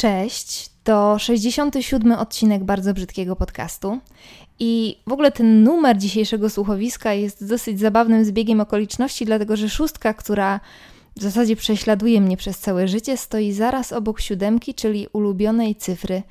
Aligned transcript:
Cześć, 0.00 0.70
to 0.84 1.18
67 1.18 2.12
odcinek 2.12 2.64
bardzo 2.64 2.94
brzydkiego 2.94 3.36
podcastu. 3.36 3.98
I 4.58 4.96
w 5.06 5.12
ogóle 5.12 5.32
ten 5.32 5.62
numer 5.62 5.98
dzisiejszego 5.98 6.50
słuchowiska 6.50 7.12
jest 7.12 7.48
dosyć 7.48 7.80
zabawnym 7.80 8.24
zbiegiem 8.24 8.60
okoliczności, 8.60 9.24
dlatego 9.24 9.56
że 9.56 9.68
szóstka, 9.68 10.14
która 10.14 10.60
w 11.16 11.22
zasadzie 11.22 11.56
prześladuje 11.56 12.20
mnie 12.20 12.36
przez 12.36 12.58
całe 12.58 12.88
życie, 12.88 13.16
stoi 13.16 13.52
zaraz 13.52 13.92
obok 13.92 14.20
siódemki, 14.20 14.74
czyli 14.74 15.06
ulubionej 15.12 15.76
cyfry 15.76 16.22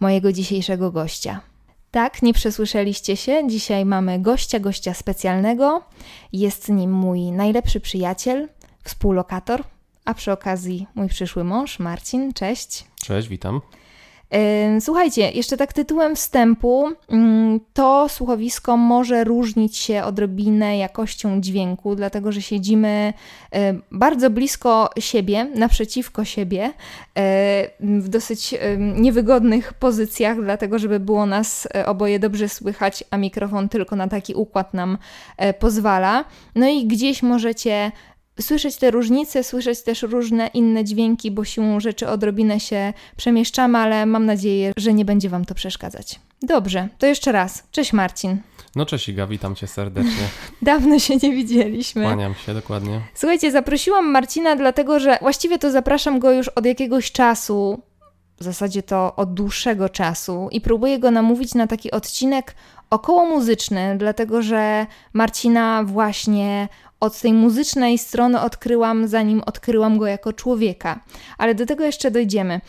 mojego 0.00 0.32
dzisiejszego 0.32 0.92
gościa. 0.92 1.40
Tak, 1.90 2.22
nie 2.22 2.32
przesłyszeliście 2.32 3.16
się. 3.16 3.48
Dzisiaj 3.48 3.84
mamy 3.84 4.18
gościa, 4.18 4.60
gościa 4.60 4.94
specjalnego. 4.94 5.82
Jest 6.32 6.68
nim 6.68 6.92
mój 6.92 7.20
najlepszy 7.20 7.80
przyjaciel, 7.80 8.48
współlokator, 8.84 9.64
a 10.06 10.14
przy 10.14 10.32
okazji 10.32 10.86
mój 10.94 11.08
przyszły 11.08 11.44
mąż, 11.44 11.78
Marcin. 11.78 12.32
Cześć. 12.32 12.84
Cześć, 13.02 13.28
witam. 13.28 13.60
Słuchajcie, 14.80 15.30
jeszcze 15.30 15.56
tak 15.56 15.72
tytułem 15.72 16.16
wstępu, 16.16 16.88
mm, 17.08 17.60
to 17.74 18.08
słuchowisko 18.08 18.76
może 18.76 19.24
różnić 19.24 19.76
się 19.76 20.04
odrobinę 20.04 20.78
jakością 20.78 21.40
dźwięku, 21.40 21.94
dlatego 21.94 22.32
że 22.32 22.42
siedzimy 22.42 23.12
bardzo 23.92 24.30
blisko 24.30 24.90
siebie, 24.98 25.44
naprzeciwko 25.54 26.24
siebie, 26.24 26.72
w 27.80 28.08
dosyć 28.08 28.54
niewygodnych 28.78 29.72
pozycjach, 29.72 30.42
dlatego 30.42 30.78
żeby 30.78 31.00
było 31.00 31.26
nas 31.26 31.68
e, 31.74 31.86
oboje 31.86 32.18
dobrze 32.18 32.48
słychać, 32.48 33.04
a 33.10 33.16
mikrofon 33.16 33.68
tylko 33.68 33.96
na 33.96 34.08
taki 34.08 34.34
układ 34.34 34.74
nam 34.74 34.98
e, 35.36 35.54
pozwala. 35.54 36.24
No 36.54 36.68
i 36.68 36.86
gdzieś 36.86 37.22
możecie 37.22 37.92
słyszeć 38.40 38.76
te 38.76 38.90
różnice, 38.90 39.44
słyszeć 39.44 39.82
też 39.82 40.02
różne 40.02 40.46
inne 40.46 40.84
dźwięki, 40.84 41.30
bo 41.30 41.44
siłą 41.44 41.80
rzeczy 41.80 42.08
odrobinę 42.08 42.60
się 42.60 42.92
przemieszczamy, 43.16 43.78
ale 43.78 44.06
mam 44.06 44.26
nadzieję, 44.26 44.72
że 44.76 44.94
nie 44.94 45.04
będzie 45.04 45.28
Wam 45.28 45.44
to 45.44 45.54
przeszkadzać. 45.54 46.20
Dobrze, 46.42 46.88
to 46.98 47.06
jeszcze 47.06 47.32
raz. 47.32 47.62
Cześć 47.70 47.92
Marcin. 47.92 48.38
No 48.76 48.86
cześć 48.86 49.08
Iga, 49.08 49.26
witam 49.26 49.54
Cię 49.54 49.66
serdecznie. 49.66 50.28
Dawno 50.62 50.98
się 50.98 51.16
nie 51.16 51.32
widzieliśmy. 51.32 52.02
Kłaniam 52.02 52.34
się, 52.34 52.54
dokładnie. 52.54 53.00
Słuchajcie, 53.14 53.52
zaprosiłam 53.52 54.10
Marcina 54.10 54.56
dlatego, 54.56 55.00
że 55.00 55.18
właściwie 55.20 55.58
to 55.58 55.70
zapraszam 55.70 56.18
go 56.18 56.32
już 56.32 56.48
od 56.48 56.66
jakiegoś 56.66 57.12
czasu, 57.12 57.82
w 58.40 58.44
zasadzie 58.44 58.82
to 58.82 59.16
od 59.16 59.34
dłuższego 59.34 59.88
czasu 59.88 60.48
i 60.52 60.60
próbuję 60.60 60.98
go 60.98 61.10
namówić 61.10 61.54
na 61.54 61.66
taki 61.66 61.90
odcinek 61.90 62.54
około 62.90 63.26
muzyczny, 63.26 63.96
dlatego 63.98 64.42
że 64.42 64.86
Marcina 65.12 65.84
właśnie 65.84 66.68
od 67.00 67.20
tej 67.20 67.32
muzycznej 67.32 67.98
strony 67.98 68.40
odkryłam, 68.40 69.08
zanim 69.08 69.42
odkryłam 69.46 69.98
go 69.98 70.06
jako 70.06 70.32
człowieka. 70.32 71.00
Ale 71.38 71.54
do 71.54 71.66
tego 71.66 71.84
jeszcze 71.84 72.10
dojdziemy. 72.10 72.60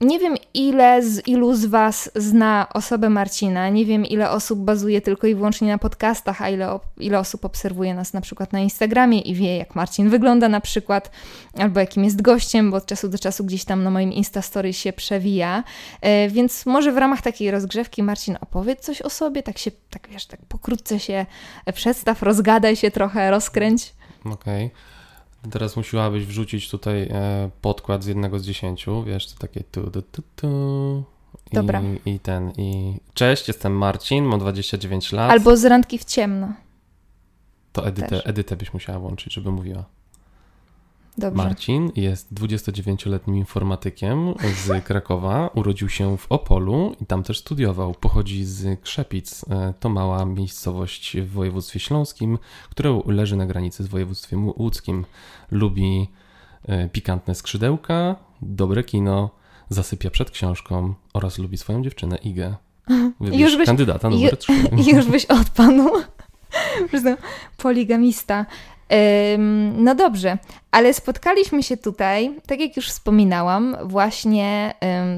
Nie 0.00 0.18
wiem, 0.18 0.34
ile 0.54 1.02
z 1.02 1.28
ilu 1.28 1.54
z 1.54 1.66
Was 1.66 2.10
zna 2.14 2.66
osobę 2.74 3.10
Marcina. 3.10 3.68
Nie 3.68 3.84
wiem, 3.84 4.06
ile 4.06 4.30
osób 4.30 4.58
bazuje 4.58 5.00
tylko 5.00 5.26
i 5.26 5.34
wyłącznie 5.34 5.68
na 5.68 5.78
podcastach, 5.78 6.42
a 6.42 6.48
ile, 6.48 6.78
ile 6.96 7.18
osób 7.18 7.44
obserwuje 7.44 7.94
nas 7.94 8.12
na 8.12 8.20
przykład 8.20 8.52
na 8.52 8.60
Instagramie 8.60 9.20
i 9.20 9.34
wie, 9.34 9.56
jak 9.56 9.74
Marcin 9.74 10.08
wygląda 10.08 10.48
na 10.48 10.60
przykład, 10.60 11.10
albo 11.58 11.80
jakim 11.80 12.04
jest 12.04 12.22
gościem, 12.22 12.70
bo 12.70 12.76
od 12.76 12.86
czasu 12.86 13.08
do 13.08 13.18
czasu 13.18 13.44
gdzieś 13.44 13.64
tam 13.64 13.82
na 13.82 13.90
moim 13.90 14.12
Instastory 14.12 14.72
się 14.72 14.92
przewija. 14.92 15.64
E, 16.00 16.28
więc 16.28 16.66
może 16.66 16.92
w 16.92 16.96
ramach 16.98 17.22
takiej 17.22 17.50
rozgrzewki 17.50 18.02
Marcin 18.02 18.36
opowiedz 18.40 18.80
coś 18.80 19.02
o 19.02 19.10
sobie, 19.10 19.42
tak 19.42 19.58
się, 19.58 19.70
tak 19.90 20.08
wiesz, 20.08 20.26
tak 20.26 20.40
pokrótce 20.48 21.00
się 21.00 21.26
przedstaw, 21.74 22.22
rozgadaj 22.22 22.76
się 22.76 22.90
trochę, 22.90 23.30
rozkręć. 23.38 23.94
Okej. 24.24 24.66
Okay. 24.66 25.50
Teraz 25.50 25.76
musiałabyś 25.76 26.26
wrzucić 26.26 26.70
tutaj 26.70 27.02
e, 27.02 27.50
podkład 27.60 28.04
z 28.04 28.06
jednego 28.06 28.38
z 28.38 28.44
dziesięciu, 28.44 29.04
wiesz, 29.04 29.32
to 29.32 29.38
takie 29.38 29.64
tu, 29.64 29.90
tu, 29.90 30.02
tu, 30.02 30.22
tu. 30.36 30.48
I, 31.52 31.54
Dobra. 31.54 31.82
I 32.06 32.18
ten, 32.18 32.52
i 32.56 33.00
cześć, 33.14 33.48
jestem 33.48 33.72
Marcin, 33.72 34.24
mam 34.24 34.40
29 34.40 35.12
lat. 35.12 35.30
Albo 35.30 35.56
z 35.56 35.64
randki 35.64 35.98
w 35.98 36.04
ciemno. 36.04 36.52
To 37.72 37.86
Edytę, 37.86 38.24
Edytę 38.24 38.56
byś 38.56 38.72
musiała 38.72 38.98
włączyć, 38.98 39.34
żeby 39.34 39.50
mówiła. 39.50 39.84
Dobrze. 41.18 41.42
Marcin 41.42 41.90
jest 41.96 42.34
29-letnim 42.34 43.36
informatykiem 43.36 44.34
z 44.64 44.84
Krakowa. 44.84 45.50
Urodził 45.54 45.88
się 45.88 46.18
w 46.18 46.26
Opolu 46.32 46.96
i 47.00 47.06
tam 47.06 47.22
też 47.22 47.38
studiował. 47.38 47.94
Pochodzi 47.94 48.44
z 48.44 48.80
Krzepic. 48.80 49.44
E, 49.50 49.74
to 49.80 49.88
mała 49.88 50.24
miejscowość 50.24 51.16
w 51.16 51.32
województwie 51.32 51.80
śląskim, 51.80 52.38
która 52.70 52.90
leży 53.06 53.36
na 53.36 53.46
granicy 53.46 53.84
z 53.84 53.86
województwem 53.86 54.48
łódzkim. 54.48 55.04
Lubi 55.50 56.08
e, 56.68 56.88
pikantne 56.88 57.34
skrzydełka, 57.34 58.16
dobre 58.42 58.84
kino, 58.84 59.30
zasypia 59.68 60.10
przed 60.10 60.30
książką 60.30 60.94
oraz 61.14 61.38
lubi 61.38 61.58
swoją 61.58 61.82
dziewczynę 61.82 62.16
Igę. 62.16 62.54
Wybierz 63.20 63.40
już 63.40 63.56
byś, 63.56 63.66
kandydata 63.66 64.10
numer 64.10 64.36
3. 64.36 64.52
Już 64.94 65.06
byś 65.06 65.24
odpadł. 65.24 65.88
Poligamista. 67.56 68.46
No 69.74 69.94
dobrze, 69.94 70.38
ale 70.70 70.94
spotkaliśmy 70.94 71.62
się 71.62 71.76
tutaj, 71.76 72.34
tak 72.46 72.60
jak 72.60 72.76
już 72.76 72.88
wspominałam, 72.88 73.76
właśnie 73.84 74.74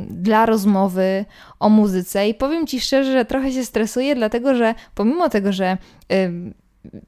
dla 0.09 0.47
rozmowy 0.47 1.25
o 1.61 1.69
muzyce 1.69 2.29
i 2.29 2.35
powiem 2.35 2.67
Ci 2.67 2.81
szczerze, 2.81 3.13
że 3.13 3.25
trochę 3.25 3.53
się 3.53 3.65
stresuję, 3.65 4.15
dlatego 4.15 4.55
że 4.55 4.75
pomimo 4.95 5.29
tego, 5.29 5.53
że 5.53 5.77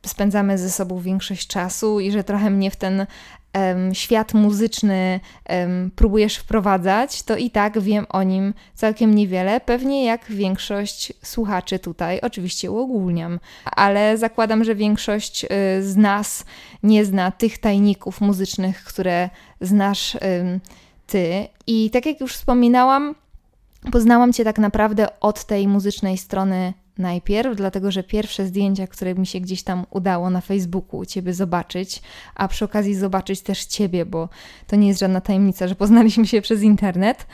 spędzamy 0.06 0.58
ze 0.58 0.70
sobą 0.70 1.00
większość 1.00 1.46
czasu 1.46 2.00
i 2.00 2.12
że 2.12 2.24
trochę 2.24 2.50
mnie 2.50 2.70
w 2.70 2.76
ten 2.76 3.06
um, 3.54 3.94
świat 3.94 4.34
muzyczny 4.34 5.20
um, 5.48 5.90
próbujesz 5.96 6.36
wprowadzać, 6.36 7.22
to 7.22 7.36
i 7.36 7.50
tak 7.50 7.80
wiem 7.80 8.06
o 8.08 8.22
nim 8.22 8.54
całkiem 8.74 9.14
niewiele, 9.14 9.60
pewnie 9.60 10.04
jak 10.04 10.24
większość 10.24 11.12
słuchaczy 11.22 11.78
tutaj, 11.78 12.20
oczywiście 12.20 12.70
uogólniam, 12.70 13.40
ale 13.64 14.18
zakładam, 14.18 14.64
że 14.64 14.74
większość 14.74 15.44
y, 15.44 15.48
z 15.82 15.96
nas 15.96 16.44
nie 16.82 17.04
zna 17.04 17.30
tych 17.30 17.58
tajników 17.58 18.20
muzycznych, 18.20 18.84
które 18.84 19.30
znasz 19.60 20.14
y, 20.14 20.60
ty. 21.06 21.48
I 21.66 21.90
tak 21.90 22.06
jak 22.06 22.20
już 22.20 22.34
wspominałam, 22.34 23.14
poznałam 23.92 24.32
cię 24.32 24.44
tak 24.44 24.58
naprawdę 24.58 25.20
od 25.20 25.44
tej 25.44 25.68
muzycznej 25.68 26.18
strony 26.18 26.72
najpierw, 26.98 27.56
dlatego 27.56 27.90
że 27.90 28.02
pierwsze 28.02 28.46
zdjęcia, 28.46 28.86
które 28.86 29.14
mi 29.14 29.26
się 29.26 29.40
gdzieś 29.40 29.62
tam 29.62 29.86
udało 29.90 30.30
na 30.30 30.40
Facebooku 30.40 31.00
u 31.00 31.06
Ciebie 31.06 31.34
zobaczyć, 31.34 32.02
a 32.34 32.48
przy 32.48 32.64
okazji 32.64 32.94
zobaczyć 32.94 33.42
też 33.42 33.64
Ciebie, 33.64 34.06
bo 34.06 34.28
to 34.66 34.76
nie 34.76 34.88
jest 34.88 35.00
żadna 35.00 35.20
tajemnica, 35.20 35.68
że 35.68 35.74
poznaliśmy 35.74 36.26
się 36.26 36.42
przez 36.42 36.62
internet, 36.62 37.26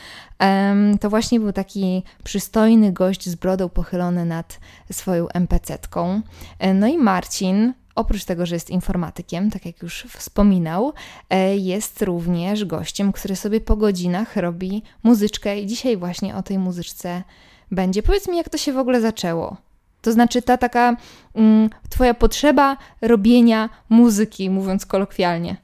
to 1.00 1.10
właśnie 1.10 1.40
był 1.40 1.52
taki 1.52 2.02
przystojny 2.24 2.92
gość 2.92 3.28
z 3.28 3.34
brodą 3.34 3.68
pochylony 3.68 4.24
nad 4.24 4.60
swoją 4.92 5.26
MPC-tką. 5.26 6.20
E, 6.58 6.74
no 6.74 6.86
i 6.86 6.98
Marcin, 6.98 7.74
oprócz 7.94 8.24
tego, 8.24 8.46
że 8.46 8.56
jest 8.56 8.70
informatykiem, 8.70 9.50
tak 9.50 9.66
jak 9.66 9.82
już 9.82 10.02
wspominał, 10.02 10.92
e, 11.30 11.56
jest 11.56 12.02
również 12.02 12.64
gościem, 12.64 13.12
który 13.12 13.36
sobie 13.36 13.60
po 13.60 13.76
godzinach 13.76 14.36
robi 14.36 14.82
muzyczkę 15.02 15.60
i 15.60 15.66
dzisiaj 15.66 15.96
właśnie 15.96 16.36
o 16.36 16.42
tej 16.42 16.58
muzyczce 16.58 17.22
będzie. 17.70 18.02
Powiedz 18.02 18.28
mi, 18.28 18.36
jak 18.36 18.48
to 18.48 18.58
się 18.58 18.72
w 18.72 18.78
ogóle 18.78 19.00
zaczęło? 19.00 19.56
To 20.02 20.12
znaczy 20.12 20.42
ta 20.42 20.56
taka 20.56 20.96
mm, 21.34 21.70
twoja 21.90 22.14
potrzeba 22.14 22.76
robienia 23.00 23.68
muzyki, 23.88 24.50
mówiąc 24.50 24.86
kolokwialnie. 24.86 25.56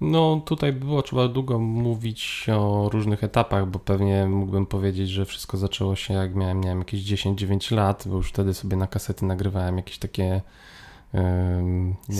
No, 0.00 0.42
tutaj 0.44 0.72
było 0.72 1.02
trzeba 1.02 1.28
długo 1.28 1.58
mówić 1.58 2.46
o 2.48 2.88
różnych 2.92 3.24
etapach, 3.24 3.66
bo 3.66 3.78
pewnie 3.78 4.26
mógłbym 4.26 4.66
powiedzieć, 4.66 5.10
że 5.10 5.24
wszystko 5.24 5.56
zaczęło 5.56 5.96
się 5.96 6.14
jak 6.14 6.34
miałem, 6.34 6.60
miałem 6.60 6.78
jakieś 6.78 7.00
10-9 7.00 7.74
lat, 7.74 8.04
bo 8.06 8.16
już 8.16 8.28
wtedy 8.28 8.54
sobie 8.54 8.76
na 8.76 8.86
kasety 8.86 9.24
nagrywałem 9.24 9.76
jakieś 9.76 9.98
takie 9.98 10.40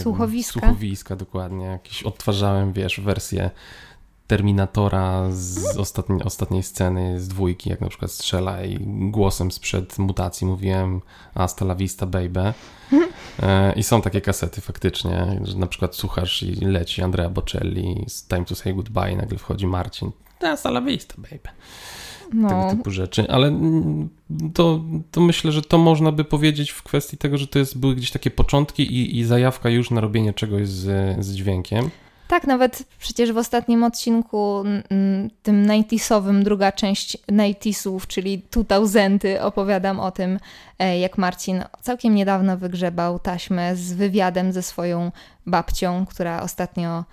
słuchowiska. 0.03 0.61
Wiem, 0.61 0.69
słuchowiska, 0.69 1.17
dokładnie. 1.17 1.65
Jakieś 1.65 2.03
odtwarzałem, 2.03 2.73
wiesz, 2.73 3.01
wersję 3.01 3.51
Terminatora 4.33 5.31
z 5.31 5.77
ostatniej, 5.77 6.23
ostatniej 6.23 6.63
sceny, 6.63 7.21
z 7.21 7.29
dwójki, 7.29 7.71
jak 7.71 7.81
na 7.81 7.89
przykład 7.89 8.11
strzela 8.11 8.65
i 8.65 8.79
głosem 9.11 9.51
sprzed 9.51 9.99
mutacji 9.99 10.47
mówiłem 10.47 11.01
Hasta 11.35 11.65
la 11.65 11.75
vista 11.75 12.07
baby. 12.07 12.53
E, 13.43 13.73
I 13.73 13.83
są 13.83 14.03
takie 14.03 14.21
kasety 14.21 14.61
faktycznie, 14.61 15.41
że 15.45 15.59
na 15.59 15.67
przykład 15.67 15.97
słuchasz 15.97 16.43
i 16.43 16.55
leci 16.55 17.03
Andrea 17.03 17.31
Bocelli 17.31 18.05
z 18.09 18.27
Time 18.29 18.45
to 18.45 18.55
Say 18.55 18.75
Goodbye 18.75 19.13
i 19.13 19.17
nagle 19.17 19.39
wchodzi 19.39 19.67
Marcin. 19.67 20.11
Hasta 20.41 20.69
la 20.69 20.81
vista 20.81 21.15
baby. 21.19 21.49
No. 22.33 22.49
Tego 22.49 22.71
typu 22.71 22.91
rzeczy, 22.91 23.31
ale 23.31 23.61
to, 24.55 24.81
to 25.11 25.21
myślę, 25.21 25.53
że 25.53 25.63
to 25.63 25.79
można 25.79 26.13
by 26.13 26.25
powiedzieć 26.25 26.71
w 26.71 26.83
kwestii 26.83 27.17
tego, 27.17 27.39
że 27.39 27.47
to 27.47 27.59
jest, 27.59 27.79
były 27.79 27.95
gdzieś 27.95 28.11
takie 28.11 28.31
początki 28.31 28.83
i, 28.83 29.19
i 29.19 29.25
zajawka 29.25 29.71
już 29.71 29.91
na 29.91 30.01
robienie 30.01 30.33
czegoś 30.33 30.69
z, 30.69 31.17
z 31.25 31.35
dźwiękiem. 31.35 31.91
Tak, 32.33 32.47
nawet 32.47 32.83
przecież 32.99 33.33
w 33.33 33.37
ostatnim 33.37 33.85
odcinku, 33.85 34.65
tym 35.43 35.67
90 35.67 36.45
druga 36.45 36.73
część 36.73 37.19
90 37.29 38.07
czyli 38.07 38.43
2000, 38.51 39.43
opowiadam 39.43 40.01
o 40.01 40.11
tym, 40.11 40.39
e, 40.79 40.99
jak 40.99 41.19
Marcin 41.19 41.65
całkiem 41.81 42.15
niedawno 42.15 42.57
wygrzebał 42.57 43.19
taśmę 43.19 43.77
z 43.77 43.93
wywiadem 43.93 44.53
ze 44.53 44.63
swoją 44.63 45.13
babcią, 45.47 46.07
która 46.07 46.43
ostatnio 46.43 47.05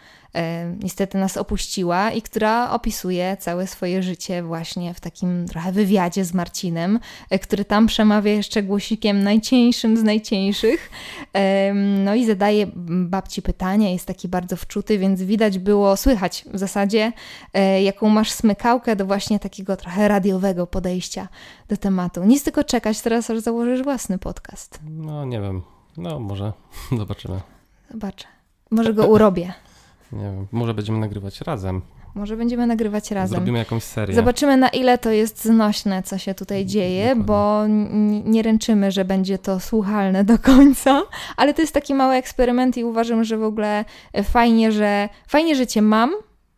niestety 0.83 1.17
nas 1.17 1.37
opuściła 1.37 2.11
i 2.11 2.21
która 2.21 2.71
opisuje 2.71 3.37
całe 3.39 3.67
swoje 3.67 4.03
życie 4.03 4.43
właśnie 4.43 4.93
w 4.93 4.99
takim 4.99 5.47
trochę 5.47 5.71
wywiadzie 5.71 6.25
z 6.25 6.33
Marcinem, 6.33 6.99
e, 7.29 7.39
który 7.39 7.65
tam 7.65 7.87
przemawia 7.87 8.31
jeszcze 8.31 8.63
głosikiem 8.63 9.23
najcieńszym 9.23 9.97
z 9.97 10.03
najcieńszych. 10.03 10.89
E, 11.33 11.73
no 11.73 12.15
i 12.15 12.25
zadaje 12.25 12.67
babci 12.85 13.41
pytania, 13.41 13.89
jest 13.89 14.05
taki 14.05 14.27
bardzo 14.27 14.55
wczuty, 14.55 14.97
więc 14.97 15.21
widać 15.21 15.59
było, 15.59 15.97
słychać 15.97 16.45
w 16.53 16.57
zasadzie, 16.57 17.11
e, 17.53 17.83
jaką 17.83 18.09
masz 18.09 18.31
smykałkę 18.31 18.95
do 18.95 19.05
właśnie 19.05 19.39
takiego 19.39 19.77
trochę 19.77 20.07
radiowego 20.07 20.67
podejścia 20.67 21.27
do 21.67 21.77
tematu. 21.77 22.23
Nic 22.23 22.43
tylko 22.43 22.63
czekać 22.63 23.01
teraz, 23.01 23.29
aż 23.29 23.39
założysz 23.39 23.83
własny 23.83 24.17
podcast. 24.17 24.79
No 24.89 25.25
nie 25.25 25.41
wiem, 25.41 25.61
no 25.97 26.19
może 26.19 26.53
zobaczymy. 26.99 27.39
Zobaczę. 27.91 28.25
Może 28.71 28.93
go 28.93 29.07
urobię. 29.07 29.53
Nie 30.11 30.23
wiem, 30.23 30.47
może 30.51 30.73
będziemy 30.73 31.00
nagrywać 31.00 31.41
razem. 31.41 31.81
Może 32.15 32.38
będziemy 32.38 32.67
nagrywać 32.67 33.11
razem. 33.11 33.35
Zrobimy 33.35 33.59
jakąś 33.59 33.83
serię. 33.83 34.15
Zobaczymy, 34.15 34.57
na 34.57 34.69
ile 34.69 34.97
to 34.97 35.11
jest 35.11 35.45
znośne, 35.45 36.03
co 36.03 36.17
się 36.17 36.33
tutaj 36.33 36.65
dzieje, 36.65 37.15
Dokładnie. 37.15 37.25
bo 37.25 37.63
nie 38.29 38.44
ręczymy, 38.44 38.91
że 38.91 39.06
będzie 39.06 39.38
to 39.38 39.59
słuchalne 39.59 40.23
do 40.23 40.39
końca, 40.39 41.01
ale 41.38 41.53
to 41.53 41.61
jest 41.61 41.73
taki 41.73 41.94
mały 41.94 42.15
eksperyment 42.15 42.77
i 42.77 42.83
uważam, 42.83 43.23
że 43.23 43.38
w 43.38 43.44
ogóle 43.44 43.85
fajnie, 44.23 44.71
że 44.71 45.09
fajnie, 45.27 45.56
że 45.56 45.67
cię 45.67 45.81
mam, 45.81 46.12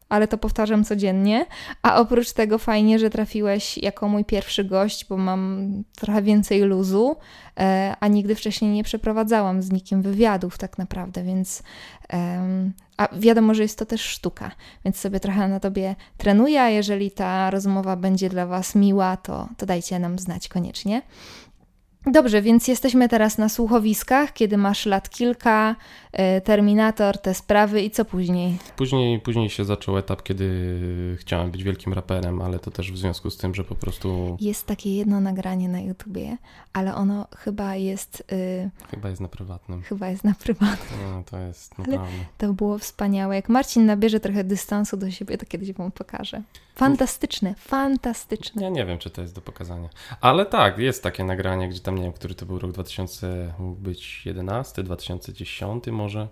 ale 0.09 0.27
to 0.27 0.37
powtarzam 0.37 0.83
codziennie, 0.83 1.45
a 1.81 1.95
oprócz 2.01 2.31
tego 2.31 2.57
fajnie, 2.57 2.99
że 2.99 3.09
trafiłeś 3.09 3.77
jako 3.77 4.07
mój 4.07 4.25
pierwszy 4.25 4.63
gość, 4.63 5.05
bo 5.09 5.17
mam 5.17 5.69
trochę 5.95 6.21
więcej 6.21 6.61
luzu, 6.61 7.15
e, 7.59 7.95
a 7.99 8.07
nigdy 8.07 8.35
wcześniej 8.35 8.71
nie 8.71 8.83
przeprowadzałam 8.83 9.61
z 9.61 9.71
nikim 9.71 10.01
wywiadów 10.01 10.57
tak 10.57 10.77
naprawdę, 10.77 11.23
więc 11.23 11.63
em, 12.09 12.73
a 13.01 13.07
wiadomo, 13.19 13.53
że 13.53 13.63
jest 13.63 13.79
to 13.79 13.85
też 13.85 14.01
sztuka, 14.01 14.51
więc 14.85 14.97
sobie 14.97 15.19
trochę 15.19 15.47
na 15.47 15.59
tobie 15.59 15.95
trenuję, 16.17 16.61
a 16.61 16.69
jeżeli 16.69 17.11
ta 17.11 17.49
rozmowa 17.49 17.95
będzie 17.95 18.29
dla 18.29 18.45
was 18.45 18.75
miła, 18.75 19.17
to, 19.17 19.47
to 19.57 19.65
dajcie 19.65 19.99
nam 19.99 20.19
znać 20.19 20.47
koniecznie. 20.47 21.01
Dobrze, 22.05 22.41
więc 22.41 22.67
jesteśmy 22.67 23.09
teraz 23.09 23.37
na 23.37 23.49
słuchowiskach, 23.49 24.33
kiedy 24.33 24.57
masz 24.57 24.85
lat 24.85 25.09
kilka, 25.09 25.75
e, 26.11 26.41
Terminator, 26.41 27.17
te 27.17 27.33
sprawy 27.33 27.81
i 27.81 27.91
co 27.91 28.05
później? 28.05 28.57
Później, 28.75 29.19
później 29.19 29.49
się 29.49 29.65
zaczął 29.65 29.97
etap, 29.97 30.23
kiedy 30.23 30.47
chciałem 31.19 31.51
być 31.51 31.63
wielkim 31.63 31.93
raperem, 31.93 32.41
ale 32.41 32.59
to 32.59 32.71
też 32.71 32.91
w 32.91 32.97
związku 32.97 33.29
z 33.29 33.37
tym, 33.37 33.55
że 33.55 33.63
po 33.63 33.75
prostu 33.75 34.37
Jest 34.39 34.65
takie 34.65 34.95
jedno 34.95 35.19
nagranie 35.19 35.69
na 35.69 35.79
YouTubie, 35.79 36.37
ale 36.73 36.95
ono 36.95 37.27
chyba 37.37 37.75
jest, 37.75 38.23
y, 38.31 38.69
chyba 38.91 39.09
jest 39.09 39.21
na 39.21 39.27
prywatnym. 39.27 39.81
chyba 39.81 40.07
jest 40.09 40.23
na 40.23 40.33
prywatnym. 40.33 40.99
No, 41.11 41.23
to 41.31 41.37
jest 41.37 41.77
naprawdę. 41.77 42.11
To 42.37 42.53
było 42.53 42.77
wspaniałe. 42.77 43.35
Jak 43.35 43.49
Marcin 43.49 43.85
nabierze 43.85 44.19
trochę 44.19 44.43
dystansu 44.43 44.97
do 44.97 45.11
siebie, 45.11 45.37
to 45.37 45.45
kiedyś 45.45 45.73
wam 45.73 45.91
pokażę. 45.91 46.41
Fantastyczne, 46.85 47.55
fantastyczne. 47.55 48.63
Ja 48.63 48.69
nie 48.69 48.85
wiem, 48.85 48.97
czy 48.97 49.09
to 49.09 49.21
jest 49.21 49.35
do 49.35 49.41
pokazania. 49.41 49.89
Ale 50.21 50.45
tak, 50.45 50.77
jest 50.77 51.03
takie 51.03 51.23
nagranie, 51.23 51.69
gdzie 51.69 51.79
tam 51.79 51.95
nie 51.95 52.03
wiem, 52.03 52.13
który 52.13 52.35
to 52.35 52.45
był 52.45 52.59
rok 52.59 52.71
2000, 52.71 53.53
mógł 53.59 53.81
być 53.81 54.25
11, 54.25 54.83
2010 54.83 55.87
może. 55.87 56.27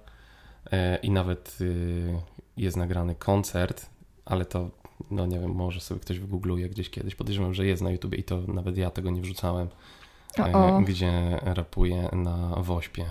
E, 0.72 0.98
I 0.98 1.12
nawet 1.12 1.58
y, 1.62 2.20
jest 2.58 2.78
nagrany 2.78 3.16
koncert, 3.16 3.86
ale 4.26 4.46
to, 4.46 4.70
no 5.12 5.26
nie 5.26 5.40
wiem, 5.40 5.52
może 5.52 5.80
sobie 5.80 6.02
ktoś 6.02 6.20
wygoogluje 6.20 6.70
gdzieś 6.70 6.90
kiedyś. 6.90 7.16
Podejrzewam, 7.16 7.54
że 7.54 7.66
jest 7.66 7.82
na 7.82 7.92
YouTubie 7.92 8.18
i 8.18 8.24
to 8.24 8.42
nawet 8.48 8.78
ja 8.78 8.92
tego 8.92 9.12
nie 9.12 9.22
wrzucałem, 9.22 9.68
e, 10.40 10.54
O, 10.54 10.78
o. 10.78 10.82
gdzie 10.82 11.40
rapuję 11.42 12.10
na 12.12 12.56
Wośpie. 12.58 13.06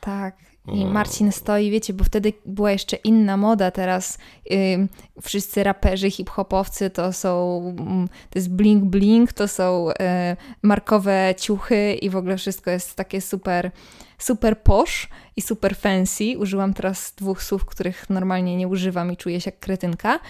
Tak. 0.00 0.53
I. 0.72 0.84
Marcin 0.84 1.32
stoi, 1.32 1.70
wiecie, 1.70 1.92
bo 1.92 2.04
wtedy 2.04 2.32
była 2.46 2.72
jeszcze 2.72 2.96
inna 2.96 3.36
moda. 3.36 3.70
Teraz 3.70 4.18
ym, 4.52 4.88
wszyscy 5.22 5.62
raperzy, 5.64 6.10
hip-hopowcy 6.10 6.90
to 6.90 7.12
są, 7.12 7.60
mm, 7.78 8.08
to 8.08 8.38
jest 8.38 8.50
bling 8.50 8.84
bling, 8.84 9.32
to 9.32 9.48
są 9.48 9.88
e, 10.00 10.36
markowe 10.62 11.34
ciuchy 11.38 11.94
i 11.94 12.10
w 12.10 12.16
ogóle 12.16 12.36
wszystko 12.36 12.70
jest 12.70 12.94
takie 12.94 13.20
super, 13.20 13.70
super 14.18 14.62
posh 14.62 15.08
i 15.36 15.42
super 15.42 15.76
fancy. 15.76 16.38
Użyłam 16.38 16.74
teraz 16.74 17.12
dwóch 17.16 17.42
słów, 17.42 17.64
których 17.64 18.10
normalnie 18.10 18.56
nie 18.56 18.68
używam 18.68 19.12
i 19.12 19.16
czuję 19.16 19.40
się 19.40 19.50
jak 19.50 19.60
kretynka. 19.60 20.20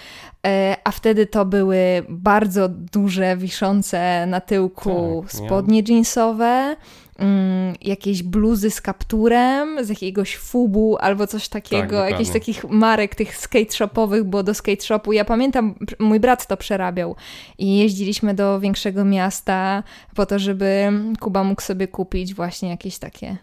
E, 0.47 0.77
a 0.85 0.91
wtedy 0.91 1.27
to 1.27 1.45
były 1.45 2.03
bardzo 2.09 2.69
duże, 2.69 3.37
wiszące 3.37 4.27
na 4.27 4.41
tyłku 4.41 5.25
Tak, 5.27 5.41
nie? 5.41 5.47
spodnie 5.47 5.83
jeansowe, 5.89 6.77
mm, 7.19 7.75
jakieś 7.81 8.23
bluzy 8.23 8.71
z 8.71 8.81
kapturem, 8.81 9.85
z 9.85 9.89
jakiegoś 9.89 10.37
fubu 10.37 10.97
albo 11.01 11.27
coś 11.27 11.49
takiego, 11.49 12.01
Tak, 12.01 12.11
jakichś 12.11 12.31
takich 12.31 12.65
marek 12.65 13.15
tych 13.15 13.37
skate 13.37 13.73
shopowych, 13.73 14.25
bo 14.25 14.43
do 14.43 14.55
skate 14.55 14.83
shopu, 14.83 15.13
ja 15.13 15.25
pamiętam, 15.25 15.75
mój 15.99 16.21
brat 16.21 16.47
to 16.47 16.57
przerabiał 16.57 17.17
i 17.59 17.79
jeździliśmy 17.79 18.35
do 18.35 18.61
większego 18.61 19.05
miasta 19.05 19.83
po 20.15 20.27
to, 20.27 20.39
żeby 20.39 20.93
Kuba 21.21 21.45
mógł 21.45 21.63
sobie 21.63 21.89
kupić 21.89 22.35
właśnie 22.35 22.69
jakieś 22.69 22.99
takie 22.99 23.37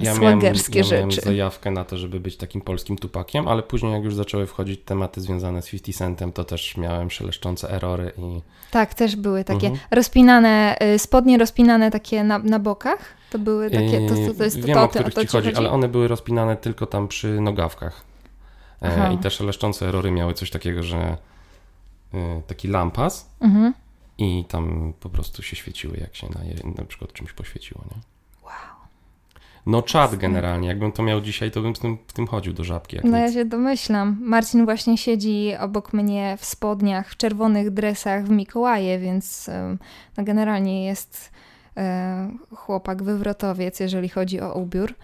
Ja 0.00 0.14
miałem, 0.14 0.40
ja 0.40 0.52
miałem 0.92 1.10
rzeczy. 1.10 1.20
zajawkę 1.26 1.70
na 1.70 1.84
to, 1.84 1.98
żeby 1.98 2.20
być 2.20 2.36
takim 2.36 2.60
polskim 2.60 2.96
tupakiem, 2.98 3.48
ale 3.48 3.62
później 3.62 3.92
jak 3.92 4.04
już 4.04 4.14
zaczęły 4.14 4.46
wchodzić 4.46 4.80
tematy 4.84 5.20
związane 5.20 5.62
z 5.62 5.70
50 5.70 5.98
Centem, 5.98 6.32
to 6.32 6.44
też 6.44 6.76
miałem 6.76 7.10
szeleszczące 7.10 7.70
erory 7.70 8.12
i 8.18 8.40
Tak, 8.70 8.94
też 8.94 9.16
były 9.16 9.44
takie 9.44 9.66
Mhm. 9.66 9.86
rozpinane, 9.90 10.76
y, 10.94 10.98
spodnie 10.98 11.38
rozpinane 11.38 11.90
takie 11.90 12.24
na, 12.24 12.38
na 12.38 12.58
bokach. 12.58 12.98
To 13.30 13.38
były 13.38 13.70
takie, 13.70 14.08
to, 14.08 14.14
to, 14.14 14.34
to 14.38 14.44
jest 14.44 14.60
Wiem, 14.60 14.74
to, 14.74 14.82
o 14.82 14.88
których 14.88 15.14
to 15.14 15.20
ci 15.20 15.26
chodzi, 15.26 15.46
chodzi? 15.48 15.58
ale 15.58 15.70
one 15.70 15.88
były 15.88 16.08
rozpinane 16.08 16.56
tylko 16.56 16.86
tam 16.86 17.08
przy 17.08 17.40
nogawkach. 17.40 18.04
Aha. 18.80 19.08
E, 19.10 19.14
I 19.14 19.18
te 19.18 19.30
szeleszczące 19.30 19.88
erory 19.88 20.10
miały 20.10 20.34
coś 20.34 20.50
takiego, 20.50 20.82
że 20.82 21.16
e, 22.14 22.42
taki 22.46 22.68
lampas 22.68 23.30
Mhm. 23.40 23.74
i 24.18 24.44
tam 24.48 24.92
po 25.00 25.08
prostu 25.08 25.42
się 25.42 25.56
świeciły, 25.56 25.96
jak 26.00 26.16
się 26.16 26.26
na, 26.30 26.40
na 26.78 26.84
przykład 26.84 27.12
czymś 27.12 27.32
poświeciło, 27.32 27.84
nie? 27.90 28.11
No 29.66 29.82
czad 29.82 30.14
generalnie, 30.16 30.68
jakbym 30.68 30.92
to 30.92 31.02
miał 31.02 31.20
dzisiaj, 31.20 31.50
to 31.50 31.60
bym 31.60 31.76
z 31.76 31.78
tym, 31.78 31.98
w 32.06 32.12
tym 32.12 32.26
chodził 32.26 32.52
do 32.52 32.64
żabki. 32.64 32.96
No 33.04 33.18
ja 33.18 33.26
nic. 33.26 33.34
się 33.34 33.44
domyślam. 33.44 34.18
Marcin 34.20 34.64
właśnie 34.64 34.98
siedzi 34.98 35.52
obok 35.60 35.92
mnie 35.92 36.36
w 36.38 36.44
spodniach, 36.44 37.08
w 37.08 37.16
czerwonych 37.16 37.70
dresach 37.70 38.24
w 38.24 38.30
Mikołaje, 38.30 38.98
więc 38.98 39.50
no 40.16 40.24
generalnie 40.24 40.84
jest 40.86 41.30
e, 41.76 42.30
chłopak 42.54 43.02
wywrotowiec, 43.02 43.80
jeżeli 43.80 44.08
chodzi 44.08 44.40
o 44.40 44.54
ubiór. 44.54 44.94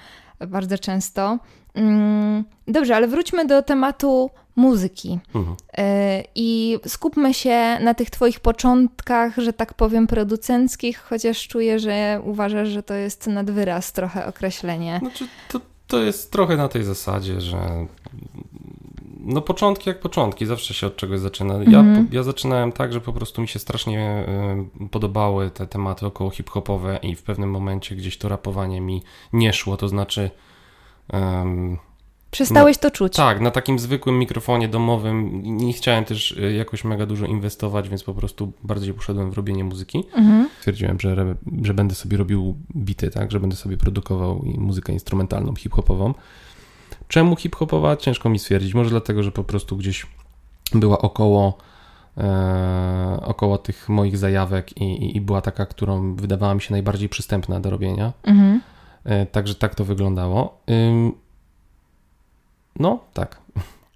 Bardzo 0.48 0.78
często. 0.78 1.38
Mm, 1.74 2.44
Dobrze, 2.68 2.96
ale 2.96 3.08
wróćmy 3.08 3.46
do 3.46 3.62
tematu 3.62 4.30
muzyki. 4.58 5.18
Mhm. 5.34 5.56
E, 5.78 6.24
I 6.34 6.78
skupmy 6.86 7.34
się 7.34 7.78
na 7.80 7.94
tych 7.94 8.10
Twoich 8.10 8.40
początkach, 8.40 9.36
że 9.36 9.52
tak 9.52 9.74
powiem, 9.74 10.06
producenckich, 10.06 10.98
chociaż 10.98 11.48
czuję, 11.48 11.78
że 11.78 12.20
uważasz, 12.24 12.68
że 12.68 12.82
to 12.82 12.94
jest 12.94 13.26
nad 13.26 13.50
wyraz 13.50 13.92
trochę 13.92 14.26
określenie. 14.26 14.98
Znaczy, 15.02 15.26
to, 15.48 15.60
to 15.86 15.98
jest 16.02 16.32
trochę 16.32 16.56
na 16.56 16.68
tej 16.68 16.84
zasadzie, 16.84 17.40
że 17.40 17.86
no 19.20 19.40
początki 19.40 19.88
jak 19.90 20.00
początki, 20.00 20.46
zawsze 20.46 20.74
się 20.74 20.86
od 20.86 20.96
czegoś 20.96 21.20
zaczyna. 21.20 21.54
Ja, 21.54 21.60
Mhm. 21.80 22.08
ja 22.12 22.22
zaczynałem 22.22 22.72
tak, 22.72 22.92
że 22.92 23.00
po 23.00 23.12
prostu 23.12 23.40
mi 23.42 23.48
się 23.48 23.58
strasznie 23.58 24.24
y, 24.84 24.88
podobały 24.88 25.50
te 25.50 25.66
tematy 25.66 26.06
około 26.06 26.30
hip-hopowe 26.30 26.98
i 27.02 27.14
w 27.14 27.22
pewnym 27.22 27.50
momencie 27.50 27.96
gdzieś 27.96 28.18
to 28.18 28.28
rapowanie 28.28 28.80
mi 28.80 29.02
nie 29.32 29.52
szło, 29.52 29.76
to 29.76 29.88
znaczy 29.88 30.30
Przestałeś 32.30 32.78
to 32.78 32.90
czuć. 32.90 33.16
tak, 33.16 33.40
na 33.40 33.50
takim 33.50 33.78
zwykłym 33.78 34.18
mikrofonie 34.18 34.68
domowym 34.68 35.42
nie 35.42 35.72
chciałem 35.72 36.04
też 36.04 36.32
y, 36.32 36.52
jakoś 36.52 36.84
mega 36.84 37.06
dużo 37.06 37.26
inwestować, 37.26 37.88
więc 37.88 38.04
po 38.04 38.14
prostu 38.14 38.52
bardziej 38.64 38.94
poszedłem 38.94 39.30
w 39.30 39.34
robienie 39.34 39.64
muzyki. 39.64 40.04
Mhm. 40.16 40.48
Stwierdziłem, 40.58 41.00
że, 41.00 41.34
że 41.62 41.74
będę 41.74 41.94
sobie 41.94 42.16
robił 42.16 42.56
bity, 42.76 43.10
tak? 43.10 43.32
Że 43.32 43.40
będę 43.40 43.56
sobie 43.56 43.76
produkował 43.76 44.44
muzykę 44.58 44.92
instrumentalną, 44.92 45.54
hip-hopową. 45.54 46.14
Czemu 47.08 47.36
hip-hopowa? 47.36 47.96
Ciężko 47.96 48.28
mi 48.28 48.38
stwierdzić. 48.38 48.74
Może 48.74 48.90
dlatego, 48.90 49.22
że 49.22 49.32
po 49.32 49.44
prostu 49.44 49.76
gdzieś 49.76 50.06
była 50.74 50.98
około, 50.98 51.58
e, 52.18 53.20
około 53.22 53.58
tych 53.58 53.88
moich 53.88 54.18
zajawek 54.18 54.76
i, 54.76 54.84
i, 54.84 55.16
i 55.16 55.20
była 55.20 55.40
taka, 55.40 55.66
którą 55.66 56.14
wydawała 56.14 56.54
mi 56.54 56.60
się 56.60 56.72
najbardziej 56.72 57.08
przystępna 57.08 57.60
do 57.60 57.70
robienia. 57.70 58.12
Mhm. 58.22 58.60
E, 59.04 59.26
także 59.26 59.54
tak 59.54 59.74
to 59.74 59.84
wyglądało. 59.84 60.60
Ym, 60.70 61.12
no, 62.78 62.98
tak. 63.14 63.40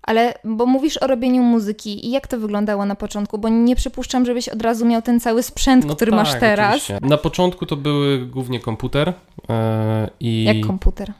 Ale, 0.02 0.34
bo 0.44 0.66
mówisz 0.66 0.96
o 0.96 1.06
robieniu 1.06 1.42
muzyki 1.42 2.06
i 2.06 2.10
jak 2.10 2.26
to 2.26 2.38
wyglądało 2.38 2.84
na 2.86 2.94
początku, 2.94 3.38
bo 3.38 3.48
nie 3.48 3.76
przypuszczam, 3.76 4.26
żebyś 4.26 4.48
od 4.48 4.62
razu 4.62 4.86
miał 4.86 5.02
ten 5.02 5.20
cały 5.20 5.42
sprzęt, 5.42 5.84
No 5.86 5.96
który 5.96 6.10
tak, 6.10 6.20
masz 6.20 6.40
teraz. 6.40 6.68
oczywiście. 6.68 6.98
Na 7.02 7.16
początku 7.16 7.66
to 7.66 7.76
były 7.76 8.26
głównie 8.26 8.60
komputer 8.60 9.12
e, 9.48 10.10
i 10.20 10.44
Jak 10.44 10.66
komputer. 10.66 11.12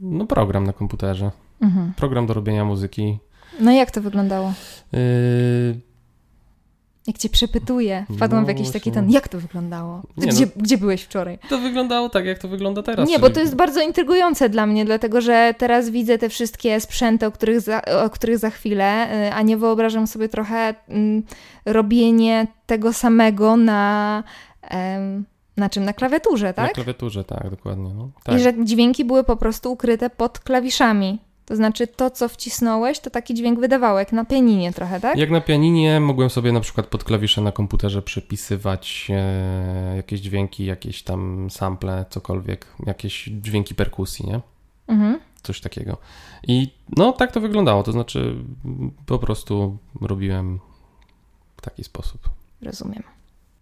no, 0.00 0.26
program 0.26 0.64
na 0.66 0.72
komputerze. 0.72 1.30
Mhm. 1.60 1.92
Program 1.96 2.26
do 2.26 2.34
robienia 2.34 2.64
muzyki. 2.64 3.18
No 3.60 3.70
jak 3.72 3.90
to 3.90 4.00
wyglądało? 4.00 4.52
Yy, 4.92 5.00
Jak 7.08 7.18
cię 7.18 7.28
przepytuje, 7.28 8.06
wpadłam 8.16 8.40
No 8.42 8.46
w 8.46 8.48
jakiś 8.48 8.66
taki 8.70 8.90
właśnie. 8.90 8.92
ten, 8.92 9.10
jak 9.10 9.28
to 9.28 9.40
wyglądało? 9.40 10.02
Nie, 10.16 10.26
no- 10.26 10.32
gdzie, 10.32 10.46
gdzie 10.56 10.78
byłeś 10.78 11.02
wczoraj? 11.02 11.38
To 11.48 11.58
wyglądało 11.58 12.08
tak, 12.08 12.24
jak 12.24 12.38
to 12.38 12.48
wygląda 12.48 12.82
teraz. 12.82 13.08
Nie, 13.08 13.18
bo 13.18 13.30
to 13.30 13.40
jest 13.40 13.54
bardzo 13.56 13.80
intrygujące 13.82 14.48
dla 14.48 14.66
mnie, 14.66 14.84
dlatego 14.84 15.20
że 15.20 15.54
teraz 15.58 15.90
widzę 15.90 16.18
te 16.18 16.28
wszystkie 16.28 16.80
sprzęty, 16.80 17.26
o 17.26 17.30
których 17.32 17.60
za, 17.60 17.82
o 18.04 18.10
których 18.10 18.38
za 18.38 18.50
chwilę, 18.50 19.08
y, 19.28 19.32
a 19.32 19.42
nie 19.42 19.56
wyobrażam 19.56 20.06
sobie 20.06 20.28
trochę 20.28 20.74
mm, 20.88 21.22
robienie 21.66 22.46
tego 22.66 22.92
samego 22.92 23.56
na, 23.56 24.22
em, 24.62 25.24
na 25.56 25.70
czym? 25.70 25.84
Na 25.84 25.92
klawiaturze, 25.92 26.46
Na 26.46 26.52
tak? 26.52 26.72
klawiaturze, 26.72 27.24
tak, 27.24 27.50
dokładnie. 27.50 27.90
No. 27.94 28.08
Tak. 28.24 28.36
I 28.36 28.40
że 28.40 28.64
dźwięki 28.64 29.04
były 29.04 29.24
po 29.24 29.36
prostu 29.36 29.72
ukryte 29.72 30.10
pod 30.10 30.38
klawiszami. 30.38 31.18
To 31.48 31.56
znaczy 31.56 31.86
to, 31.86 32.10
co 32.10 32.28
wcisnąłeś, 32.28 32.98
to 32.98 33.10
taki 33.10 33.34
dźwięk 33.34 33.60
wydawało, 33.60 33.98
jak 33.98 34.12
na 34.12 34.24
pianinie 34.24 34.72
trochę, 34.72 35.00
tak? 35.00 35.18
Jak 35.18 35.30
na 35.30 35.40
pianinie 35.40 36.00
mogłem 36.00 36.30
sobie 36.30 36.52
na 36.52 36.60
przykład 36.60 36.86
pod 36.86 37.04
klawisze 37.04 37.40
na 37.40 37.52
komputerze 37.52 38.02
przepisywać 38.02 39.08
e, 39.10 39.96
jakieś 39.96 40.20
dźwięki, 40.20 40.64
jakieś 40.64 41.02
tam 41.02 41.50
sample, 41.50 42.04
cokolwiek, 42.10 42.66
jakieś 42.86 43.24
dźwięki 43.24 43.74
perkusji, 43.74 44.26
nie? 44.26 44.40
Mhm. 44.88 45.20
Coś 45.42 45.60
takiego. 45.60 45.96
I 46.46 46.70
no 46.96 47.12
tak 47.12 47.32
to 47.32 47.40
wyglądało, 47.40 47.82
to 47.82 47.92
znaczy 47.92 48.36
po 49.06 49.18
prostu 49.18 49.78
robiłem 50.00 50.60
w 51.56 51.60
taki 51.60 51.84
sposób. 51.84 52.28
Rozumiem. 52.62 53.17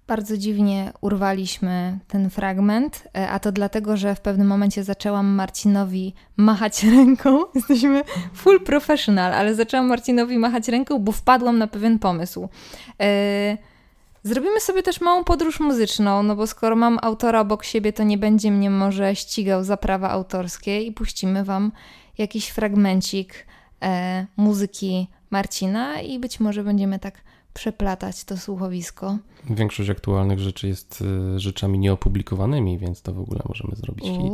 Bardzo 0.07 0.37
dziwnie 0.37 0.93
urwaliśmy 1.01 1.99
ten 2.09 2.31
fragment, 2.31 3.09
e, 3.17 3.29
a 3.29 3.39
to 3.39 3.53
dlatego, 3.53 3.97
że 3.97 4.15
w 4.15 4.21
pewnym 4.21 4.47
momencie 4.47 4.85
zaczęłam 4.85 5.27
Marcinowi 5.27 6.15
machać 6.37 6.85
ręką. 6.85 7.41
Jesteśmy 7.55 8.03
full 8.35 8.61
professional, 8.61 9.33
ale 9.33 9.55
zaczęłam 9.55 9.87
Marcinowi 9.87 10.39
machać 10.39 10.69
ręką, 10.69 10.99
bo 10.99 11.13
wpadłam 11.13 11.59
na 11.59 11.67
pewien 11.67 11.99
pomysł. 11.99 12.49
E, 13.01 13.57
Zrobimy 14.27 14.61
sobie 14.61 14.83
też 14.83 15.01
małą 15.01 15.25
podróż 15.25 15.61
muzyczną, 15.61 16.23
no 16.23 16.37
bo 16.37 16.47
skoro 16.47 16.77
mam 16.77 16.99
autora 17.03 17.41
obok 17.41 17.65
siebie, 17.65 17.93
to 17.93 18.03
nie 18.03 18.19
będzie 18.19 18.51
mnie 18.51 18.71
może 18.71 19.17
ścigał 19.17 19.65
za 19.65 19.77
prawa 19.77 20.11
autorskie 20.11 20.83
i 20.83 20.93
puścimy 20.93 21.45
Wam 21.45 21.73
jakiś 22.19 22.49
fragmencik 22.49 23.47
e, 23.83 24.27
muzyki 24.37 25.09
Marcina 25.31 26.01
i 26.01 26.19
być 26.19 26.41
może 26.41 26.65
będziemy 26.65 26.99
tak 26.99 27.21
przeplatać 27.57 28.25
to 28.25 28.37
słuchowisko. 28.37 29.17
Większość 29.51 29.91
aktualnych 29.91 30.39
rzeczy 30.39 30.69
jest 30.69 31.05
e, 31.35 31.39
rzeczami 31.41 31.79
nieopublikowanymi, 31.79 32.79
więc 32.79 33.03
to 33.03 33.13
w 33.13 33.21
ogóle 33.21 33.41
możemy 33.49 33.77
zrobić 33.77 34.05
hit. 34.07 34.33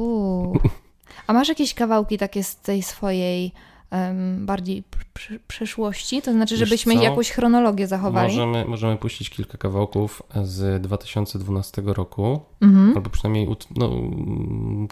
A 1.26 1.32
masz 1.32 1.48
jakieś 1.48 1.74
kawałki 1.74 2.18
takie 2.18 2.44
z 2.44 2.56
tej 2.56 2.82
swojej 2.82 3.52
em, 3.90 4.46
bardziej 4.46 4.82
pr- 4.82 5.04
pr- 5.14 5.38
przeszłości? 5.48 6.22
To 6.22 6.32
znaczy, 6.32 6.54
Wiesz 6.56 6.68
żebyśmy 6.68 6.94
co? 6.94 7.02
jakąś 7.02 7.30
chronologię 7.30 7.86
zachowali? 7.86 8.28
Możemy, 8.28 8.64
możemy 8.64 8.96
puścić 8.96 9.30
kilka 9.30 9.58
kawałków 9.58 10.22
z 10.42 10.82
2012 10.82 11.82
roku, 11.86 12.40
Mhm. 12.60 12.96
albo 12.96 13.10
przynajmniej 13.10 13.48
no, 13.76 13.90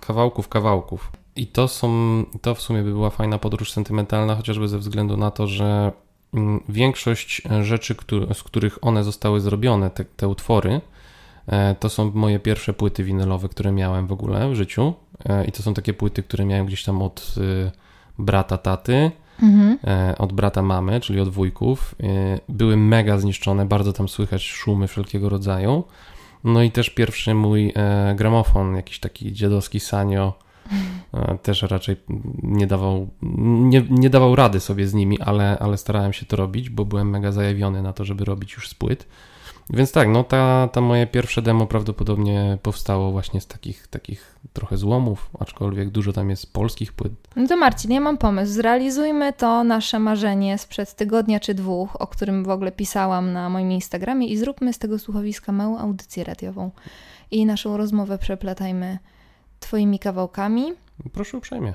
kawałków, 0.01 0.49
kawałków. 0.49 1.13
I 1.37 1.47
to 1.47 1.69
są, 1.69 1.89
to 2.43 2.55
w 2.55 2.61
sumie 2.63 2.83
by 2.83 2.91
była 2.93 3.11
fajna 3.11 3.39
podróż 3.39 3.73
sentymentalna, 3.73 4.35
chociażby 4.37 4.69
ze 4.69 4.79
względu 4.79 5.17
na 5.17 5.31
to, 5.31 5.47
że 5.47 5.93
większość 6.69 7.43
rzeczy, 7.63 7.95
któ- 7.95 8.35
z 8.35 8.43
których 8.43 8.79
one 8.85 9.05
zostały 9.05 9.41
zrobione, 9.41 9.91
te, 9.91 10.05
te 10.05 10.29
utwory, 10.29 10.81
e, 11.47 11.75
to 11.75 11.89
są 11.89 12.11
moje 12.15 12.39
pierwsze 12.39 12.73
płyty 12.73 13.05
winylowe, 13.05 13.49
które 13.49 13.73
miałem 13.73 14.07
w 14.07 14.13
ogóle 14.13 14.51
w 14.51 14.55
życiu. 14.55 14.95
E, 15.29 15.45
I 15.45 15.53
to 15.53 15.63
są 15.63 15.75
takie 15.75 15.95
płyty, 15.95 16.23
które 16.23 16.45
miałem 16.45 16.67
gdzieś 16.67 16.85
tam 16.85 17.03
od 17.03 17.35
brata 18.19 18.59
taty, 18.59 19.11
Mhm. 19.43 19.79
e, 19.85 20.15
od 20.19 20.33
brata 20.33 20.63
mamy, 20.63 21.01
czyli 21.01 21.21
od 21.21 21.29
wujków. 21.29 21.95
E, 22.03 22.07
Były 22.49 22.77
mega 22.77 23.19
zniszczone, 23.19 23.67
bardzo 23.67 23.93
tam 23.93 24.09
słychać 24.09 24.43
szumy 24.43 24.89
wszelkiego 24.89 25.29
rodzaju. 25.29 25.85
No 26.45 26.63
i 26.63 26.71
też 26.71 26.91
pierwszy 26.91 27.35
mój 27.35 27.73
e, 27.77 28.15
gramofon, 28.17 28.77
jakiś 28.77 29.01
taki 29.01 29.33
dziadowski 29.33 29.81
sanio, 29.81 30.33
e, 30.39 30.50
też 31.43 31.63
raczej 31.63 31.97
nie 32.43 32.67
dawał, 32.67 33.09
nie, 33.23 33.85
nie 33.91 34.11
dawał 34.11 34.37
rady 34.37 34.61
sobie 34.61 34.87
z 34.87 34.95
nimi, 34.95 35.21
ale, 35.21 35.59
ale 35.59 35.79
starałem 35.79 36.13
się 36.13 36.27
to 36.27 36.37
robić, 36.37 36.71
bo 36.71 36.85
byłem 36.85 37.11
mega 37.11 37.33
zajawiony 37.33 37.83
na 37.83 37.93
to, 37.93 38.05
żeby 38.05 38.25
robić 38.25 38.53
już 38.53 38.69
z 38.69 38.75
płyt. 38.75 39.07
Więc 39.73 39.93
tak, 39.93 40.09
no 40.09 40.25
ta, 40.25 40.69
ta 40.73 40.81
moje 40.81 41.07
pierwsze 41.07 41.43
demo 41.43 41.67
prawdopodobnie 41.67 42.59
powstało 42.63 43.11
właśnie 43.11 43.41
z 43.41 43.47
takich, 43.47 43.87
takich 43.87 44.39
trochę 44.53 44.77
złomów, 44.77 45.31
aczkolwiek 45.39 45.91
dużo 45.91 46.13
tam 46.13 46.31
jest 46.31 46.53
polskich 46.53 46.93
płyt. 46.93 47.13
No 47.37 47.49
to 47.49 47.57
Marcin, 47.57 47.93
ja 47.93 48.01
mam 48.01 48.19
pomysł. 48.19 48.53
Zrealizujmy 48.53 49.33
to 49.33 49.65
nasze 49.65 49.99
marzenie 49.99 50.59
sprzed 50.59 50.95
tygodnia 50.95 51.41
czy 51.41 51.55
dwóch, 51.55 52.01
o 52.01 52.07
którym 52.07 52.45
w 52.45 52.49
ogóle 52.49 52.73
pisałam 52.73 53.33
na 53.33 53.49
moim 53.49 53.73
Instagramie 53.73 54.27
i 54.27 54.37
zróbmy 54.37 54.73
z 54.73 54.79
tego 54.79 54.99
słuchowiska 54.99 55.53
małą 55.53 55.79
audycję 55.79 56.25
radiową. 56.25 56.71
I 57.31 57.47
naszą 57.47 57.77
rozmowę 57.77 58.19
przeplatajmy 58.19 58.99
twoimi 59.61 59.99
kawałkami. 59.99 60.73
Proszę 61.13 61.37
uprzejmie. 61.39 61.75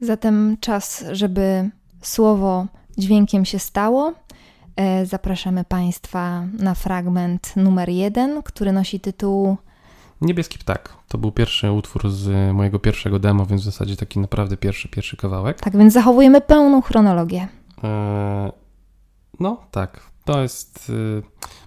Zatem 0.00 0.56
czas, 0.60 1.04
żeby 1.12 1.70
słowo 2.02 2.66
dźwiękiem 2.98 3.44
się 3.44 3.58
stało. 3.58 4.12
E, 4.76 5.06
Zapraszamy 5.06 5.64
Państwa 5.64 6.42
na 6.58 6.74
fragment 6.74 7.56
numer 7.56 7.88
jeden, 7.88 8.42
który 8.42 8.72
nosi 8.72 9.00
tytuł 9.00 9.56
Niebieski 10.20 10.58
ptak. 10.58 10.96
To 11.08 11.18
był 11.18 11.32
pierwszy 11.32 11.72
utwór 11.72 12.10
z 12.10 12.54
mojego 12.54 12.78
pierwszego 12.78 13.18
demo, 13.18 13.46
więc 13.46 13.62
w 13.62 13.64
zasadzie 13.64 13.96
taki 13.96 14.18
naprawdę 14.18 14.56
pierwszy, 14.56 14.88
pierwszy 14.88 15.16
kawałek. 15.16 15.60
Tak 15.60 15.76
więc 15.76 15.92
zachowujemy 15.92 16.40
pełną 16.40 16.82
chronologię. 16.82 17.48
Eee, 17.82 18.52
no 19.40 19.56
tak, 19.70 20.00
to 20.24 20.42
jest... 20.42 20.90
y, 20.90 21.22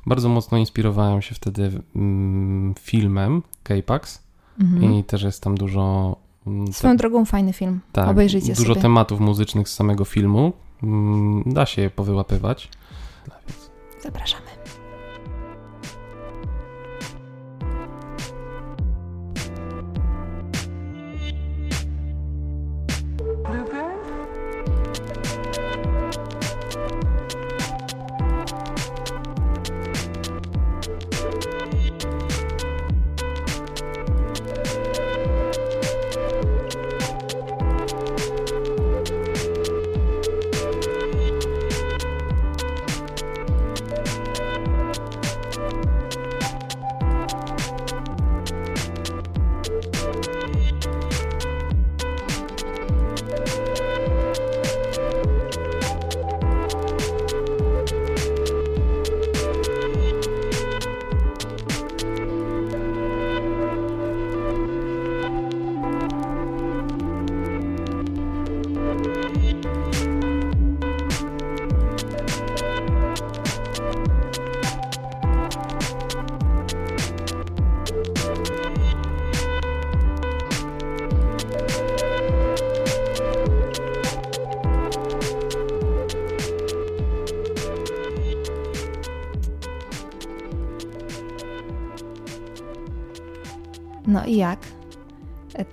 bardzo 0.05 0.29
mocno 0.29 0.57
inspirowałem 0.57 1.21
się 1.21 1.35
wtedy 1.35 1.81
mm, 1.95 2.73
filmem 2.79 3.43
K-Pax 3.63 4.23
Mhm. 4.59 4.93
i 4.93 5.03
też 5.03 5.23
jest 5.23 5.43
tam 5.43 5.55
dużo... 5.55 6.15
mm, 6.47 6.73
Swoją 6.73 6.97
drogą 6.97 7.25
fajny 7.25 7.53
film. 7.53 7.79
tak, 7.91 8.09
Obejrzyjcie 8.09 8.53
dużo 8.53 8.73
sobie. 8.73 8.81
tematów 8.81 9.19
muzycznych 9.19 9.69
z 9.69 9.73
samego 9.73 10.05
filmu. 10.05 10.53
Mm, 10.83 11.43
Da 11.45 11.65
się 11.65 11.81
je 11.81 11.89
powyłapywać. 11.89 12.69
Zapraszamy. 14.03 14.45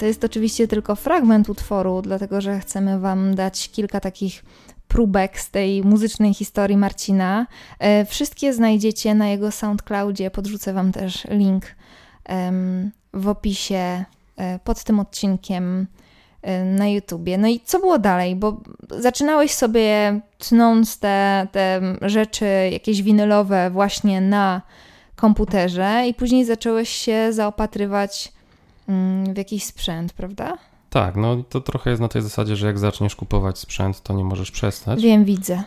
To 0.03 0.07
jest 0.07 0.25
oczywiście 0.25 0.69
tylko 0.69 0.97
fragment 0.97 1.49
utworu, 1.49 2.03
dlatego 2.03 2.41
że 2.41 2.61
chcemy 2.61 3.01
Wam 3.01 3.35
dać 3.35 3.71
kilka 3.71 4.01
takich 4.01 4.45
próbek 4.89 5.41
z 5.41 5.51
tej 5.51 5.85
muzycznej 5.85 6.35
historii 6.35 6.77
Marcina. 6.77 7.47
E, 7.79 8.05
Wszystkie 8.05 8.55
znajdziecie 8.55 9.15
na 9.15 9.29
jego 9.29 9.51
SoundCloudzie. 9.51 10.31
Podrzucę 10.31 10.73
Wam 10.73 10.93
też 10.93 11.25
link 11.31 11.65
w 13.15 13.29
opisie 13.29 14.05
e, 14.37 14.59
pod 14.65 14.85
tym 14.85 15.01
odcinkiem. 15.01 15.87
y, 16.47 16.65
na 16.65 16.89
YouTubie. 16.89 17.39
No 17.39 17.49
i 17.49 17.61
co 17.61 17.79
było 17.79 17.99
dalej? 17.99 18.37
Bo 18.37 18.61
zaczynałeś 18.91 19.51
sobie 19.51 20.21
tnąc 20.39 20.99
te, 20.99 21.47
te 21.53 21.81
rzeczy 22.01 22.47
jakieś 22.73 23.03
winylowe 23.03 23.71
właśnie 23.71 24.21
na 24.21 24.63
komputerze 25.17 26.05
i 26.09 26.15
później 26.15 26.45
zacząłeś 26.45 26.89
się 26.89 27.33
zaopatrywać 27.33 28.33
w 29.35 29.37
jakiś 29.37 29.65
sprzęt, 29.65 30.13
prawda? 30.13 30.59
Tak, 30.91 31.17
no 31.17 31.43
to 31.49 31.61
trochę 31.61 31.91
jest 31.91 32.03
na 32.03 32.09
tej 32.09 32.23
zasadzie, 32.23 32.57
że 32.57 32.67
jak 32.67 32.79
zaczniesz 32.79 33.17
kupować 33.17 33.59
sprzęt, 33.59 34.03
to 34.03 34.13
nie 34.13 34.25
możesz 34.25 34.51
przestać. 34.51 35.03
Wiem, 35.03 35.25
widzę. 35.25 35.63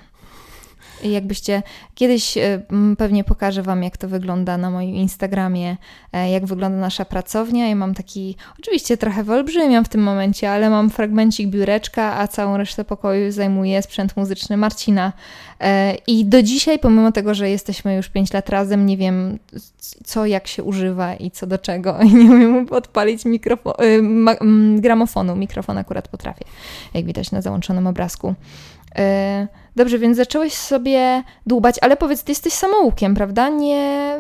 Jakbyście 1.03 1.63
kiedyś 1.95 2.37
e, 2.37 2.61
pewnie 2.97 3.23
pokażę 3.23 3.63
Wam, 3.63 3.83
jak 3.83 3.97
to 3.97 4.07
wygląda 4.07 4.57
na 4.57 4.69
moim 4.69 4.95
Instagramie, 4.95 5.77
e, 6.13 6.31
jak 6.31 6.45
wygląda 6.45 6.77
nasza 6.77 7.05
pracownia. 7.05 7.67
Ja 7.67 7.75
mam 7.75 7.93
taki, 7.93 8.35
oczywiście 8.59 8.97
trochę 8.97 9.23
wyolbrzymiam 9.23 9.85
w 9.85 9.89
tym 9.89 10.03
momencie, 10.03 10.51
ale 10.51 10.69
mam 10.69 10.89
fragmencik 10.89 11.47
biureczka, 11.47 12.17
a 12.17 12.27
całą 12.27 12.57
resztę 12.57 12.85
pokoju 12.85 13.31
zajmuje 13.31 13.81
sprzęt 13.81 14.17
muzyczny 14.17 14.57
Marcina. 14.57 15.13
E, 15.61 15.95
I 16.07 16.25
do 16.25 16.43
dzisiaj, 16.43 16.79
pomimo 16.79 17.11
tego, 17.11 17.33
że 17.33 17.49
jesteśmy 17.49 17.95
już 17.95 18.09
5 18.09 18.33
lat 18.33 18.49
razem, 18.49 18.85
nie 18.85 18.97
wiem 18.97 19.39
co, 20.03 20.25
jak 20.25 20.47
się 20.47 20.63
używa 20.63 21.15
i 21.15 21.31
co 21.31 21.47
do 21.47 21.57
czego. 21.57 21.99
I 22.09 22.13
nie 22.13 22.31
umiem 22.31 22.67
odpalić 22.71 23.23
gramofonu. 24.77 25.35
Mikrofon 25.35 25.77
akurat 25.77 26.07
potrafię, 26.07 26.45
jak 26.93 27.05
widać 27.05 27.31
na 27.31 27.41
załączonym 27.41 27.87
obrazku. 27.87 28.35
Dobrze, 29.75 29.99
więc 29.99 30.17
zacząłeś 30.17 30.53
sobie 30.53 31.23
dłubać, 31.45 31.75
ale 31.81 31.97
powiedz, 31.97 32.23
ty 32.23 32.31
jesteś 32.31 32.53
samoukiem, 32.53 33.15
prawda? 33.15 33.49
Nie. 33.49 34.17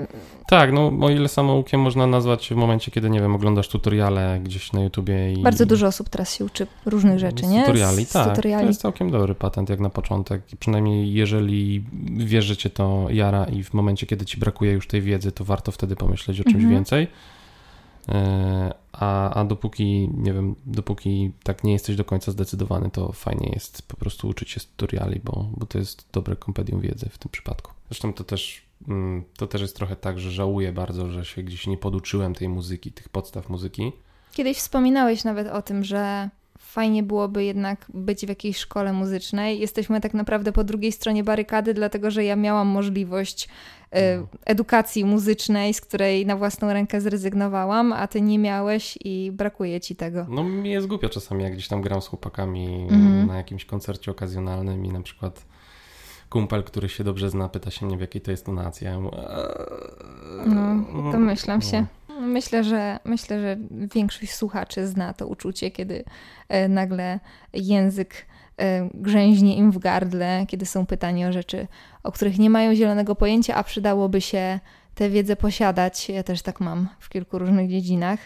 Tak, 0.47 0.71
no 0.71 0.91
o 1.01 1.09
ile 1.09 1.27
samoukiem 1.27 1.81
można 1.81 2.07
nazwać 2.07 2.49
w 2.49 2.55
momencie, 2.55 2.91
kiedy, 2.91 3.09
nie 3.09 3.21
wiem, 3.21 3.35
oglądasz 3.35 3.67
tutoriale 3.67 4.39
gdzieś 4.43 4.73
na 4.73 4.83
YouTubie 4.83 5.33
i... 5.33 5.37
Bardzo 5.37 5.65
dużo 5.65 5.87
osób 5.87 6.09
teraz 6.09 6.35
się 6.35 6.45
uczy 6.45 6.67
różnych 6.85 7.19
rzeczy, 7.19 7.45
z 7.45 7.49
nie? 7.49 7.61
Tutoriali, 7.61 8.05
z 8.05 8.11
tak. 8.11 8.29
Tutoriali. 8.29 8.63
To 8.63 8.67
jest 8.67 8.81
całkiem 8.81 9.11
dobry 9.11 9.35
patent 9.35 9.69
jak 9.69 9.79
na 9.79 9.89
początek. 9.89 10.53
I 10.53 10.57
przynajmniej 10.57 11.13
jeżeli 11.13 11.83
wiesz, 12.17 12.45
że 12.45 12.57
cię 12.57 12.69
to 12.69 13.07
jara 13.09 13.45
i 13.45 13.63
w 13.63 13.73
momencie, 13.73 14.05
kiedy 14.05 14.25
ci 14.25 14.37
brakuje 14.37 14.71
już 14.71 14.87
tej 14.87 15.01
wiedzy, 15.01 15.31
to 15.31 15.43
warto 15.43 15.71
wtedy 15.71 15.95
pomyśleć 15.95 16.39
o 16.39 16.43
czymś 16.43 16.55
mhm. 16.55 16.73
więcej. 16.73 17.07
A, 18.99 19.33
a 19.33 19.45
dopóki, 19.45 20.09
nie 20.17 20.33
wiem, 20.33 20.55
dopóki 20.65 21.31
tak 21.43 21.63
nie 21.63 21.73
jesteś 21.73 21.95
do 21.95 22.05
końca 22.05 22.31
zdecydowany, 22.31 22.89
to 22.89 23.11
fajnie 23.11 23.51
jest 23.53 23.81
po 23.81 23.97
prostu 23.97 24.27
uczyć 24.27 24.49
się 24.49 24.59
z 24.59 24.65
tutoriali, 24.65 25.21
bo, 25.23 25.49
bo 25.57 25.65
to 25.65 25.77
jest 25.77 26.05
dobre 26.13 26.35
kompendium 26.35 26.81
wiedzy 26.81 27.09
w 27.09 27.17
tym 27.17 27.31
przypadku. 27.31 27.71
Zresztą 27.89 28.13
to 28.13 28.23
też, 28.23 28.61
mm, 28.87 29.23
to 29.37 29.47
też 29.47 29.61
jest 29.61 29.75
trochę 29.75 29.95
tak, 29.95 30.19
że 30.19 30.31
żałuję 30.31 30.71
bardzo, 30.71 31.09
że 31.09 31.25
się 31.25 31.43
gdzieś 31.43 31.67
nie 31.67 31.77
poduczyłem 31.77 32.35
tej 32.35 32.49
muzyki, 32.49 32.91
tych 32.91 33.09
podstaw 33.09 33.49
muzyki. 33.49 33.91
Kiedyś 34.33 34.57
wspominałeś 34.57 35.23
nawet 35.23 35.47
o 35.47 35.61
tym, 35.61 35.83
że 35.83 36.29
fajnie 36.57 37.03
byłoby 37.03 37.43
jednak 37.43 37.85
być 37.93 38.25
w 38.25 38.29
jakiejś 38.29 38.57
szkole 38.57 38.93
muzycznej. 38.93 39.59
Jesteśmy 39.59 40.01
tak 40.01 40.13
naprawdę 40.13 40.51
po 40.51 40.63
drugiej 40.63 40.91
stronie 40.91 41.23
barykady, 41.23 41.73
dlatego 41.73 42.11
że 42.11 42.23
ja 42.23 42.35
miałam 42.35 42.67
możliwość. 42.67 43.49
Edukacji 44.45 45.05
muzycznej, 45.05 45.73
z 45.73 45.81
której 45.81 46.25
na 46.25 46.35
własną 46.35 46.73
rękę 46.73 47.01
zrezygnowałam, 47.01 47.93
a 47.93 48.07
ty 48.07 48.21
nie 48.21 48.39
miałeś 48.39 48.97
i 49.05 49.31
brakuje 49.31 49.81
ci 49.81 49.95
tego. 49.95 50.25
No 50.29 50.43
mi 50.43 50.69
jest 50.69 50.87
głupio 50.87 51.09
czasami, 51.09 51.43
jak 51.43 51.53
gdzieś 51.53 51.67
tam 51.67 51.81
gram 51.81 52.01
z 52.01 52.07
chłopakami 52.07 52.87
mhm. 52.91 53.27
na 53.27 53.37
jakimś 53.37 53.65
koncercie 53.65 54.11
okazjonalnym 54.11 54.85
i 54.85 54.89
na 54.89 55.01
przykład 55.01 55.45
kumpel, 56.29 56.63
który 56.63 56.89
się 56.89 57.03
dobrze 57.03 57.29
zna, 57.29 57.49
pyta 57.49 57.71
się 57.71 57.85
mnie, 57.85 57.97
w 57.97 58.01
jakiej 58.01 58.21
to 58.21 58.31
jest 58.31 58.45
tonacji. 58.45 58.87
Ja 58.87 58.99
mówię, 58.99 59.17
no, 60.45 61.11
domyślam 61.11 61.59
no. 61.59 61.69
się. 61.71 61.85
Myślę, 62.21 62.63
że 62.63 62.99
myślę, 63.05 63.41
że 63.41 63.57
większość 63.71 64.33
słuchaczy 64.33 64.87
zna 64.87 65.13
to 65.13 65.27
uczucie, 65.27 65.71
kiedy 65.71 66.03
e, 66.49 66.67
nagle 66.67 67.19
język 67.53 68.25
grzęźnie 68.93 69.55
im 69.55 69.71
w 69.71 69.77
gardle, 69.77 70.45
kiedy 70.47 70.65
są 70.65 70.85
pytani 70.85 71.25
o 71.25 71.31
rzeczy, 71.31 71.67
o 72.03 72.11
których 72.11 72.39
nie 72.39 72.49
mają 72.49 72.75
zielonego 72.75 73.15
pojęcia, 73.15 73.55
a 73.55 73.63
przydałoby 73.63 74.21
się 74.21 74.59
tę 74.95 75.09
wiedzę 75.09 75.35
posiadać. 75.35 76.09
Ja 76.09 76.23
też 76.23 76.41
tak 76.41 76.59
mam 76.59 76.87
w 76.99 77.09
kilku 77.09 77.39
różnych 77.39 77.69
dziedzinach. 77.69 78.19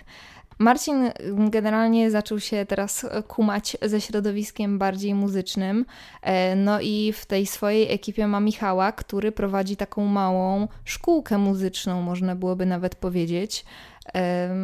Marcin 0.59 1.11
generalnie 1.49 2.11
zaczął 2.11 2.39
się 2.39 2.65
teraz 2.65 3.05
kumać 3.27 3.77
ze 3.81 4.01
środowiskiem 4.01 4.79
bardziej 4.79 5.15
muzycznym. 5.15 5.85
E, 6.21 6.55
no 6.55 6.81
i 6.81 7.13
w 7.13 7.25
tej 7.25 7.45
swojej 7.45 7.93
ekipie 7.93 8.27
ma 8.27 8.39
Michała, 8.39 8.91
który 8.91 9.31
prowadzi 9.31 9.75
taką 9.75 10.05
małą 10.05 10.67
szkółkę 10.85 11.37
muzyczną, 11.37 12.01
można 12.01 12.35
byłoby 12.35 12.65
nawet 12.65 12.95
powiedzieć. 12.95 13.65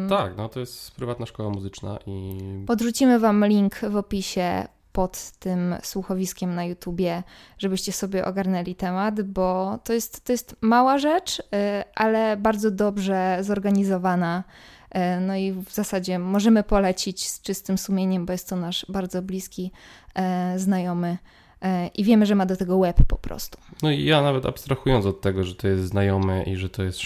Tak, 0.08 0.36
no 0.36 0.48
to 0.48 0.60
jest 0.60 0.90
prywatna 0.90 1.26
szkoła 1.26 1.50
muzyczna 1.50 1.98
i. 2.06 2.38
Podrzucimy 2.66 3.18
Wam 3.18 3.46
link 3.46 3.80
w 3.80 3.96
opisie 3.96 4.68
pod 4.96 5.30
tym 5.38 5.74
słuchowiskiem 5.82 6.54
na 6.54 6.64
YouTubie, 6.64 7.22
żebyście 7.58 7.92
sobie 7.92 8.24
ogarnęli 8.24 8.74
temat, 8.74 9.22
bo 9.22 9.78
to 9.84 9.92
jest, 9.92 10.24
to 10.24 10.32
jest 10.32 10.56
mała 10.60 10.98
rzecz, 10.98 11.38
y, 11.38 11.42
ale 11.94 12.36
bardzo 12.36 12.70
dobrze 12.70 13.38
zorganizowana 13.40 14.44
E, 14.90 15.20
no 15.20 15.36
i 15.36 15.52
w 15.52 15.72
zasadzie 15.72 16.18
możemy 16.18 16.62
polecić 16.62 17.28
z 17.28 17.42
czystym 17.42 17.78
sumieniem, 17.78 18.26
bo 18.26 18.32
jest 18.32 18.48
to 18.48 18.56
nasz 18.56 18.86
bardzo 18.88 19.22
bliski 19.22 19.70
e, 20.14 20.58
znajomy 20.58 21.18
i 21.94 22.04
wiemy, 22.04 22.26
że 22.26 22.34
ma 22.34 22.46
do 22.46 22.56
tego 22.56 22.78
web 22.78 22.96
po 23.08 23.16
prostu. 23.16 23.58
No 23.82 23.90
i 23.90 24.04
ja 24.04 24.22
nawet 24.22 24.46
abstrahując 24.46 25.06
od 25.06 25.20
tego, 25.20 25.44
że 25.44 25.54
to 25.54 25.68
jest 25.68 25.84
znajomy 25.84 26.44
i 26.44 26.56
że 26.56 26.68
to 26.68 26.82
jest 26.82 27.00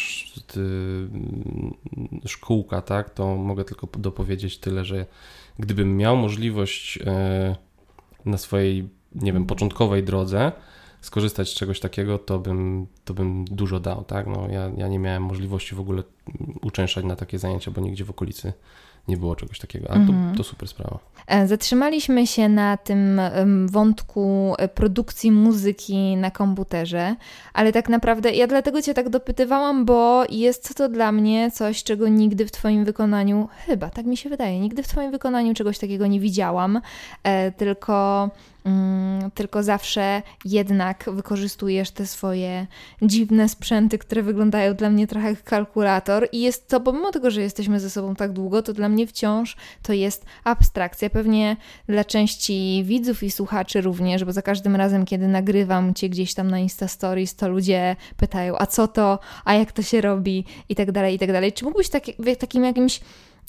szkółka, 2.26 2.82
tak, 2.82 3.10
to 3.10 3.36
mogę 3.36 3.64
tylko 3.64 3.88
dopowiedzieć 3.98 4.58
tyle, 4.58 4.84
że 4.84 5.06
gdybym 5.58 5.96
miał 5.96 6.16
możliwość 6.16 6.98
na 8.24 8.38
swojej, 8.38 8.88
nie 9.14 9.32
wiem, 9.32 9.46
początkowej 9.46 10.04
drodze 10.04 10.52
skorzystać 11.00 11.48
z 11.48 11.54
czegoś 11.54 11.80
takiego, 11.80 12.18
to 12.18 12.38
bym, 12.38 12.86
to 13.04 13.14
bym 13.14 13.44
dużo 13.44 13.80
dał, 13.80 14.04
tak? 14.04 14.26
No, 14.26 14.48
ja, 14.48 14.70
ja 14.76 14.88
nie 14.88 14.98
miałem 14.98 15.22
możliwości 15.22 15.74
w 15.74 15.80
ogóle 15.80 16.02
uczęszczać 16.62 17.04
na 17.04 17.16
takie 17.16 17.38
zajęcia, 17.38 17.70
bo 17.70 17.80
nigdzie 17.80 18.04
w 18.04 18.10
okolicy 18.10 18.52
nie 19.10 19.16
było 19.16 19.36
czegoś 19.36 19.58
takiego, 19.58 19.90
a 19.90 19.94
to, 19.94 20.00
mhm. 20.00 20.36
to 20.36 20.44
super 20.44 20.68
sprawa. 20.68 20.98
E, 21.26 21.46
zatrzymaliśmy 21.46 22.26
się 22.26 22.48
na 22.48 22.76
tym 22.76 23.20
wątku 23.66 24.54
e, 24.58 24.68
produkcji 24.68 25.32
muzyki 25.32 26.16
na 26.16 26.30
komputerze, 26.30 27.16
ale 27.52 27.72
tak 27.72 27.88
naprawdę 27.88 28.32
ja 28.32 28.46
dlatego 28.46 28.82
Cię 28.82 28.94
tak 28.94 29.08
dopytywałam, 29.08 29.84
bo 29.84 30.24
jest 30.30 30.76
to 30.76 30.88
dla 30.88 31.12
mnie 31.12 31.50
coś, 31.50 31.82
czego 31.82 32.08
nigdy 32.08 32.46
w 32.46 32.50
Twoim 32.50 32.84
wykonaniu, 32.84 33.48
chyba 33.66 33.90
tak 33.90 34.06
mi 34.06 34.16
się 34.16 34.30
wydaje, 34.30 34.60
nigdy 34.60 34.82
w 34.82 34.88
Twoim 34.88 35.10
wykonaniu 35.10 35.54
czegoś 35.54 35.78
takiego 35.78 36.06
nie 36.06 36.20
widziałam, 36.20 36.80
e, 37.22 37.52
tylko 37.52 38.30
Mm, 38.64 39.30
tylko 39.30 39.62
zawsze 39.62 40.22
jednak 40.44 41.04
wykorzystujesz 41.12 41.90
te 41.90 42.06
swoje 42.06 42.66
dziwne 43.02 43.48
sprzęty, 43.48 43.98
które 43.98 44.22
wyglądają 44.22 44.74
dla 44.74 44.90
mnie 44.90 45.06
trochę 45.06 45.30
jak 45.30 45.44
kalkulator 45.44 46.28
i 46.32 46.40
jest 46.40 46.68
to, 46.68 46.80
pomimo 46.80 47.10
tego, 47.10 47.30
że 47.30 47.40
jesteśmy 47.40 47.80
ze 47.80 47.90
sobą 47.90 48.14
tak 48.14 48.32
długo, 48.32 48.62
to 48.62 48.72
dla 48.72 48.88
mnie 48.88 49.06
wciąż 49.06 49.56
to 49.82 49.92
jest 49.92 50.26
abstrakcja. 50.44 51.10
Pewnie 51.10 51.56
dla 51.86 52.04
części 52.04 52.82
widzów 52.86 53.22
i 53.22 53.30
słuchaczy 53.30 53.80
również, 53.80 54.24
bo 54.24 54.32
za 54.32 54.42
każdym 54.42 54.76
razem, 54.76 55.04
kiedy 55.04 55.28
nagrywam 55.28 55.94
Cię 55.94 56.08
gdzieś 56.08 56.34
tam 56.34 56.50
na 56.50 56.58
Insta 56.58 56.88
Stories, 56.88 57.36
to 57.36 57.48
ludzie 57.48 57.96
pytają, 58.16 58.54
a 58.58 58.66
co 58.66 58.88
to, 58.88 59.18
a 59.44 59.54
jak 59.54 59.72
to 59.72 59.82
się 59.82 60.00
robi 60.00 60.44
i 60.68 60.74
tak 60.74 60.92
dalej, 60.92 61.14
i 61.14 61.18
tak 61.18 61.32
dalej. 61.32 61.52
Czy 61.52 61.64
mógłbyś 61.64 61.88
taki, 61.88 62.14
w 62.18 62.36
takim 62.36 62.64
jakimś 62.64 63.00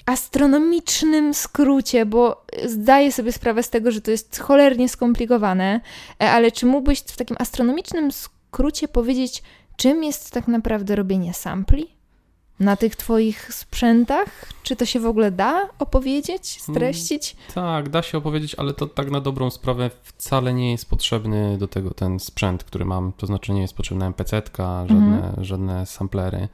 astronomicznym 0.05 1.33
skrócie, 1.33 2.05
bo 2.05 2.45
zdaję 2.65 3.11
sobie 3.11 3.31
sprawę 3.31 3.63
z 3.63 3.69
tego, 3.69 3.91
że 3.91 4.01
to 4.01 4.11
jest 4.11 4.39
cholernie 4.39 4.89
skomplikowane, 4.89 5.81
e, 6.21 6.31
ale 6.31 6.51
czy 6.51 6.65
mógłbyś 6.65 6.99
w 6.99 7.17
takim 7.17 7.37
astronomicznym 7.39 8.11
skrócie 8.11 8.87
powiedzieć, 8.87 9.43
czym 9.75 10.03
jest 10.03 10.31
tak 10.31 10.47
naprawdę 10.47 10.95
robienie 10.95 11.33
sampli? 11.33 12.00
Na 12.61 12.75
tych 12.75 12.95
twoich 12.95 13.53
sprzętach? 13.53 14.45
Czy 14.63 14.75
to 14.75 14.85
się 14.85 14.99
w 14.99 15.05
ogóle 15.05 15.31
da 15.31 15.69
opowiedzieć, 15.79 16.61
streścić? 16.61 17.35
Hmm, 17.53 17.83
tak, 17.83 17.89
da 17.89 18.01
się 18.01 18.17
opowiedzieć, 18.17 18.55
ale 18.55 18.73
to 18.73 18.87
tak 18.87 19.11
na 19.11 19.21
dobrą 19.21 19.49
sprawę 19.49 19.89
wcale 20.03 20.53
nie 20.53 20.71
jest 20.71 20.89
potrzebny 20.89 21.57
do 21.57 21.67
tego 21.67 21.93
ten 21.93 22.19
sprzęt, 22.19 22.63
który 22.63 22.85
mam. 22.85 23.13
To 23.17 23.25
znaczy 23.25 23.51
nie 23.51 23.61
jest 23.61 23.73
potrzebna 23.73 24.05
MPC-tka, 24.05 24.85
żadne, 24.87 25.15
mhm. 25.15 25.43
żadne 25.43 25.85
samplery 25.85 26.47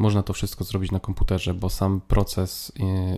można 0.00 0.22
to 0.22 0.32
wszystko 0.32 0.64
zrobić 0.64 0.90
na 0.92 1.00
komputerze, 1.00 1.54
bo 1.54 1.70
sam 1.70 2.00
proces 2.08 2.70
y, 2.70 2.72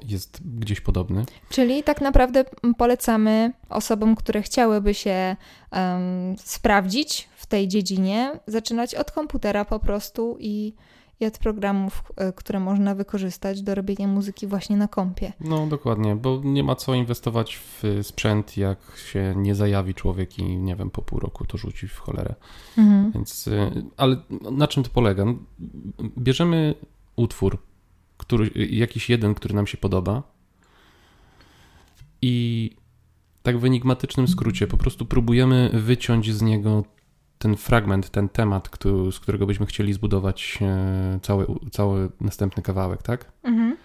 jest 0.09 0.41
gdzieś 0.59 0.81
podobny. 0.81 1.25
Czyli 1.49 1.83
tak 1.83 2.01
naprawdę 2.01 2.45
polecamy 2.79 3.53
osobom, 3.69 4.17
które 4.17 4.43
chciałyby 4.43 4.95
się 4.95 5.37
um, 5.73 6.37
sprawdzić 6.39 7.29
w 7.37 7.47
tej 7.47 7.69
dziedzinie, 7.69 8.41
zaczynać 8.47 8.95
od 8.95 9.11
komputera 9.11 9.65
po 9.65 9.79
prostu 9.79 10.37
i 10.41 10.75
i 11.21 11.27
od 11.27 11.39
programów, 11.39 12.03
e, 12.17 12.33
które 12.33 12.61
można 12.61 12.95
wykorzystać 12.95 13.63
do 13.63 13.75
robienia 13.75 14.09
muzyki 14.09 14.47
właśnie 14.47 14.77
na 14.77 14.89
kompie. 14.89 15.33
No 15.41 15.67
dokładnie, 15.67 16.17
bo 16.17 16.41
nie 16.45 16.65
ma 16.65 16.77
co 16.77 16.95
inwestować 16.95 17.57
w 17.57 17.83
sprzęt, 18.03 18.57
jak 18.57 18.79
się 19.13 19.35
nie 19.37 19.55
zajawi 19.55 19.95
człowiek 19.95 20.39
i 20.39 20.57
nie 20.57 20.77
wiem, 20.77 20.91
po 20.91 21.03
pół 21.03 21.21
roku 21.21 21.45
to 21.45 21.59
rzuci 21.59 21.89
w 21.89 21.99
cholerę. 21.99 22.35
Mhm. 22.79 23.13
Więc, 23.13 23.49
e, 23.49 23.71
ale 23.97 24.17
na 24.51 24.69
czym 24.69 24.83
to 24.83 24.91
polega? 24.91 25.25
Bierzemy 26.19 26.75
utwór, 27.17 27.59
który, 28.17 28.51
jakiś 28.71 29.11
jeden, 29.11 29.35
który 29.35 29.55
nam 29.55 29.67
się 29.67 29.79
podoba 29.79 30.23
i 32.23 32.71
tak 33.43 33.59
w 33.59 33.65
enigmatycznym 33.65 34.29
skrócie, 34.29 34.67
po 34.67 34.77
prostu 34.77 35.07
próbujemy 35.07 35.71
wyciąć 35.73 36.35
z 36.35 36.43
niego 36.43 36.85
ten 37.43 37.57
fragment, 37.57 38.11
ten 38.11 38.29
temat, 38.29 38.69
który, 38.69 39.13
z 39.13 39.21
którego 39.21 39.47
byśmy 39.47 39.67
chcieli 39.67 39.93
zbudować 39.93 40.59
e, 40.63 41.19
cały, 41.23 41.47
cały 41.71 42.11
następny 42.21 42.63
kawałek, 42.63 43.03
tak? 43.03 43.33
Mhm. 43.43 43.77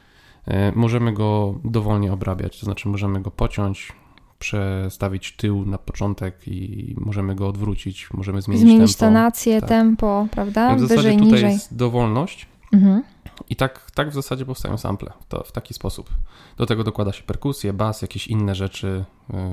E, 0.46 0.72
możemy 0.72 1.14
go 1.14 1.60
dowolnie 1.64 2.14
obrabiać, 2.14 2.60
to 2.60 2.66
znaczy 2.66 2.90
możemy 2.90 3.22
go 3.22 3.32
pociąć, 3.32 3.94
przestawić 4.40 5.36
tył 5.36 5.66
na 5.66 5.78
początek 5.78 6.48
i 6.48 6.96
możemy 6.98 7.36
go 7.36 7.48
odwrócić, 7.48 8.14
możemy 8.14 8.42
zmienić, 8.42 8.62
zmienić 8.62 8.96
tempo. 8.96 9.14
tonację, 9.14 9.60
tak. 9.60 9.70
tempo, 9.70 10.28
prawda? 10.32 10.76
w 10.76 10.80
zasadzie 10.80 10.96
Wyżej, 10.98 11.18
tutaj 11.18 11.32
niżej. 11.32 11.52
jest 11.52 11.76
dowolność. 11.76 12.48
Mhm. 12.74 13.04
I 13.50 13.56
tak, 13.56 13.92
tak 13.92 14.10
w 14.10 14.14
zasadzie 14.14 14.46
powstają 14.46 14.78
sample 14.78 15.12
to, 15.30 15.44
w 15.44 15.52
taki 15.52 15.74
sposób. 15.74 16.10
Do 16.58 16.66
tego 16.66 16.84
dokłada 16.84 17.14
się 17.14 17.24
perkusję, 17.24 17.74
bas, 17.74 18.02
jakieś 18.02 18.28
inne 18.28 18.56
rzeczy, 18.56 19.06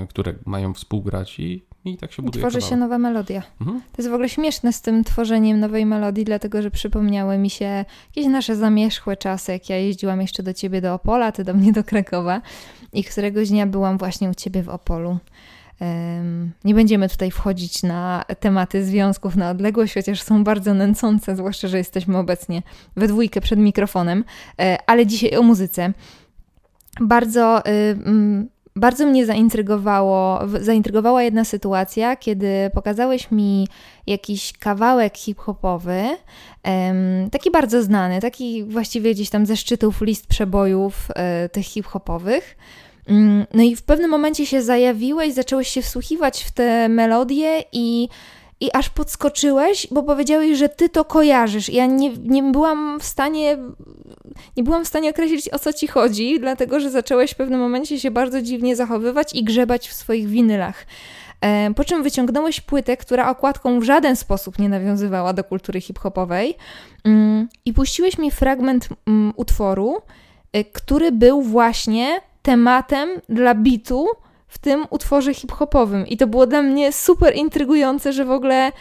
y, 0.03 0.07
które 0.07 0.35
mają 0.47 0.75
współgrać 0.75 1.41
i, 1.41 1.65
i 1.85 1.97
tak 1.97 2.13
się 2.13 2.23
buduje. 2.23 2.43
Tworzy 2.43 2.59
kawałek. 2.59 2.71
się 2.71 2.77
nowa 2.77 2.99
melodia. 2.99 3.43
Mhm. 3.61 3.81
To 3.81 4.03
jest 4.03 4.11
w 4.11 4.15
ogóle 4.15 4.29
śmieszne 4.29 4.73
z 4.73 4.81
tym 4.81 5.05
tworzeniem 5.05 5.61
nowej 5.61 5.87
melodii, 5.87 6.25
dlatego 6.25 6.63
że 6.63 6.71
przypomniały 6.71 7.39
mi 7.39 7.51
się 7.51 7.85
jakieś 8.09 8.27
nasze 8.27 8.57
zamierzchłe 8.57 9.17
czasy, 9.17 9.53
jak 9.53 9.69
ja 9.69 9.77
jeździłam 9.77 10.21
jeszcze 10.21 10.43
do 10.43 10.55
ciebie 10.55 10.81
do 10.81 10.95
Opola, 10.95 11.33
ty 11.33 11.45
do 11.45 11.55
mnie 11.55 11.73
do 11.73 11.85
Krakowa 11.85 12.43
i 12.93 13.05
któregoś 13.05 13.49
dnia 13.49 13.67
byłam 13.67 13.99
właśnie 13.99 14.31
u 14.31 14.35
ciebie 14.35 14.63
w 14.63 14.69
Opolu. 14.69 15.19
Nie 16.65 16.75
będziemy 16.75 17.09
tutaj 17.09 17.31
wchodzić 17.31 17.83
na 17.83 18.25
tematy 18.41 18.85
związków 18.85 19.37
na 19.37 19.51
odległość, 19.51 19.95
chociaż 19.95 20.23
są 20.23 20.45
bardzo 20.45 20.75
nęcące, 20.75 21.37
zwłaszcza, 21.37 21.69
że 21.69 21.79
jesteśmy 21.79 22.19
obecnie 22.19 22.63
we 22.97 23.09
dwójkę 23.09 23.41
przed 23.41 23.59
mikrofonem, 23.59 24.25
e, 24.61 24.79
ale 24.87 25.07
dzisiaj 25.07 25.37
o 25.37 25.43
muzyce. 25.43 25.93
Bardzo, 27.01 27.67
y, 27.67 27.71
mm, 27.71 28.49
bardzo 28.77 29.07
mnie 29.07 29.27
zaintrygowało, 29.27 30.41
zaintrygowała 30.61 31.23
jedna 31.23 31.45
sytuacja, 31.45 32.17
kiedy 32.17 32.71
pokazałeś 32.75 33.31
mi 33.31 33.69
jakiś 34.07 34.53
kawałek 34.53 35.17
hip-hopowy, 35.17 36.03
taki 37.33 37.51
bardzo 37.51 37.83
znany, 37.83 38.21
taki 38.21 38.65
właściwie 38.65 39.15
gdzieś 39.15 39.31
tam 39.31 39.47
ze 39.47 39.57
szczytów 39.57 40.01
list 40.01 40.27
przebojów 40.27 41.09
e, 41.15 41.49
tych 41.49 41.67
hip-hopowych. 41.67 42.57
Mm, 43.09 43.47
no 43.55 43.63
i 43.63 43.77
w 43.77 43.83
pewnym 43.83 44.11
momencie 44.11 44.47
się 44.47 44.63
zajawiłeś, 44.63 45.33
zacząłeś 45.33 45.69
się 45.69 45.83
wsłuchiwać 45.83 46.45
w 46.45 46.51
te 46.51 46.89
melodie 46.89 47.65
i, 47.73 48.09
i 48.61 48.71
aż 48.73 48.89
podskoczyłeś, 48.89 49.87
bo 49.91 50.03
powiedziałeś, 50.03 50.59
że 50.59 50.69
ty 50.69 50.89
to 50.89 51.05
kojarzysz. 51.05 51.69
Ja 51.69 51.87
nie, 51.87 52.17
nie 52.17 52.43
byłam 52.43 53.01
w 53.01 53.05
stanie 53.05 53.59
nie 54.57 54.63
byłam 54.63 54.85
w 54.85 54.89
stanie 54.89 55.11
określić 55.11 55.49
o 55.49 55.59
co 55.59 55.73
ci 55.73 55.87
chodzi, 55.87 56.41
dlatego 56.41 56.81
że 56.81 56.91
zacząłeś 56.91 57.31
w 57.31 57.37
pewnym 57.37 57.61
momencie 57.61 58.01
się 58.01 58.11
bardzo 58.11 58.43
dziwnie 58.43 58.77
zachowywać 58.77 59.35
i 59.35 59.45
grzebać 59.45 59.89
w 59.89 59.93
swoich 59.93 60.29
winylach. 60.29 60.87
E, 61.41 61.75
po 61.75 61.85
czym 61.85 62.03
wyciągnąłeś 62.03 62.61
płytę, 62.61 62.97
która 62.97 63.31
okładką 63.31 63.81
w 63.81 63.83
żaden 63.83 64.17
sposób 64.17 64.59
nie 64.59 64.69
nawiązywała 64.69 65.33
do 65.33 65.45
kultury 65.45 65.81
hip-hopowej 65.81 66.55
mm, 67.05 67.49
i 67.65 67.73
puściłeś 67.73 68.19
mi 68.19 68.31
fragment 68.31 68.89
mm, 69.07 69.33
utworu, 69.37 70.03
e, 70.53 70.65
który 70.65 71.13
był 71.13 71.43
właśnie 71.43 72.21
tematem 72.43 73.09
dla 73.29 73.55
bitu 73.55 74.07
w 74.55 74.59
tym 74.59 74.87
utworze 74.91 75.35
hip-hopowym. 75.35 76.07
I 76.07 76.17
to 76.17 76.27
było 76.27 76.47
dla 76.47 76.63
mnie 76.63 76.93
super 76.93 77.37
intrygujące, 77.37 78.13
że 78.13 78.25
w 78.25 78.31
ogóle 78.31 78.73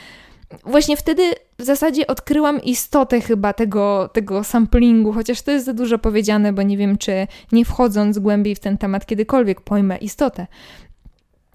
właśnie 0.65 0.97
wtedy 0.97 1.23
w 1.59 1.63
zasadzie 1.63 2.07
odkryłam 2.07 2.61
istotę 2.61 3.21
chyba 3.21 3.53
tego, 3.53 4.09
tego 4.13 4.43
samplingu, 4.43 5.13
chociaż 5.13 5.41
to 5.41 5.51
jest 5.51 5.65
za 5.65 5.73
dużo 5.73 5.99
powiedziane, 5.99 6.53
bo 6.53 6.61
nie 6.61 6.77
wiem, 6.77 6.97
czy 6.97 7.27
nie 7.51 7.65
wchodząc 7.65 8.19
głębiej 8.19 8.55
w 8.55 8.59
ten 8.59 8.77
temat 8.77 9.05
kiedykolwiek 9.05 9.61
pojmę 9.61 9.97
istotę 9.97 10.47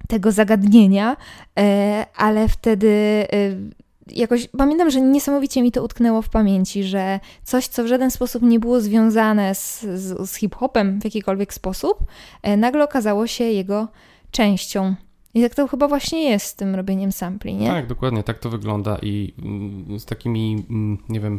tego 0.09 0.33
zagadnienia, 0.33 1.17
e, 1.59 2.07
ale 2.17 2.49
wtedy 2.49 2.89
e, 2.89 3.87
jakoś 4.13 4.49
pamiętam, 4.49 4.91
że 4.91 5.01
niesamowicie 5.01 5.63
mi 5.63 5.73
to 5.73 5.83
utknęło 5.83 6.23
w 6.23 6.29
pamięci, 6.29 6.85
że 6.85 7.21
coś, 7.45 7.67
co 7.67 7.85
w 7.85 7.87
żaden 7.87 8.11
sposób 8.11 8.43
nie 8.43 8.61
było 8.61 8.81
związane 8.81 9.55
z, 9.55 9.81
z, 9.81 10.31
z 10.31 10.35
hip-hopem 10.35 11.01
w 11.01 11.05
jakikolwiek 11.05 11.55
sposób, 11.55 11.99
e, 12.43 12.57
nagle 12.57 12.85
okazało 12.85 13.27
się 13.27 13.45
jego 13.45 13.89
częścią. 14.31 14.95
I 15.35 15.43
tak 15.43 15.55
to 15.55 15.69
chyba 15.69 15.89
właśnie 15.89 16.31
jest 16.31 16.47
z 16.47 16.55
tym 16.55 16.75
robieniem 16.75 17.13
sampli, 17.13 17.55
nie? 17.55 17.69
Tak, 17.69 17.87
dokładnie, 17.87 18.23
tak 18.23 18.39
to 18.39 18.51
wygląda 18.51 18.99
i 19.03 19.35
mm, 19.39 20.01
z 20.01 20.05
takimi, 20.05 20.65
mm, 20.71 20.99
nie 21.09 21.21
wiem, 21.21 21.37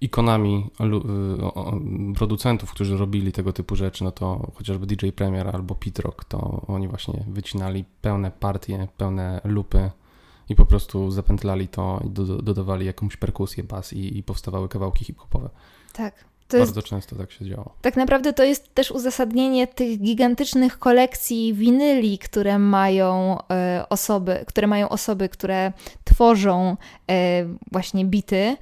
ikonami 0.00 0.70
y, 0.80 2.14
producentów, 2.14 2.70
którzy 2.70 2.96
robili 2.96 3.32
tego 3.32 3.52
typu 3.52 3.76
rzeczy, 3.76 4.04
no 4.04 4.12
to 4.12 4.50
chociażby 4.54 4.86
DJ 4.86 5.08
Premier 5.08 5.48
albo 5.48 5.74
Pitrock, 5.74 6.24
to 6.24 6.62
oni 6.66 6.88
właśnie 6.88 7.24
wycinali 7.28 7.84
pełne 8.00 8.30
partie, 8.30 8.88
pełne 8.96 9.40
lupy 9.44 9.90
i 10.48 10.54
po 10.54 10.66
prostu 10.66 11.10
zapętlali 11.10 11.68
to 11.68 12.00
i 12.04 12.10
do, 12.10 12.24
dodawali 12.24 12.86
jakąś 12.86 13.16
perkusję, 13.16 13.64
bas 13.64 13.92
i, 13.92 14.18
i 14.18 14.22
powstawały 14.22 14.68
kawałki 14.68 15.04
hip-hopowe. 15.04 15.50
Tak. 15.92 16.24
To 16.48 16.58
Bardzo 16.58 16.80
jest, 16.80 16.88
często 16.88 17.16
tak 17.16 17.32
się 17.32 17.44
działo. 17.44 17.74
Tak 17.82 17.96
naprawdę 17.96 18.32
to 18.32 18.44
jest 18.44 18.74
też 18.74 18.90
uzasadnienie 18.90 19.66
tych 19.66 20.00
gigantycznych 20.00 20.78
kolekcji 20.78 21.54
winyli, 21.54 22.18
które 22.18 22.58
mają 22.58 23.38
e, 23.50 23.84
osoby, 23.88 24.44
które 24.46 24.66
mają 24.66 24.88
osoby, 24.88 25.28
które 25.28 25.72
tworzą 26.16 26.76
e, 27.10 27.44
właśnie 27.72 28.04
bity, 28.04 28.56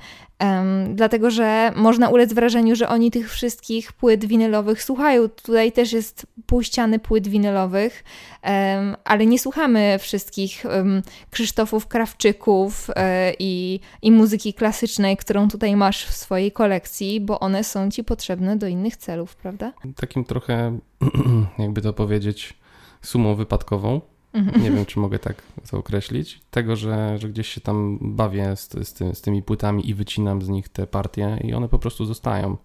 dlatego, 0.94 1.30
że 1.30 1.72
można 1.76 2.08
ulec 2.08 2.32
wrażeniu, 2.32 2.76
że 2.76 2.88
oni 2.88 3.10
tych 3.10 3.30
wszystkich 3.30 3.92
płyt 3.92 4.24
winylowych 4.24 4.82
słuchają. 4.82 5.28
Tutaj 5.28 5.72
też 5.72 5.92
jest 5.92 6.26
pół 6.46 6.62
ściany 6.62 6.98
płyt 6.98 7.28
winylowych, 7.28 8.04
ale 9.04 9.26
nie 9.26 9.38
słuchamy 9.38 9.98
wszystkich 9.98 10.64
Krzysztofów 11.30 11.86
Krawczyków 11.86 12.90
e, 12.96 13.32
i, 13.38 13.80
i 14.02 14.12
muzyki 14.12 14.54
klasycznej, 14.54 15.16
którą 15.16 15.48
tutaj 15.48 15.76
masz 15.76 16.04
w 16.04 16.12
swojej 16.12 16.52
kolekcji, 16.52 17.20
bo 17.20 17.40
one 17.40 17.64
są 17.64 17.90
ci 17.90 18.04
potrzebne 18.04 18.56
do 18.56 18.66
innych 18.66 18.96
celów, 18.96 19.36
prawda? 19.36 19.72
Takim 19.96 20.24
trochę, 20.24 20.78
jakby 21.58 21.82
to 21.82 21.92
powiedzieć, 21.92 22.54
sumą 23.02 23.34
wypadkową. 23.34 24.00
Nie 24.34 24.70
wiem, 24.70 24.86
czy 24.86 24.98
mogę 24.98 25.18
tak 25.18 25.42
to 25.70 25.78
określić. 25.78 26.40
Tego, 26.50 26.76
że, 26.76 27.18
że 27.18 27.28
gdzieś 27.28 27.48
się 27.48 27.60
tam 27.60 27.98
bawię 28.02 28.56
z, 28.56 28.88
z, 28.88 28.92
ty, 28.92 29.14
z 29.14 29.20
tymi 29.20 29.42
płytami 29.42 29.88
i 29.88 29.94
wycinam 29.94 30.42
z 30.42 30.48
nich 30.48 30.68
te 30.68 30.86
partie 30.86 31.38
i 31.44 31.54
one 31.54 31.68
po 31.68 31.78
prostu 31.78 32.04
zostają. 32.04 32.56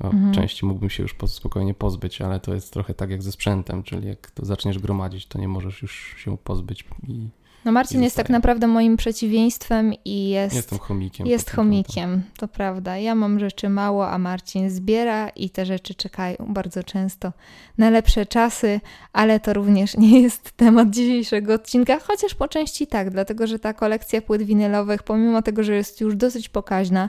O, 0.00 0.10
mhm. 0.10 0.32
Części 0.32 0.66
mógłbym 0.66 0.90
się 0.90 1.02
już 1.02 1.14
spokojnie 1.26 1.74
pozbyć, 1.74 2.20
ale 2.20 2.40
to 2.40 2.54
jest 2.54 2.72
trochę 2.72 2.94
tak 2.94 3.10
jak 3.10 3.22
ze 3.22 3.32
sprzętem, 3.32 3.82
czyli 3.82 4.08
jak 4.08 4.30
to 4.30 4.44
zaczniesz 4.44 4.78
gromadzić, 4.78 5.26
to 5.26 5.38
nie 5.38 5.48
możesz 5.48 5.82
już 5.82 6.14
się 6.18 6.38
pozbyć 6.38 6.84
i 7.08 7.28
no 7.64 7.72
Marcin 7.72 8.02
jest 8.02 8.16
tak 8.16 8.28
naprawdę 8.30 8.66
moim 8.66 8.96
przeciwieństwem 8.96 9.92
i 10.04 10.28
jest... 10.28 10.56
Jestem 10.56 10.78
chomikiem. 10.78 11.26
Jest 11.26 11.50
chomikiem, 11.50 12.22
to 12.38 12.48
prawda. 12.48 12.96
Ja 12.96 13.14
mam 13.14 13.38
rzeczy 13.40 13.68
mało, 13.68 14.10
a 14.10 14.18
Marcin 14.18 14.70
zbiera 14.70 15.28
i 15.28 15.50
te 15.50 15.66
rzeczy 15.66 15.94
czekają 15.94 16.36
bardzo 16.48 16.84
często 16.84 17.32
na 17.78 17.90
lepsze 17.90 18.26
czasy, 18.26 18.80
ale 19.12 19.40
to 19.40 19.52
również 19.52 19.96
nie 19.96 20.20
jest 20.20 20.52
temat 20.52 20.90
dzisiejszego 20.90 21.54
odcinka, 21.54 21.98
chociaż 22.00 22.34
po 22.34 22.48
części 22.48 22.86
tak, 22.86 23.10
dlatego 23.10 23.46
że 23.46 23.58
ta 23.58 23.72
kolekcja 23.72 24.22
płyt 24.22 24.42
winylowych, 24.42 25.02
pomimo 25.02 25.42
tego, 25.42 25.62
że 25.62 25.74
jest 25.74 26.00
już 26.00 26.16
dosyć 26.16 26.48
pokaźna, 26.48 27.08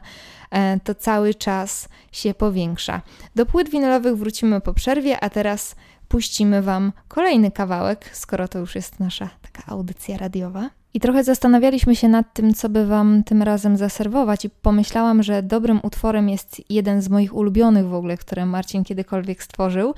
e, 0.52 0.80
to 0.84 0.96
cały 0.96 1.34
czas 1.34 1.90
się 2.12 2.34
powiększa. 2.34 3.02
Do 3.36 3.46
płyt 3.46 3.70
winylowych 3.70 4.18
wrócimy 4.18 4.62
po 4.62 4.74
przerwie, 4.74 5.20
a 5.20 5.30
teraz 5.30 5.76
puścimy 6.08 6.62
Wam 6.62 6.92
kolejny 7.08 7.52
kawałek, 7.52 8.10
skoro 8.14 8.48
to 8.48 8.60
już 8.60 8.76
jest 8.76 9.00
nasza 9.00 9.30
taka 9.52 9.72
audycja 9.72 10.18
radiowa. 10.18 10.70
I 10.94 11.00
trochę 11.00 11.24
zastanawialiśmy 11.24 11.96
się 11.96 12.08
nad 12.08 12.34
tym, 12.34 12.54
co 12.54 12.70
by 12.70 12.86
Wam 12.86 13.24
tym 13.24 13.42
razem 13.42 13.78
zaserwować, 13.78 14.46
i 14.46 14.50
pomyślałam, 14.50 15.24
że 15.24 15.44
dobrym 15.44 15.80
utworem 15.84 16.30
jest 16.30 16.62
jeden 16.70 17.02
z 17.02 17.10
moich 17.10 17.36
ulubionych 17.36 17.88
w 17.88 17.94
ogóle, 17.94 18.18
które 18.18 18.46
Marcin 18.46 18.84
kiedykolwiek 18.84 19.44
stworzył, 19.44 19.94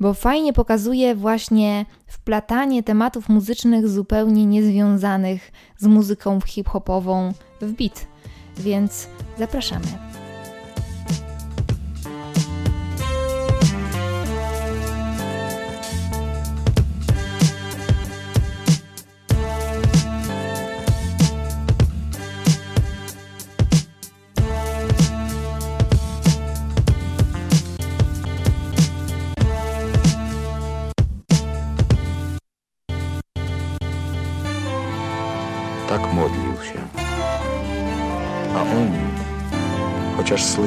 bo 0.00 0.14
fajnie 0.14 0.52
pokazuje 0.52 1.14
właśnie 1.14 1.86
wplatanie 2.06 2.82
tematów 2.82 3.28
muzycznych 3.28 3.88
zupełnie 3.88 4.46
niezwiązanych 4.46 5.52
z 5.78 5.86
muzyką 5.86 6.40
hip-hopową 6.40 7.32
w 7.60 7.72
beat. 7.72 8.06
Więc 8.56 9.08
zapraszamy. 9.38 10.07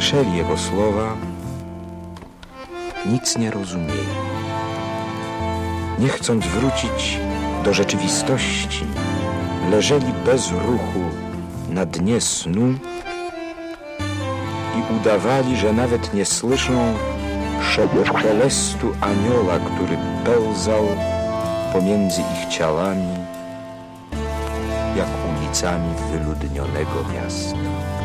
Słyszeli 0.02 0.38
Jego 0.38 0.58
słowa, 0.58 1.18
nic 3.06 3.38
nie 3.38 3.52
rozumieli. 3.52 4.16
nie 6.00 6.08
chcąc 6.08 6.46
wrócić 6.46 7.20
do 7.64 7.74
rzeczywistości, 7.74 8.86
leżeli 9.72 10.14
bez 10.26 10.52
ruchu 10.52 11.04
na 11.70 11.86
dnie 11.86 12.22
snu 12.22 12.74
i 14.78 14.96
udawali, 15.00 15.58
że 15.58 15.74
nawet 15.74 16.14
nie 16.14 16.26
słyszą 16.26 16.94
szelestu 18.22 18.88
anioła, 19.02 19.60
który 19.60 19.98
pełzał 20.26 20.84
pomiędzy 21.74 22.22
ich 22.22 22.50
ciałami, 22.50 23.16
jak 24.98 25.08
ulicami 25.38 25.94
wyludnionego 26.12 27.06
miasta. 27.14 28.01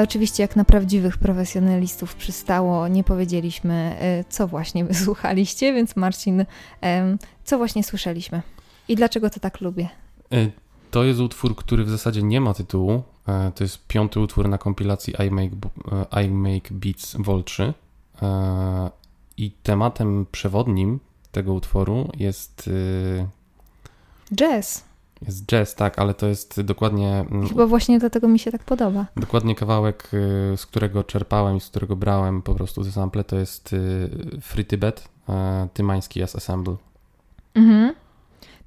Ale 0.00 0.04
oczywiście, 0.04 0.42
jak 0.42 0.56
na 0.56 0.64
prawdziwych 0.64 1.18
profesjonalistów 1.18 2.14
przystało, 2.14 2.88
nie 2.88 3.04
powiedzieliśmy, 3.04 3.96
e, 4.00 4.24
co 4.28 4.46
właśnie 4.46 4.84
wysłuchaliście, 4.94 5.72
więc 5.72 5.96
Marcin, 5.96 6.44
co 7.44 7.58
właśnie 7.58 7.84
słyszeliśmy 7.84 8.42
i 8.88 8.96
dlaczego 8.96 9.30
to 9.30 9.40
tak 9.40 9.60
lubię? 9.60 9.88
E, 10.32 10.50
to 10.90 11.04
jest 11.04 11.20
utwór, 11.20 11.56
który 11.56 11.84
w 11.84 11.90
zasadzie 11.90 12.22
nie 12.22 12.40
ma 12.40 12.54
tytułu. 12.54 13.02
E, 13.28 13.52
to 13.54 13.64
jest 13.64 13.86
piąty 13.86 14.20
utwór 14.20 14.48
na 14.48 14.58
kompilacji 14.58 15.14
I 15.26 15.30
Make, 15.30 15.52
I 16.24 16.28
Make 16.28 16.72
Beats 16.72 17.16
Vol 17.18 17.44
3. 17.44 17.74
I 19.36 19.50
tematem 19.50 20.26
przewodnim 20.32 21.00
tego 21.32 21.54
utworu 21.54 22.10
jest. 22.18 22.70
Jazz. 24.34 24.89
Jest 25.26 25.46
jazz, 25.46 25.74
tak, 25.74 25.98
ale 25.98 26.14
to 26.14 26.26
jest 26.26 26.60
dokładnie. 26.60 27.08
Mm, 27.30 27.48
Chyba 27.48 27.66
właśnie 27.66 27.98
dlatego 27.98 28.28
mi 28.28 28.38
się 28.38 28.52
tak 28.52 28.64
podoba. 28.64 29.06
Dokładnie 29.16 29.54
kawałek, 29.54 30.10
y, 30.14 30.56
z 30.56 30.66
którego 30.66 31.04
czerpałem 31.04 31.56
i 31.56 31.60
z 31.60 31.66
którego 31.66 31.96
brałem 31.96 32.42
po 32.42 32.54
prostu 32.54 32.84
te 32.84 32.92
sample, 32.92 33.24
to 33.24 33.36
jest 33.36 33.72
y, 33.72 34.10
Free 34.40 34.64
Tibet, 34.64 35.08
Tymański 35.74 36.20
Jazz 36.20 36.36
Assemble. 36.36 36.76
Mhm. 37.54 37.94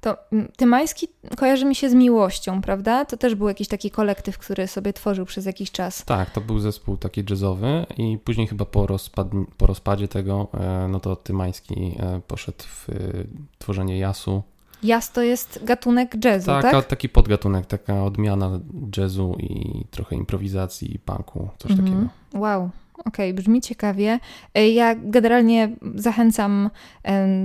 To 0.00 0.16
mm, 0.32 0.48
Tymański 0.56 1.08
kojarzy 1.36 1.64
mi 1.64 1.74
się 1.74 1.90
z 1.90 1.94
miłością, 1.94 2.62
prawda? 2.62 3.04
To 3.04 3.16
też 3.16 3.34
był 3.34 3.48
jakiś 3.48 3.68
taki 3.68 3.90
kolektyw, 3.90 4.38
który 4.38 4.66
sobie 4.66 4.92
tworzył 4.92 5.24
przez 5.26 5.46
jakiś 5.46 5.70
czas. 5.70 6.04
Tak, 6.04 6.30
to 6.30 6.40
był 6.40 6.58
zespół 6.58 6.96
taki 6.96 7.24
jazzowy 7.30 7.86
i 7.96 8.18
później 8.24 8.46
chyba 8.46 8.64
po, 8.64 8.86
rozpad, 8.86 9.28
po 9.56 9.66
rozpadzie 9.66 10.08
tego, 10.08 10.48
e, 10.54 10.88
no 10.88 11.00
to 11.00 11.16
Tymański 11.16 11.96
e, 11.98 12.20
poszedł 12.26 12.64
w 12.64 12.88
y, 12.88 13.26
tworzenie 13.58 13.98
jasu 13.98 14.42
Jazz 14.84 15.12
to 15.12 15.22
jest 15.22 15.64
gatunek 15.64 16.24
jazzu, 16.24 16.46
tak? 16.46 16.62
tak? 16.62 16.86
taki 16.86 17.08
podgatunek, 17.08 17.66
taka 17.66 18.04
odmiana 18.04 18.60
jazzu 18.96 19.36
i 19.38 19.84
trochę 19.90 20.16
improwizacji 20.16 20.94
i 20.94 20.98
punku, 20.98 21.48
coś 21.58 21.72
-hmm. 21.72 21.76
takiego. 21.76 22.08
Wow, 22.34 22.70
Okej, 22.98 23.30
okay, 23.30 23.34
brzmi 23.34 23.60
ciekawie. 23.60 24.18
E, 24.54 24.68
ja 24.68 24.94
generalnie 24.94 25.76
zachęcam 25.94 26.70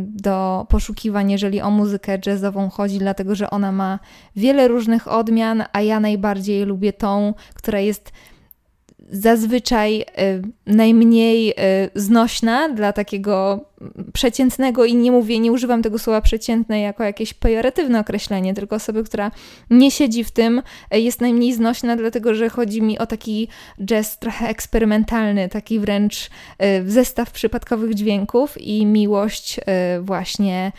do 0.06 0.66
poszukiwań, 0.70 1.32
jeżeli 1.32 1.62
o 1.62 1.70
muzykę 1.70 2.18
jazzową 2.26 2.70
chodzi, 2.70 3.00
dlatego 3.00 3.36
że 3.36 3.50
ona 3.50 3.72
ma 3.72 4.00
wiele 4.36 4.68
różnych 4.68 5.08
odmian, 5.08 5.64
a 5.74 5.82
ja 5.82 6.00
najbardziej 6.00 6.66
lubię 6.66 6.94
tą, 6.94 7.34
która 7.54 7.80
jest 7.80 8.12
zazwyczaj 9.12 10.02
y, 10.02 10.06
najmniej 10.66 11.52
y, 11.52 11.54
znośna 11.96 12.70
dla 12.70 12.94
takiego 12.94 13.66
przeciętnego 14.14 14.86
i 14.86 14.96
nie 14.96 15.12
mówię, 15.12 15.40
nie 15.40 15.52
używam 15.52 15.82
tego 15.82 16.00
słowa 16.00 16.22
przeciętne 16.22 16.80
jako 16.82 17.04
jakieś 17.04 17.34
pejoratywne 17.34 18.00
określenie, 18.00 18.54
tylko 18.54 18.76
osoby, 18.76 19.04
która 19.04 19.32
nie 19.70 19.92
siedzi 19.92 20.24
w 20.24 20.32
tym, 20.32 20.62
y, 20.96 21.00
jest 21.00 21.22
najmniej 21.22 21.54
znośna, 21.54 21.96
dlatego 21.96 22.36
że 22.36 22.50
chodzi 22.50 22.82
mi 22.82 23.00
o 23.00 23.06
taki 23.06 23.48
jazz 23.86 24.20
trochę 24.20 24.48
eksperymentalny, 24.48 25.50
taki 25.50 25.80
wręcz 25.80 26.30
zestaw 26.86 27.32
przypadkowych 27.32 27.94
dźwięków 27.94 28.62
i 28.62 28.86
miłość 28.86 29.60
właśnie 30.02 30.72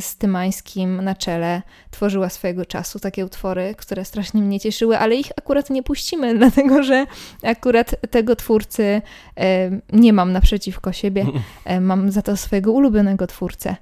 z 0.00 0.16
Tymańskim 0.16 1.04
na 1.04 1.14
czele 1.14 1.62
tworzyła 1.90 2.28
swojego 2.28 2.66
czasu 2.66 2.98
takie 2.98 3.24
utwory, 3.26 3.74
które 3.78 4.04
strasznie 4.04 4.42
mnie 4.42 4.60
cieszyły, 4.60 4.98
ale 4.98 5.14
ich 5.14 5.30
akurat 5.36 5.70
nie 5.70 5.82
puścimy, 5.82 6.34
dlatego 6.38 6.82
że 6.82 7.06
akurat 7.42 7.94
tego 8.10 8.36
twórcy 8.36 9.02
e, 9.36 9.80
nie 9.92 10.12
mam 10.12 10.32
naprzeciwko 10.32 10.92
siebie. 10.92 11.26
E, 11.64 11.80
mam 11.80 12.10
za 12.10 12.22
to 12.24 12.36
swojego 12.36 12.72
ulubionego 12.72 13.26
twórcę. 13.26 13.76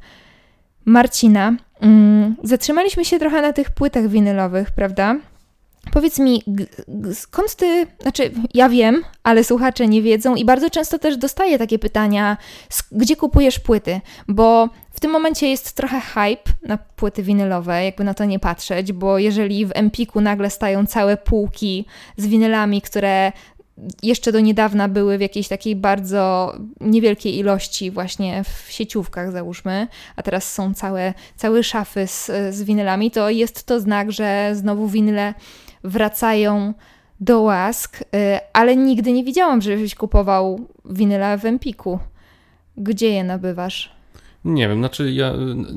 Marcina. 0.85 1.57
Mm, 1.81 2.37
zatrzymaliśmy 2.43 3.05
się 3.05 3.19
trochę 3.19 3.43
na 3.43 3.53
tych 3.53 3.71
płytach 3.71 4.09
winylowych, 4.09 4.71
prawda? 4.71 5.17
Powiedz 5.93 6.19
mi, 6.19 6.43
skąd 7.15 7.55
ty, 7.55 7.87
znaczy 8.03 8.31
ja 8.55 8.69
wiem, 8.69 9.03
ale 9.23 9.45
słuchacze 9.45 9.89
nie 9.89 10.03
wiedzą 10.03 10.35
i 10.35 10.45
bardzo 10.45 10.71
często 10.71 10.99
też 10.99 11.17
dostaję 11.17 11.59
takie 11.59 11.79
pytania, 11.79 12.37
gdzie 12.93 13.17
kupujesz 13.17 13.59
płyty, 13.59 14.01
bo 14.29 14.69
w 14.93 15.01
tym 15.01 15.11
momencie 15.11 15.49
jest 15.49 15.73
trochę 15.73 16.01
hype 16.01 16.53
na 16.63 16.77
płyty 16.77 17.23
winylowe, 17.23 17.85
jakby 17.85 18.05
na 18.05 18.15
to 18.15 18.25
nie 18.25 18.39
patrzeć, 18.39 18.93
bo 18.93 19.19
jeżeli 19.19 19.67
w 19.67 19.73
Empiku 19.75 20.21
nagle 20.21 20.51
stają 20.51 20.87
całe 20.87 21.17
półki 21.17 21.87
z 22.17 22.27
winylami, 22.27 22.83
które 22.83 23.33
jeszcze 24.03 24.33
do 24.33 24.41
niedawna 24.41 24.89
były 24.89 25.19
w 25.19 25.21
jakiejś 25.21 25.49
takiej 25.49 25.77
bardzo 25.77 26.55
niewielkiej 26.81 27.39
ilości 27.39 27.91
właśnie 27.91 28.45
w 28.45 28.73
sieciówkach 28.73 29.33
załóżmy, 29.33 29.87
a 30.17 30.23
teraz 30.23 30.53
są 30.53 30.75
całe, 30.75 31.15
całe 31.37 31.63
szafy 31.63 32.07
z, 32.07 32.31
z 32.51 32.63
winylami, 32.63 33.11
to 33.11 33.31
jest 33.31 33.67
to 33.67 33.81
znak, 33.81 34.13
że 34.13 34.51
znowu 34.55 34.89
winyle 34.89 35.35
wracają 35.85 36.75
do 37.21 37.41
łask, 37.41 38.01
y, 38.01 38.05
ale 38.53 38.77
nigdy 38.77 39.13
nie 39.13 39.25
widziałam, 39.25 39.61
żebyś 39.61 39.95
kupował 39.95 40.61
winyla 40.85 41.37
w 41.37 41.45
Empiku. 41.45 41.99
Gdzie 42.77 43.09
je 43.09 43.25
nabywasz? 43.25 44.02
Nie 44.45 44.69
wiem, 44.69 44.79
znaczy 44.79 45.13
ja 45.13 45.33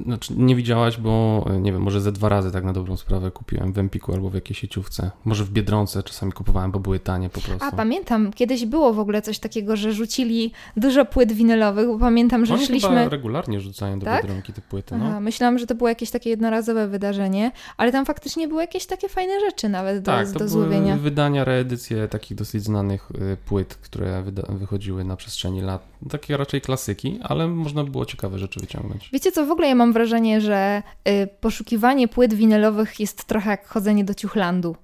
znaczy 0.05 0.33
nie 0.37 0.55
widziałaś, 0.55 0.97
bo 0.97 1.45
nie 1.59 1.71
wiem, 1.71 1.81
może 1.81 2.01
ze 2.01 2.11
dwa 2.11 2.29
razy 2.29 2.51
tak 2.51 2.63
na 2.63 2.73
dobrą 2.73 2.97
sprawę 2.97 3.31
kupiłem 3.31 3.73
w 3.73 3.77
Empiku 3.77 4.13
albo 4.13 4.29
w 4.29 4.33
jakiejś 4.33 4.59
sieciówce. 4.59 5.11
Może 5.25 5.43
w 5.43 5.49
Biedronce 5.49 6.03
czasami 6.03 6.31
kupowałem, 6.31 6.71
bo 6.71 6.79
były 6.79 6.99
tanie 6.99 7.29
po 7.29 7.41
prostu. 7.41 7.65
A 7.65 7.71
pamiętam, 7.71 8.33
kiedyś 8.33 8.65
było 8.65 8.93
w 8.93 8.99
ogóle 8.99 9.21
coś 9.21 9.39
takiego, 9.39 9.75
że 9.75 9.93
rzucili 9.93 10.51
dużo 10.77 11.05
płyt 11.05 11.31
winylowych, 11.31 11.87
bo 11.87 11.99
pamiętam, 11.99 12.45
że 12.45 12.53
Oni 12.53 12.65
szliśmy... 12.65 12.89
Chyba 12.89 13.09
regularnie 13.09 13.61
rzucają 13.61 13.99
do 13.99 14.05
tak? 14.05 14.23
Biedronki 14.23 14.53
te 14.53 14.61
płyty, 14.61 14.97
no. 14.97 15.05
Aha, 15.05 15.19
myślałam, 15.19 15.59
że 15.59 15.67
to 15.67 15.75
było 15.75 15.89
jakieś 15.89 16.11
takie 16.11 16.29
jednorazowe 16.29 16.87
wydarzenie, 16.87 17.51
ale 17.77 17.91
tam 17.91 18.05
faktycznie 18.05 18.47
były 18.47 18.61
jakieś 18.61 18.85
takie 18.85 19.09
fajne 19.09 19.39
rzeczy 19.39 19.69
nawet 19.69 20.05
tak, 20.05 20.27
do, 20.27 20.39
to 20.39 20.45
do 20.45 20.51
były 20.51 20.97
wydania, 20.97 21.43
reedycje 21.43 22.07
takich 22.07 22.37
dosyć 22.37 22.63
znanych 22.63 23.11
y, 23.11 23.37
płyt, 23.45 23.75
które 23.75 24.23
wychodziły 24.49 25.03
na 25.03 25.15
przestrzeni 25.15 25.61
lat. 25.61 25.94
Takie 26.09 26.37
raczej 26.37 26.61
klasyki, 26.61 27.19
ale 27.23 27.47
można 27.47 27.83
było 27.83 28.05
ciekawe 28.05 28.39
rzeczy 28.39 28.59
wyciągnąć. 28.59 29.09
Wiecie 29.13 29.31
co, 29.31 29.45
w 29.45 29.51
ogóle 29.51 29.67
ja 29.67 29.75
mam 29.75 29.93
wrażenie, 29.93 30.41
że 30.41 30.83
y, 31.07 31.27
poszukiwanie 31.41 32.07
płyt 32.07 32.33
winylowych 32.33 32.99
jest 32.99 33.25
trochę 33.25 33.49
jak 33.49 33.67
chodzenie 33.67 34.03
do 34.03 34.13
ciuchlandu. 34.13 34.75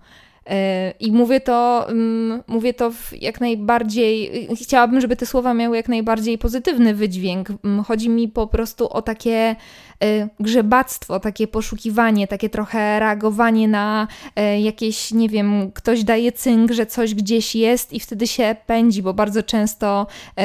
Y, 0.48 0.54
I 1.00 1.12
mówię 1.12 1.40
to, 1.40 1.90
mm, 1.90 2.44
mówię 2.48 2.74
to 2.74 2.92
jak 3.22 3.42
najbardziej. 3.42 4.48
Chciałabym, 4.62 5.02
żeby 5.02 5.16
te 5.16 5.26
słowa 5.26 5.54
miały 5.54 5.78
jak 5.78 5.90
najbardziej 5.90 6.38
pozytywny 6.38 6.96
wydźwięk. 6.96 7.50
Mm, 7.64 7.84
chodzi 7.84 8.10
mi 8.10 8.28
po 8.28 8.48
prostu 8.48 8.90
o 8.90 9.02
takie 9.02 9.56
Y, 10.04 10.30
grzebactwo, 10.40 11.20
takie 11.20 11.48
poszukiwanie, 11.48 12.28
takie 12.28 12.50
trochę 12.50 13.00
reagowanie 13.00 13.68
na 13.68 14.08
y, 14.40 14.60
jakieś, 14.60 15.12
nie 15.12 15.30
wiem, 15.30 15.72
ktoś 15.72 16.04
daje 16.04 16.32
cynk, 16.32 16.72
że 16.72 16.86
coś 16.86 17.16
gdzieś 17.16 17.56
jest 17.56 17.94
i 17.94 18.00
wtedy 18.00 18.28
się 18.28 18.56
pędzi, 18.66 19.04
bo 19.04 19.14
bardzo 19.14 19.44
często 19.44 20.08
y, 20.30 20.42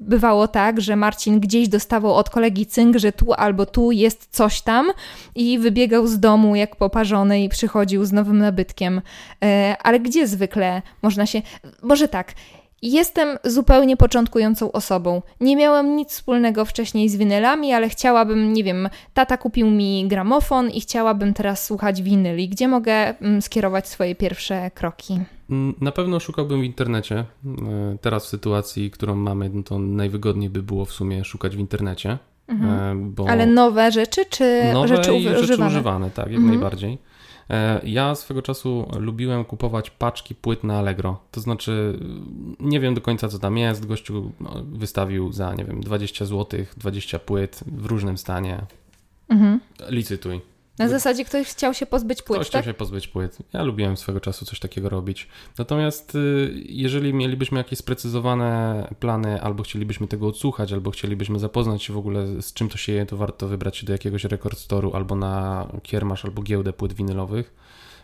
bywało 0.00 0.48
tak, 0.48 0.80
że 0.80 0.96
Marcin 0.96 1.40
gdzieś 1.40 1.68
dostawał 1.68 2.14
od 2.14 2.30
kolegi 2.30 2.66
cynk, 2.66 2.96
że 2.96 3.12
tu 3.12 3.32
albo 3.32 3.66
tu 3.66 3.92
jest 3.92 4.28
coś 4.30 4.62
tam 4.62 4.90
i 5.34 5.58
wybiegał 5.58 6.06
z 6.06 6.20
domu 6.20 6.56
jak 6.56 6.76
poparzony 6.76 7.42
i 7.42 7.48
przychodził 7.48 8.04
z 8.04 8.12
nowym 8.12 8.38
nabytkiem. 8.38 9.00
Ale 9.82 10.00
gdzie 10.00 10.26
zwykle 10.26 10.82
można 11.02 11.26
się. 11.26 11.42
Może 11.82 12.08
tak. 12.08 12.34
Jestem 12.84 13.38
zupełnie 13.44 13.96
początkującą 13.96 14.72
osobą. 14.72 15.22
Nie 15.40 15.56
miałam 15.56 15.96
nic 15.96 16.10
wspólnego 16.10 16.64
wcześniej 16.64 17.08
z 17.08 17.16
winylami, 17.16 17.72
ale 17.72 17.88
chciałabym, 17.88 18.52
nie 18.52 18.64
wiem, 18.64 18.88
tata 19.14 19.36
kupił 19.36 19.70
mi 19.70 20.08
gramofon 20.08 20.70
i 20.70 20.80
chciałabym 20.80 21.34
teraz 21.34 21.66
słuchać 21.66 22.02
winyli. 22.02 22.48
Gdzie 22.48 22.68
mogę 22.68 23.18
mm, 23.18 23.42
skierować 23.42 23.88
swoje 23.88 24.14
pierwsze 24.14 24.70
kroki? 24.70 25.20
Mm, 25.50 25.74
na 25.80 25.92
pewno 25.92 26.20
szukałbym 26.20 26.60
w 26.60 26.64
internecie. 26.64 27.16
E, 27.16 27.24
teraz 28.00 28.24
w 28.24 28.28
sytuacji, 28.28 28.90
którą 28.90 29.14
mamy, 29.14 29.50
no 29.54 29.62
to 29.62 29.78
najwygodniej 29.78 30.50
by 30.50 30.62
było 30.62 30.84
w 30.84 30.92
sumie 30.92 31.24
szukać 31.24 31.56
w 31.56 31.60
internecie. 31.60 32.18
Mhm. 32.48 33.12
Bo 33.12 33.28
ale 33.28 33.46
nowe 33.46 33.92
rzeczy, 33.92 34.24
czy 34.30 34.62
nowe 34.72 34.88
rzeczy, 34.88 35.12
używane? 35.12 35.46
rzeczy 35.46 35.64
używane? 35.64 36.10
tak, 36.10 36.26
jak 36.26 36.36
mhm. 36.36 36.50
najbardziej. 36.50 36.98
E, 37.50 37.80
ja 37.84 38.14
swego 38.14 38.42
czasu 38.42 38.90
lubiłem 38.98 39.44
kupować 39.44 39.90
paczki 39.90 40.34
płyt 40.34 40.64
na 40.64 40.78
Allegro. 40.78 41.20
To 41.30 41.40
znaczy, 41.40 41.98
nie 42.60 42.80
wiem 42.80 42.94
do 42.94 43.00
końca 43.00 43.28
co 43.28 43.38
tam 43.38 43.58
jest. 43.58 43.86
Gościu 43.86 44.32
no, 44.40 44.50
wystawił 44.72 45.32
za, 45.32 45.54
nie 45.54 45.64
wiem, 45.64 45.80
20 45.80 46.24
zł, 46.24 46.60
20 46.76 47.18
płyt 47.18 47.64
w 47.66 47.86
różnym 47.86 48.18
stanie. 48.18 48.60
Mhm. 49.28 49.60
Licytuj. 49.88 50.53
Na 50.78 50.88
zasadzie 50.88 51.24
ktoś 51.24 51.46
chciał 51.46 51.74
się 51.74 51.86
pozbyć 51.86 52.22
płyt, 52.22 52.40
Ktoś 52.40 52.50
tak? 52.50 52.62
chciał 52.62 52.72
się 52.72 52.78
pozbyć 52.78 53.08
płyt. 53.08 53.38
Ja 53.52 53.62
lubiłem 53.62 53.96
swego 53.96 54.20
czasu 54.20 54.44
coś 54.44 54.60
takiego 54.60 54.88
robić. 54.88 55.28
Natomiast 55.58 56.14
y, 56.14 56.52
jeżeli 56.68 57.14
mielibyśmy 57.14 57.58
jakieś 57.58 57.78
sprecyzowane 57.78 58.88
plany, 59.00 59.42
albo 59.42 59.62
chcielibyśmy 59.62 60.08
tego 60.08 60.26
odsłuchać, 60.26 60.72
albo 60.72 60.90
chcielibyśmy 60.90 61.38
zapoznać 61.38 61.82
się 61.82 61.92
w 61.92 61.98
ogóle 61.98 62.42
z 62.42 62.52
czym 62.52 62.68
to 62.68 62.78
się 62.78 62.92
je, 62.92 63.06
to 63.06 63.16
warto 63.16 63.48
wybrać 63.48 63.76
się 63.76 63.86
do 63.86 63.92
jakiegoś 63.92 64.24
rekord 64.24 64.58
storu, 64.58 64.92
albo 64.94 65.16
na 65.16 65.66
kiermasz, 65.82 66.24
albo 66.24 66.42
giełdę 66.42 66.72
płyt 66.72 66.92
winylowych. 66.92 67.54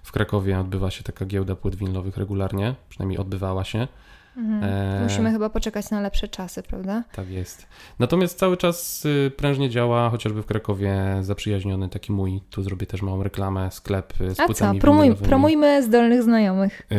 W 0.03 0.13
Krakowie 0.13 0.59
odbywa 0.61 0.91
się 0.91 1.03
taka 1.03 1.27
giełda 1.27 1.57
płyt 1.57 1.75
winylowych 1.77 2.17
regularnie, 2.17 2.75
przynajmniej 2.89 3.19
odbywała 3.19 3.65
się. 3.65 3.89
Mhm. 4.37 4.65
E... 4.65 5.03
Musimy 5.03 5.33
chyba 5.33 5.51
poczekać 5.51 5.91
na 5.91 6.01
lepsze 6.01 6.29
czasy, 6.29 6.63
prawda? 6.63 7.05
Tak 7.13 7.31
jest. 7.31 7.67
Natomiast 7.99 8.39
cały 8.39 8.57
czas 8.57 9.05
y, 9.05 9.33
prężnie 9.37 9.71
działa, 9.71 10.11
chociażby 10.11 10.43
w 10.43 10.47
Krakowie 10.47 11.19
zaprzyjaźniony 11.21 11.89
taki 11.89 12.13
mój, 12.13 12.41
tu 12.51 12.63
zrobię 12.63 12.87
też 12.87 13.03
małą 13.03 13.23
reklamę, 13.23 13.71
sklep 13.71 14.21
y, 14.21 14.35
z 14.35 14.41
A 14.41 14.55
co, 14.55 14.75
Promuj, 14.81 15.15
promujmy 15.15 15.83
zdolnych 15.83 16.23
znajomych. 16.23 16.83
Yy, 16.91 16.99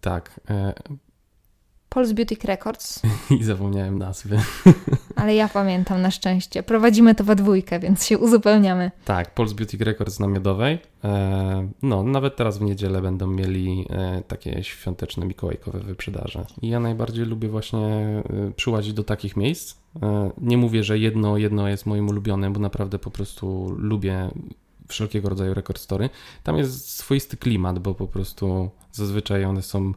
tak. 0.00 0.40
Yy, 0.88 0.96
Pulse 1.94 2.14
Beauty 2.14 2.36
Records. 2.44 3.02
I 3.40 3.44
zapomniałem 3.44 3.98
nazwy. 3.98 4.38
Ale 5.16 5.34
ja 5.34 5.48
pamiętam 5.48 6.02
na 6.02 6.10
szczęście. 6.10 6.62
Prowadzimy 6.62 7.14
to 7.14 7.24
we 7.24 7.36
dwójkę, 7.36 7.80
więc 7.80 8.06
się 8.06 8.18
uzupełniamy. 8.18 8.90
Tak, 9.04 9.34
Pulse 9.34 9.54
Beauty 9.54 9.84
Records 9.84 10.20
na 10.20 10.26
Miodowej. 10.26 10.78
E, 11.04 11.68
no, 11.82 12.02
nawet 12.02 12.36
teraz 12.36 12.58
w 12.58 12.62
niedzielę 12.62 13.02
będą 13.02 13.26
mieli 13.26 13.86
e, 13.90 14.22
takie 14.28 14.64
świąteczne 14.64 15.26
mikołajkowe 15.26 15.80
wyprzedaże. 15.80 16.46
I 16.62 16.68
ja 16.68 16.80
najbardziej 16.80 17.26
lubię 17.26 17.48
właśnie 17.48 17.78
e, 17.78 18.22
przyłazić 18.56 18.92
do 18.92 19.04
takich 19.04 19.36
miejsc. 19.36 19.76
Nie 20.38 20.56
mówię, 20.56 20.84
że 20.84 20.98
jedno, 20.98 21.36
jedno 21.36 21.68
jest 21.68 21.86
moim 21.86 22.08
ulubionym, 22.08 22.52
bo 22.52 22.60
naprawdę 22.60 22.98
po 22.98 23.10
prostu 23.10 23.74
lubię 23.78 24.30
wszelkiego 24.88 25.28
rodzaju 25.28 25.54
record 25.54 25.78
story. 25.78 26.10
Tam 26.42 26.56
jest 26.56 26.90
swoisty 26.90 27.36
klimat, 27.36 27.78
bo 27.78 27.94
po 27.94 28.06
prostu 28.06 28.70
zazwyczaj 28.92 29.44
one 29.44 29.62
są 29.62 29.92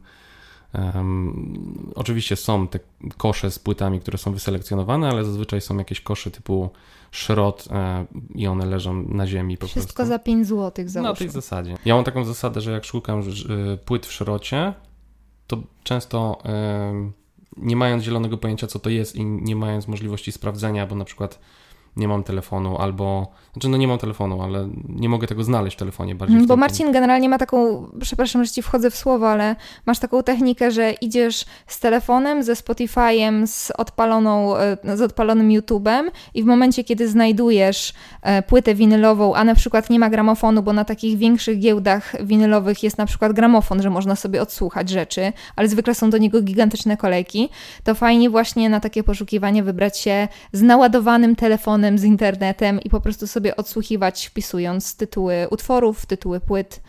Um, 0.74 1.92
oczywiście 1.94 2.36
są 2.36 2.68
te 2.68 2.78
kosze 3.16 3.50
z 3.50 3.58
płytami, 3.58 4.00
które 4.00 4.18
są 4.18 4.32
wyselekcjonowane, 4.32 5.08
ale 5.08 5.24
zazwyczaj 5.24 5.60
są 5.60 5.78
jakieś 5.78 6.00
kosze 6.00 6.30
typu 6.30 6.70
szrot 7.10 7.68
e, 7.70 8.06
i 8.34 8.46
one 8.46 8.66
leżą 8.66 9.02
na 9.08 9.26
ziemi 9.26 9.56
po 9.56 9.66
Wszystko 9.66 9.94
prostu. 9.94 10.08
za 10.08 10.18
5 10.18 10.46
zł 10.46 10.84
Na 11.02 11.14
tej 11.14 11.28
zasadzie. 11.28 11.76
Ja 11.84 11.94
mam 11.94 12.04
taką 12.04 12.24
zasadę, 12.24 12.60
że 12.60 12.72
jak 12.72 12.84
szukam 12.84 13.22
płyt 13.84 14.06
w 14.06 14.12
szrocie, 14.12 14.74
to 15.46 15.62
często 15.84 16.38
e, 16.44 17.10
nie 17.56 17.76
mając 17.76 18.04
zielonego 18.04 18.38
pojęcia 18.38 18.66
co 18.66 18.78
to 18.78 18.90
jest 18.90 19.16
i 19.16 19.24
nie 19.24 19.56
mając 19.56 19.88
możliwości 19.88 20.32
sprawdzenia, 20.32 20.86
bo 20.86 20.94
na 20.94 21.04
przykład 21.04 21.38
nie 21.96 22.08
mam 22.08 22.22
telefonu, 22.22 22.76
albo. 22.78 23.26
Znaczy, 23.52 23.68
no 23.68 23.76
nie 23.76 23.88
mam 23.88 23.98
telefonu, 23.98 24.42
ale 24.42 24.68
nie 24.88 25.08
mogę 25.08 25.26
tego 25.26 25.44
znaleźć 25.44 25.76
w 25.76 25.78
telefonie 25.78 26.14
bardziej. 26.14 26.46
Bo 26.46 26.56
Marcin 26.56 26.92
generalnie 26.92 27.28
ma 27.28 27.38
taką, 27.38 27.86
przepraszam, 28.00 28.44
że 28.44 28.50
ci 28.50 28.62
wchodzę 28.62 28.90
w 28.90 28.96
słowo, 28.96 29.30
ale 29.30 29.56
masz 29.86 29.98
taką 29.98 30.22
technikę, 30.22 30.70
że 30.70 30.92
idziesz 30.92 31.44
z 31.66 31.80
telefonem, 31.80 32.42
ze 32.42 32.54
Spotify'em, 32.54 33.46
z 33.46 33.70
odpaloną, 33.70 34.56
e, 34.56 34.96
z 34.96 35.00
odpalonym 35.00 35.48
YouTube'em 35.48 36.10
i 36.34 36.42
w 36.42 36.46
momencie, 36.46 36.84
kiedy 36.84 37.08
znajdujesz 37.08 37.92
e, 38.22 38.42
płytę 38.42 38.74
winylową, 38.74 39.34
a 39.34 39.44
na 39.44 39.54
przykład 39.54 39.90
nie 39.90 39.98
ma 39.98 40.10
gramofonu, 40.10 40.62
bo 40.62 40.72
na 40.72 40.84
takich 40.84 41.18
większych 41.18 41.58
giełdach 41.58 42.26
winylowych 42.26 42.82
jest 42.82 42.98
na 42.98 43.06
przykład 43.06 43.32
gramofon, 43.32 43.82
że 43.82 43.90
można 43.90 44.16
sobie 44.16 44.42
odsłuchać 44.42 44.88
rzeczy, 44.88 45.32
ale 45.56 45.68
zwykle 45.68 45.94
są 45.94 46.10
do 46.10 46.18
niego 46.18 46.42
gigantyczne 46.42 46.96
kolejki, 46.96 47.48
to 47.84 47.94
fajnie 47.94 48.30
właśnie 48.30 48.70
na 48.70 48.80
takie 48.80 49.02
poszukiwanie 49.02 49.62
wybrać 49.62 49.98
się 49.98 50.28
z 50.52 50.62
naładowanym 50.62 51.36
telefonem 51.36 51.77
z 51.98 52.04
internetem 52.04 52.80
i 52.80 52.90
po 52.90 53.00
prostu 53.00 53.26
sobie 53.26 53.56
odsłuchiwać, 53.56 54.26
wpisując 54.26 54.96
tytuły 54.96 55.46
utworów, 55.50 56.06
tytuły 56.06 56.40
płyt 56.40 56.80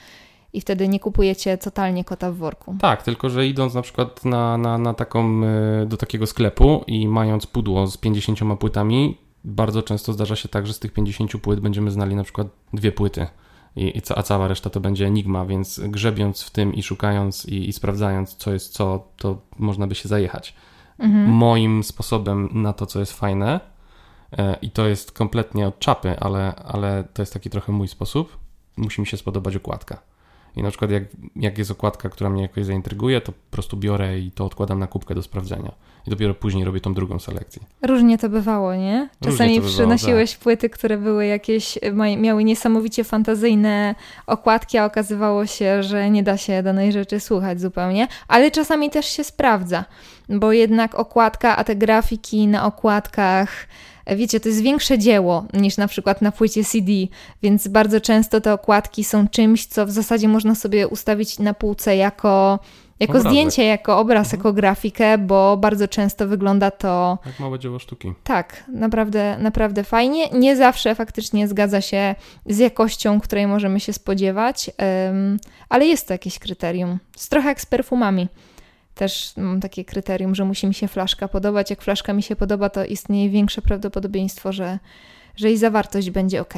i 0.53 0.61
wtedy 0.61 0.87
nie 0.87 0.99
kupujecie 0.99 1.57
totalnie 1.57 2.03
kota 2.03 2.31
w 2.31 2.35
worku. 2.35 2.75
Tak, 2.81 3.03
tylko 3.03 3.29
że 3.29 3.47
idąc 3.47 3.73
na 3.73 3.81
przykład 3.81 4.25
na, 4.25 4.57
na, 4.57 4.77
na 4.77 4.93
taką, 4.93 5.41
e, 5.43 5.85
do 5.85 5.97
takiego 5.97 6.27
sklepu 6.27 6.83
i 6.87 7.07
mając 7.07 7.45
pudło 7.45 7.87
z 7.87 7.97
50 7.97 8.39
płytami, 8.59 9.17
bardzo 9.43 9.81
często 9.81 10.13
zdarza 10.13 10.35
się 10.35 10.49
tak, 10.49 10.67
że 10.67 10.73
z 10.73 10.79
tych 10.79 10.93
50 10.93 11.31
płyt 11.41 11.59
będziemy 11.59 11.91
znali 11.91 12.15
na 12.15 12.23
przykład 12.23 12.47
dwie 12.73 12.91
płyty. 12.91 13.27
I, 13.75 14.01
a 14.15 14.23
cała 14.23 14.47
reszta 14.47 14.69
to 14.69 14.79
będzie 14.79 15.05
enigma, 15.05 15.45
więc 15.45 15.79
grzebiąc 15.79 16.41
w 16.41 16.49
tym 16.49 16.73
i 16.73 16.83
szukając 16.83 17.45
i, 17.45 17.69
i 17.69 17.73
sprawdzając, 17.73 18.35
co 18.35 18.53
jest 18.53 18.73
co, 18.73 19.07
to 19.17 19.41
można 19.57 19.87
by 19.87 19.95
się 19.95 20.09
zajechać. 20.09 20.55
Mhm. 20.99 21.29
Moim 21.29 21.83
sposobem 21.83 22.49
na 22.53 22.73
to, 22.73 22.85
co 22.85 22.99
jest 22.99 23.13
fajne, 23.13 23.59
i 24.61 24.71
to 24.71 24.87
jest 24.87 25.11
kompletnie 25.11 25.67
od 25.67 25.79
czapy, 25.79 26.19
ale, 26.19 26.55
ale 26.55 27.03
to 27.13 27.21
jest 27.21 27.33
taki 27.33 27.49
trochę 27.49 27.71
mój 27.71 27.87
sposób. 27.87 28.37
Musi 28.77 29.01
mi 29.01 29.07
się 29.07 29.17
spodobać 29.17 29.55
okładka. 29.55 30.01
I 30.55 30.63
na 30.63 30.69
przykład 30.69 30.91
jak, 30.91 31.03
jak 31.35 31.57
jest 31.57 31.71
okładka, 31.71 32.09
która 32.09 32.29
mnie 32.29 32.41
jakoś 32.41 32.65
zaintryguje, 32.65 33.21
to 33.21 33.31
po 33.31 33.51
prostu 33.51 33.77
biorę 33.77 34.19
i 34.19 34.31
to 34.31 34.45
odkładam 34.45 34.79
na 34.79 34.87
kubkę 34.87 35.15
do 35.15 35.23
sprawdzenia. 35.23 35.71
I 36.07 36.09
dopiero 36.09 36.33
później 36.33 36.65
robię 36.65 36.81
tą 36.81 36.93
drugą 36.93 37.19
selekcję. 37.19 37.61
Różnie 37.81 38.17
to 38.17 38.29
bywało, 38.29 38.75
nie? 38.75 39.09
Czasami 39.23 39.61
przynosiłeś 39.61 40.31
tak. 40.31 40.39
płyty, 40.39 40.69
które 40.69 40.97
były 40.97 41.25
jakieś, 41.25 41.79
miały 42.17 42.43
niesamowicie 42.43 43.03
fantazyjne 43.03 43.95
okładki, 44.27 44.77
a 44.77 44.85
okazywało 44.85 45.45
się, 45.45 45.83
że 45.83 46.09
nie 46.09 46.23
da 46.23 46.37
się 46.37 46.63
danej 46.63 46.91
rzeczy 46.91 47.19
słuchać 47.19 47.61
zupełnie, 47.61 48.07
ale 48.27 48.51
czasami 48.51 48.89
też 48.89 49.05
się 49.05 49.23
sprawdza, 49.23 49.85
bo 50.29 50.51
jednak 50.51 50.95
okładka, 50.95 51.57
a 51.57 51.63
te 51.63 51.75
grafiki 51.75 52.47
na 52.47 52.65
okładkach 52.65 53.67
wiecie, 54.15 54.39
to 54.39 54.49
jest 54.49 54.61
większe 54.61 54.97
dzieło 54.97 55.45
niż 55.53 55.77
na 55.77 55.87
przykład 55.87 56.21
na 56.21 56.31
płycie 56.31 56.63
CD, 56.63 56.91
więc 57.41 57.67
bardzo 57.67 58.01
często 58.01 58.41
te 58.41 58.53
okładki 58.53 59.03
są 59.03 59.27
czymś, 59.27 59.65
co 59.65 59.85
w 59.85 59.91
zasadzie 59.91 60.27
można 60.27 60.55
sobie 60.55 60.87
ustawić 60.87 61.39
na 61.39 61.53
półce 61.53 61.95
jako 61.95 62.59
jako 62.99 63.19
zdjęcie, 63.19 63.63
jako 63.63 63.99
obraz, 63.99 64.27
mhm. 64.27 64.39
jako 64.39 64.53
grafikę, 64.53 65.17
bo 65.17 65.57
bardzo 65.57 65.87
często 65.87 66.27
wygląda 66.27 66.71
to. 66.71 67.17
Jak 67.25 67.39
małe 67.39 67.59
dzieło 67.59 67.79
sztuki. 67.79 68.13
Tak, 68.23 68.63
naprawdę, 68.67 69.37
naprawdę 69.37 69.83
fajnie. 69.83 70.29
Nie 70.29 70.55
zawsze 70.55 70.95
faktycznie 70.95 71.47
zgadza 71.47 71.81
się 71.81 72.15
z 72.45 72.57
jakością, 72.57 73.19
której 73.19 73.47
możemy 73.47 73.79
się 73.79 73.93
spodziewać, 73.93 74.71
um, 75.05 75.39
ale 75.69 75.85
jest 75.85 76.07
to 76.07 76.13
jakieś 76.13 76.39
kryterium. 76.39 76.99
Jest 77.15 77.29
trochę 77.29 77.49
jak 77.49 77.61
z 77.61 77.65
perfumami 77.65 78.27
też 78.99 79.33
mam 79.37 79.59
takie 79.59 79.85
kryterium, 79.85 80.35
że 80.35 80.45
musi 80.45 80.67
mi 80.67 80.73
się 80.73 80.87
flaszka 80.87 81.27
podobać. 81.27 81.69
Jak 81.69 81.81
flaszka 81.81 82.13
mi 82.13 82.23
się 82.23 82.35
podoba, 82.35 82.69
to 82.69 82.85
istnieje 82.85 83.29
większe 83.29 83.61
prawdopodobieństwo, 83.61 84.51
że, 84.51 84.79
że 85.35 85.47
jej 85.47 85.57
zawartość 85.57 86.09
będzie 86.09 86.41
ok. 86.41 86.53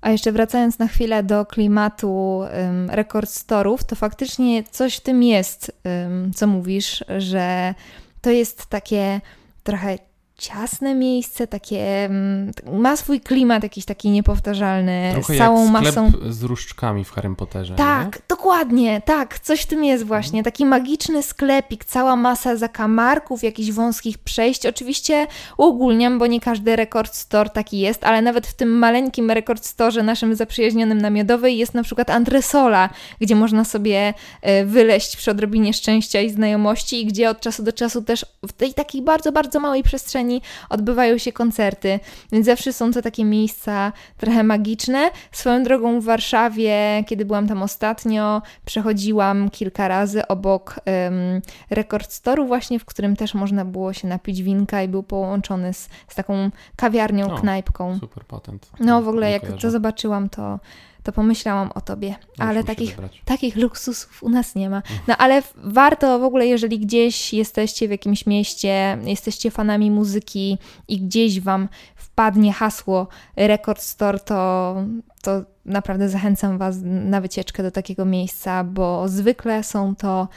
A 0.00 0.10
jeszcze 0.10 0.32
wracając 0.32 0.78
na 0.78 0.88
chwilę 0.88 1.22
do 1.22 1.46
klimatu 1.46 2.38
um, 2.38 2.90
rekord 2.90 3.30
storów, 3.30 3.84
to 3.84 3.96
faktycznie 3.96 4.64
coś 4.64 4.96
w 4.96 5.00
tym 5.00 5.22
jest, 5.22 5.72
um, 5.84 6.32
co 6.34 6.46
mówisz, 6.46 7.04
że 7.18 7.74
to 8.20 8.30
jest 8.30 8.66
takie 8.66 9.20
trochę 9.64 9.98
ciasne 10.38 10.94
miejsce, 10.94 11.46
takie 11.46 12.04
mm, 12.04 12.52
ma 12.72 12.96
swój 12.96 13.20
klimat 13.20 13.62
jakiś 13.62 13.84
taki 13.84 14.10
niepowtarzalny, 14.10 15.10
Trochę 15.12 15.34
z 15.34 15.38
całą 15.38 15.62
jak 15.64 15.72
masą 15.72 16.12
z 16.28 16.42
różdżkami 16.42 17.04
w 17.04 17.10
Harry 17.10 17.36
Potterze. 17.36 17.74
Tak, 17.74 18.16
nie? 18.16 18.22
dokładnie, 18.28 19.02
tak, 19.04 19.38
coś 19.38 19.60
w 19.60 19.66
tym 19.66 19.84
jest 19.84 20.04
właśnie. 20.04 20.42
Taki 20.42 20.66
magiczny 20.66 21.22
sklepik, 21.22 21.84
cała 21.84 22.16
masa 22.16 22.56
zakamarków, 22.56 23.42
jakichś 23.42 23.70
wąskich 23.70 24.18
przejść. 24.18 24.66
Oczywiście 24.66 25.26
uogólniam, 25.56 26.18
bo 26.18 26.26
nie 26.26 26.40
każdy 26.40 26.76
rekord 26.76 27.14
store 27.14 27.50
taki 27.50 27.78
jest, 27.78 28.04
ale 28.04 28.22
nawet 28.22 28.46
w 28.46 28.54
tym 28.54 28.78
maleńkim 28.78 29.30
rekord 29.30 29.64
store 29.64 30.02
naszym 30.02 30.34
zaprzyjaźnionym 30.34 30.98
na 30.98 31.10
Miodowej 31.10 31.58
jest 31.58 31.74
na 31.74 31.82
przykład 31.82 32.10
antresola, 32.10 32.90
gdzie 33.20 33.36
można 33.36 33.64
sobie 33.64 34.14
e, 34.42 34.64
wyleść 34.64 35.16
przy 35.16 35.30
odrobinie 35.30 35.74
szczęścia 35.74 36.20
i 36.20 36.30
znajomości 36.30 37.02
i 37.02 37.06
gdzie 37.06 37.30
od 37.30 37.40
czasu 37.40 37.62
do 37.62 37.72
czasu 37.72 38.02
też 38.02 38.26
w 38.48 38.52
tej 38.52 38.74
takiej 38.74 39.02
bardzo, 39.02 39.32
bardzo 39.32 39.60
małej 39.60 39.82
przestrzeni 39.82 40.25
przestrzeni 40.26 40.42
odbywają 40.68 41.18
się 41.18 41.32
koncerty, 41.32 42.00
więc 42.32 42.46
zawsze 42.46 42.72
są 42.72 42.92
to 42.92 43.02
takie 43.02 43.24
miejsca 43.24 43.92
trochę 44.16 44.42
magiczne. 44.42 45.10
Swoją 45.32 45.62
drogą 45.62 46.00
w 46.00 46.04
Warszawie, 46.04 47.04
kiedy 47.06 47.24
byłam 47.24 47.48
tam 47.48 47.62
ostatnio, 47.62 48.42
przechodziłam 48.64 49.50
kilka 49.50 49.88
razy 49.88 50.26
obok 50.26 50.80
um, 50.86 51.40
Record 51.70 52.10
Store'u 52.10 52.46
właśnie, 52.46 52.78
w 52.78 52.84
którym 52.84 53.16
też 53.16 53.34
można 53.34 53.64
było 53.64 53.92
się 53.92 54.08
napić 54.08 54.42
winka 54.42 54.82
i 54.82 54.88
był 54.88 55.02
połączony 55.02 55.72
z, 55.72 55.88
z 56.08 56.14
taką 56.14 56.50
kawiarnią, 56.76 57.32
o, 57.32 57.38
knajpką. 57.38 57.98
Super 58.00 58.24
patent. 58.24 58.70
No 58.80 59.02
w 59.02 59.08
ogóle 59.08 59.30
jak 59.30 59.42
to 59.60 59.70
zobaczyłam, 59.70 60.28
to 60.28 60.58
to 61.06 61.12
pomyślałam 61.12 61.70
o 61.74 61.80
tobie. 61.80 62.14
ale 62.38 62.64
takich, 62.64 62.96
takich 63.24 63.56
luksusów 63.56 64.22
u 64.22 64.28
nas 64.28 64.54
nie 64.54 64.70
ma. 64.70 64.82
No 65.08 65.16
ale 65.16 65.42
warto 65.56 66.18
w 66.18 66.22
ogóle, 66.22 66.46
jeżeli 66.46 66.78
gdzieś 66.78 67.32
jesteście 67.32 67.88
w 67.88 67.90
jakimś 67.90 68.26
mieście, 68.26 68.98
jesteście 69.04 69.50
fanami 69.50 69.90
muzyki 69.90 70.58
i 70.88 71.00
gdzieś 71.00 71.40
wam 71.40 71.68
wpadnie 71.96 72.52
hasło 72.52 73.08
Record 73.36 73.80
Store, 73.82 74.18
to, 74.18 74.76
to 75.22 75.42
naprawdę 75.64 76.08
zachęcam 76.08 76.58
Was 76.58 76.76
na 76.82 77.20
wycieczkę 77.20 77.62
do 77.62 77.70
takiego 77.70 78.04
miejsca, 78.04 78.64
bo 78.64 79.08
zwykle 79.08 79.64
są 79.64 79.96
to 79.96 80.28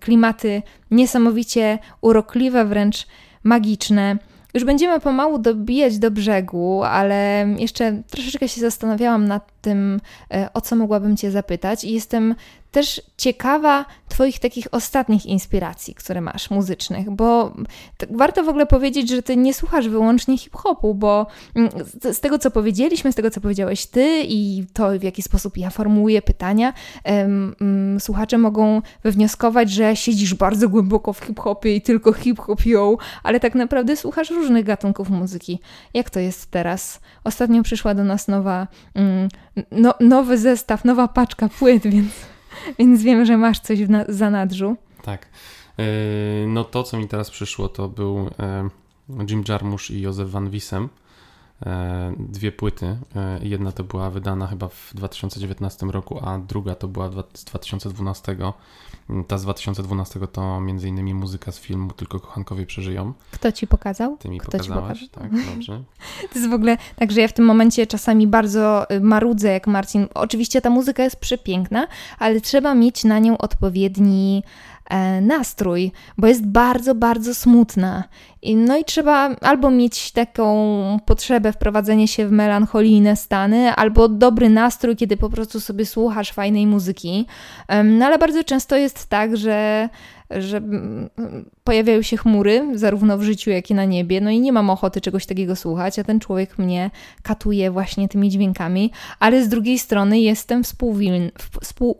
klimaty 0.00 0.62
niesamowicie 0.90 1.78
urokliwe, 2.00 2.64
wręcz 2.64 3.06
magiczne. 3.42 4.18
Już 4.54 4.64
będziemy 4.64 5.00
pomału 5.00 5.38
dobijać 5.38 5.98
do 5.98 6.10
brzegu, 6.10 6.82
ale 6.82 7.46
jeszcze 7.58 8.02
troszeczkę 8.10 8.48
się 8.48 8.60
zastanawiałam 8.60 9.28
nad 9.28 9.52
tym, 9.60 10.00
e, 10.34 10.48
o 10.54 10.60
co 10.60 10.76
mogłabym 10.76 11.16
Cię 11.16 11.30
zapytać, 11.30 11.84
i 11.84 11.92
jestem 11.92 12.34
też 12.74 13.02
ciekawa 13.16 13.84
Twoich 14.08 14.38
takich 14.38 14.66
ostatnich 14.72 15.26
inspiracji, 15.26 15.94
które 15.94 16.20
masz 16.20 16.50
muzycznych, 16.50 17.10
bo 17.10 17.54
warto 18.10 18.44
w 18.44 18.48
ogóle 18.48 18.66
powiedzieć, 18.66 19.10
że 19.10 19.22
Ty 19.22 19.36
nie 19.36 19.54
słuchasz 19.54 19.88
wyłącznie 19.88 20.38
hip-hopu, 20.38 20.94
bo 20.94 21.26
mm, 21.54 21.70
z, 22.12 22.20
tego, 22.20 22.38
co 22.38 22.50
powiedzieliśmy, 22.50 23.12
z 23.12 23.14
tego, 23.14 23.30
co 23.30 23.40
powiedziałeś 23.40 23.86
Ty 23.86 24.22
i 24.28 24.64
to, 24.72 24.98
w 24.98 25.02
jaki 25.02 25.22
sposób 25.22 25.56
ja 25.56 25.70
formułuję 25.70 26.22
pytania, 26.22 26.72
um, 27.04 27.96
słuchacze 28.00 28.38
mogą 28.38 28.82
wywnioskować, 29.02 29.70
że 29.70 29.96
siedzisz 29.96 30.34
bardzo 30.34 30.68
głęboko 30.68 31.12
w 31.12 31.18
hip-hopie 31.18 31.76
i 31.76 31.82
tylko 31.82 32.12
hip-hop 32.12 32.66
ją, 32.66 32.96
ale 33.22 33.40
tak 33.40 33.54
naprawdę 33.54 33.96
słuchasz 33.96 34.30
różnych 34.30 34.64
gatunków 34.64 35.10
muzyki. 35.10 35.60
Jak 35.94 36.10
to 36.10 36.20
jest 36.20 36.50
teraz? 36.50 37.00
Ostatnio 37.24 37.62
przyszła 37.62 37.94
do 37.94 38.04
nas 38.04 38.28
nowa, 38.28 38.68
um, 38.94 39.28
no, 39.70 39.94
nowy 40.00 40.38
zestaw, 40.38 40.84
nowa 40.84 41.08
paczka 41.08 41.48
płyt, 41.48 41.82
więc 41.86 42.33
więc 42.78 43.02
wiem, 43.02 43.24
że 43.24 43.36
masz 43.36 43.60
coś 43.60 43.84
w 43.84 43.90
na 43.90 44.04
za 44.08 44.30
nadrzu. 44.30 44.76
Tak. 45.02 45.28
E, 45.78 45.84
no 46.46 46.64
to, 46.64 46.82
co 46.82 46.98
mi 46.98 47.08
teraz 47.08 47.30
przyszło, 47.30 47.68
to 47.68 47.88
był 47.88 48.30
e, 48.38 48.68
Jim 49.30 49.44
Jarmusch 49.48 49.90
i 49.90 50.00
Józef 50.00 50.30
Van 50.30 50.50
Wiesem. 50.50 50.88
E, 51.66 52.12
dwie 52.18 52.52
płyty. 52.52 52.96
Jedna 53.42 53.72
to 53.72 53.84
była 53.84 54.10
wydana 54.10 54.46
chyba 54.46 54.68
w 54.68 54.90
2019 54.94 55.86
roku, 55.86 56.18
a 56.22 56.38
druga 56.38 56.74
to 56.74 56.88
była 56.88 57.10
z 57.34 57.44
2012. 57.44 58.36
Ta 59.28 59.38
z 59.38 59.42
2012 59.42 60.20
to 60.26 60.60
między 60.60 60.88
innymi 60.88 61.14
muzyka 61.14 61.52
z 61.52 61.60
filmu 61.60 61.92
Tylko 61.92 62.20
kochankowie 62.20 62.66
przeżyją. 62.66 63.12
Kto 63.30 63.52
ci 63.52 63.66
pokazał? 63.66 64.16
Ty 64.16 64.28
mi 64.28 64.40
Kto 64.40 64.52
pokazałaś, 64.52 65.00
ci 65.00 65.08
pokazał? 65.08 65.30
tak, 65.30 65.46
dobrze. 65.54 65.82
To 66.32 66.38
jest 66.38 66.50
w 66.50 66.54
ogóle 66.54 66.76
tak, 66.96 67.12
że 67.12 67.20
ja 67.20 67.28
w 67.28 67.32
tym 67.32 67.44
momencie 67.44 67.86
czasami 67.86 68.26
bardzo 68.26 68.90
y, 68.90 69.00
marudzę 69.00 69.48
jak 69.48 69.66
Marcin. 69.66 70.06
Oczywiście 70.14 70.60
ta 70.60 70.70
muzyka 70.70 71.02
jest 71.02 71.16
przepiękna, 71.16 71.86
ale 72.18 72.40
trzeba 72.40 72.74
mieć 72.74 73.04
na 73.04 73.18
nią 73.18 73.38
odpowiedni 73.38 74.42
E, 74.44 74.73
nastrój, 75.22 75.92
bo 76.18 76.26
jest 76.26 76.46
bardzo, 76.46 76.94
bardzo 76.94 77.34
smutna. 77.34 78.04
No 78.56 78.76
i 78.76 78.84
trzeba 78.84 79.36
albo 79.40 79.70
mieć 79.70 80.12
taką 80.12 80.98
potrzebę 81.06 81.52
wprowadzenia 81.52 82.06
się 82.06 82.28
w 82.28 82.32
melancholijne 82.32 83.16
stany, 83.16 83.74
albo 83.74 84.08
dobry 84.08 84.48
nastrój, 84.48 84.96
kiedy 84.96 85.16
po 85.16 85.30
prostu 85.30 85.60
sobie 85.60 85.86
słuchasz 85.86 86.32
fajnej 86.32 86.66
muzyki. 86.66 87.26
No 87.84 88.06
ale 88.06 88.18
bardzo 88.18 88.44
często 88.44 88.76
jest 88.76 89.08
tak, 89.08 89.36
że 89.36 89.88
że 90.30 90.62
pojawiają 91.64 92.02
się 92.02 92.16
chmury, 92.16 92.68
zarówno 92.74 93.18
w 93.18 93.22
życiu, 93.22 93.50
jak 93.50 93.70
i 93.70 93.74
na 93.74 93.84
niebie, 93.84 94.20
no 94.20 94.30
i 94.30 94.40
nie 94.40 94.52
mam 94.52 94.70
ochoty 94.70 95.00
czegoś 95.00 95.26
takiego 95.26 95.56
słuchać, 95.56 95.98
a 95.98 96.04
ten 96.04 96.20
człowiek 96.20 96.58
mnie 96.58 96.90
katuje 97.22 97.70
właśnie 97.70 98.08
tymi 98.08 98.30
dźwiękami, 98.30 98.90
ale 99.20 99.44
z 99.44 99.48
drugiej 99.48 99.78
strony 99.78 100.20
jestem 100.20 100.64
współwilny, 100.64 101.30
współ, 101.62 101.98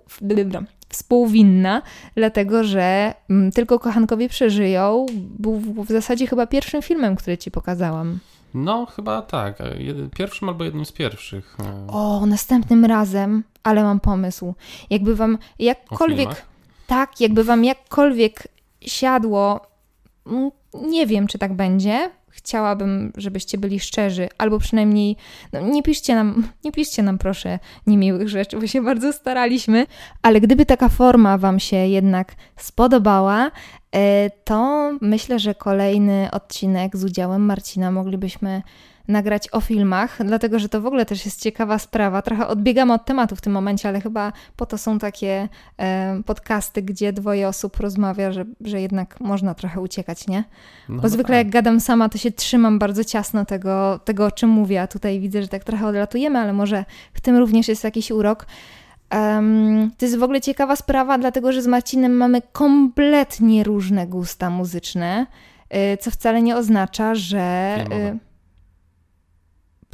współwinna, 0.95 1.82
dlatego 2.14 2.64
że 2.64 3.14
mm, 3.30 3.53
Tylko 3.53 3.78
kochankowie 3.78 4.28
przeżyją 4.28 5.07
był 5.38 5.61
w 5.61 5.88
zasadzie 5.88 6.26
chyba 6.26 6.47
pierwszym 6.47 6.82
filmem, 6.82 7.16
który 7.16 7.38
ci 7.38 7.51
pokazałam. 7.51 8.18
No, 8.55 8.86
chyba 8.86 9.22
tak. 9.22 9.59
Pierwszym 10.16 10.49
albo 10.49 10.64
jednym 10.64 10.84
z 10.84 10.92
pierwszych. 10.92 11.57
E. 11.61 11.86
O, 11.92 12.26
następnym 12.26 12.84
razem, 12.84 13.45
ale 13.62 13.82
mam 13.82 14.01
pomysł. 14.01 14.55
Jakby 14.90 15.16
wam 15.16 15.38
jakkolwiek. 15.59 16.47
Tak, 16.86 17.20
jakby 17.20 17.45
wam 17.45 17.64
jakkolwiek 17.64 18.49
siadło. 18.80 19.61
Mm, 20.26 20.51
nie 20.82 21.07
wiem, 21.07 21.26
czy 21.26 21.38
tak 21.38 21.53
będzie, 21.53 22.11
chciałabym, 22.35 23.12
żebyście 23.16 23.59
byli 23.59 23.80
szczerzy, 23.80 24.28
albo 24.39 24.59
przynajmniej 24.59 25.16
no, 25.53 25.61
nie 25.61 25.82
piszcie 25.82 26.14
nam, 26.14 26.49
nie 26.64 26.72
piszcie 26.72 27.03
nam 27.03 27.18
proszę 27.18 27.59
niemiłych 27.87 28.28
rzeczy, 28.28 28.61
bo 28.61 28.66
się 28.66 28.82
bardzo 28.82 29.12
staraliśmy, 29.12 29.87
ale 30.22 30.41
gdyby 30.41 30.66
taka 30.66 30.89
forma 30.89 31.39
Wam 31.39 31.61
się 31.61 31.76
jednak 31.76 32.35
spodobała, 32.57 33.51
e, 33.97 34.30
to 34.45 34.91
myślę, 35.01 35.39
że 35.39 35.55
kolejny 35.55 36.28
odcinek 36.32 36.97
z 36.97 37.05
udziałem 37.05 37.43
Marcina 37.43 37.91
moglibyśmy 37.91 38.62
nagrać 39.09 39.48
o 39.52 39.61
filmach, 39.61 40.18
dlatego 40.24 40.59
że 40.59 40.68
to 40.68 40.80
w 40.80 40.86
ogóle 40.86 41.07
też 41.07 41.24
jest 41.24 41.42
ciekawa 41.42 41.78
sprawa. 41.78 42.22
Trochę 42.22 42.46
odbiegamy 42.46 42.92
od 42.92 43.05
tematu 43.05 43.36
w 43.36 43.40
tym 43.40 43.52
momencie, 43.52 43.88
ale 43.88 44.00
chyba 44.00 44.32
po 44.57 44.66
to 44.66 44.78
są 44.78 44.98
takie 44.98 45.48
e, 45.78 46.20
podcasty, 46.26 46.82
gdzie 46.82 47.12
dwoje 47.12 47.48
osób 47.48 47.76
rozmawia, 47.76 48.32
że, 48.32 48.44
że 48.61 48.80
jednak 48.80 49.20
można 49.20 49.55
trochę 49.55 49.80
uciekać, 49.80 50.26
nie? 50.26 50.44
No 50.88 51.02
Bo 51.02 51.09
zwykle 51.09 51.36
tak. 51.36 51.46
jak 51.46 51.50
gadam 51.52 51.80
sama, 51.80 52.09
to 52.09 52.18
się 52.18 52.30
trzymam 52.30 52.78
bardzo 52.78 53.05
ciasno 53.05 53.44
tego, 53.44 54.00
tego, 54.05 54.26
o 54.26 54.30
czym 54.30 54.50
mówię, 54.50 54.82
a 54.82 54.86
tutaj 54.86 55.20
widzę, 55.20 55.42
że 55.42 55.48
tak 55.48 55.64
trochę 55.64 55.86
odlatujemy, 55.86 56.38
ale 56.38 56.52
może 56.52 56.84
w 57.12 57.20
tym 57.20 57.36
również 57.36 57.68
jest 57.68 57.84
jakiś 57.84 58.11
urok. 58.11 58.46
Um, 59.12 59.90
to 59.98 60.05
jest 60.05 60.18
w 60.18 60.22
ogóle 60.22 60.40
ciekawa 60.40 60.76
sprawa, 60.76 61.18
dlatego 61.18 61.52
że 61.52 61.62
z 61.62 61.66
Marcinem 61.66 62.12
mamy 62.12 62.42
kompletnie 62.52 63.64
różne 63.64 64.07
gusta 64.07 64.50
muzyczne, 64.50 65.26
y, 65.94 65.96
co 65.96 66.11
wcale 66.11 66.42
nie 66.42 66.57
oznacza, 66.57 67.14
że. 67.14 67.76
Y, 67.92 68.34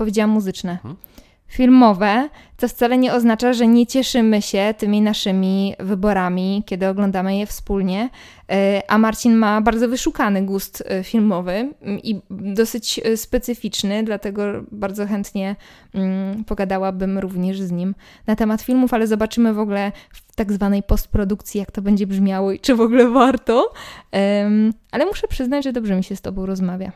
powiedziałam 0.00 0.30
muzyczne. 0.30 0.78
Hmm? 0.82 0.96
Filmowe, 1.46 2.28
co 2.56 2.68
wcale 2.68 2.98
nie 2.98 3.14
oznacza, 3.14 3.52
że 3.52 3.66
nie 3.66 3.86
cieszymy 3.86 4.42
się 4.42 4.74
tymi 4.78 5.02
naszymi 5.02 5.74
wyborami, 5.78 6.62
kiedy 6.66 6.88
oglądamy 6.88 7.36
je 7.36 7.46
wspólnie. 7.46 8.10
E, 8.50 8.82
a 8.88 8.98
Marcin 8.98 9.36
ma 9.36 9.60
bardzo 9.60 9.88
wyszukany 9.88 10.42
gust 10.42 10.82
e, 10.86 11.04
filmowy 11.04 11.52
mm, 11.52 11.98
i 12.02 12.20
dosyć 12.30 13.00
e, 13.04 13.16
specyficzny, 13.16 14.04
dlatego 14.04 14.42
bardzo 14.72 15.06
chętnie 15.06 15.56
mm, 15.94 16.44
pogadałabym 16.44 17.18
również 17.18 17.60
z 17.60 17.70
nim 17.70 17.94
na 18.26 18.36
temat 18.36 18.62
filmów, 18.62 18.94
ale 18.94 19.06
zobaczymy 19.06 19.54
w 19.54 19.58
ogóle 19.58 19.92
w 20.10 20.34
tak 20.34 20.52
zwanej 20.52 20.82
postprodukcji, 20.82 21.58
jak 21.58 21.70
to 21.70 21.82
będzie 21.82 22.06
brzmiało 22.06 22.52
i 22.52 22.60
czy 22.60 22.74
w 22.74 22.80
ogóle 22.80 23.08
warto. 23.08 23.72
Ale 24.90 25.06
muszę 25.06 25.28
przyznać, 25.28 25.64
że 25.64 25.72
dobrze 25.72 25.96
mi 25.96 26.04
się 26.04 26.16
z 26.16 26.20
Tobą 26.20 26.46
rozmawia. 26.46 26.92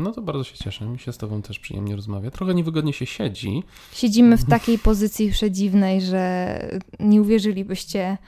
No 0.00 0.12
to 0.12 0.22
bardzo 0.22 0.44
się 0.44 0.56
cieszę. 0.56 0.84
Mi 0.84 0.98
się 0.98 1.12
z 1.12 1.18
Tobą 1.18 1.42
też 1.42 1.58
przyjemnie 1.58 1.96
rozmawia. 1.96 2.30
Trochę 2.30 2.54
niewygodnie 2.54 2.92
się 2.92 3.06
siedzi. 3.06 3.62
Siedzimy 3.92 4.36
w 4.36 4.44
takiej 4.44 4.78
pozycji 4.78 5.30
przedziwnej, 5.30 6.00
że 6.00 6.80
nie 7.00 7.20
uwierzylibyście 7.20 8.18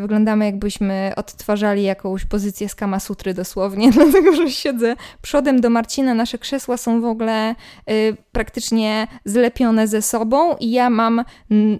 wyglądamy 0.00 0.44
jakbyśmy 0.44 1.12
odtwarzali 1.16 1.82
jakąś 1.82 2.24
pozycję 2.24 2.68
z 2.68 2.74
Kama 2.74 3.00
Sutry 3.00 3.34
dosłownie, 3.34 3.90
dlatego 3.98 4.36
że 4.36 4.50
siedzę 4.50 4.96
przodem 5.22 5.60
do 5.60 5.70
Marcina. 5.70 6.14
Nasze 6.14 6.38
krzesła 6.38 6.76
są 6.76 7.00
w 7.00 7.04
ogóle 7.04 7.54
y, 7.90 8.16
praktycznie 8.32 9.06
zlepione 9.24 9.88
ze 9.88 10.02
sobą 10.02 10.56
i 10.56 10.70
ja 10.70 10.90
mam 10.90 11.24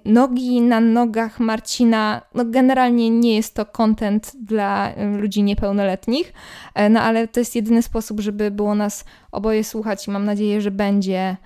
nogi 0.05 0.61
na 0.61 0.81
nogach 0.81 1.41
Marcina. 1.41 2.23
No 2.35 2.45
generalnie 2.45 3.11
nie 3.11 3.37
jest 3.37 3.55
to 3.55 3.67
content 3.67 4.33
dla 4.43 4.91
y, 4.91 5.19
ludzi 5.19 5.43
niepełnoletnich, 5.43 6.33
e, 6.75 6.89
no 6.89 7.01
ale 7.01 7.29
to 7.29 7.41
jest 7.41 7.55
jedyny 7.55 7.83
sposób, 7.83 8.21
żeby 8.21 8.51
było 8.51 8.75
nas 8.75 9.05
oboje 9.33 9.65
słuchać 9.65 10.07
i 10.09 10.11
mam 10.11 10.25
nadzieję, 10.25 10.61
że 10.61 10.71
będzie 10.71 11.37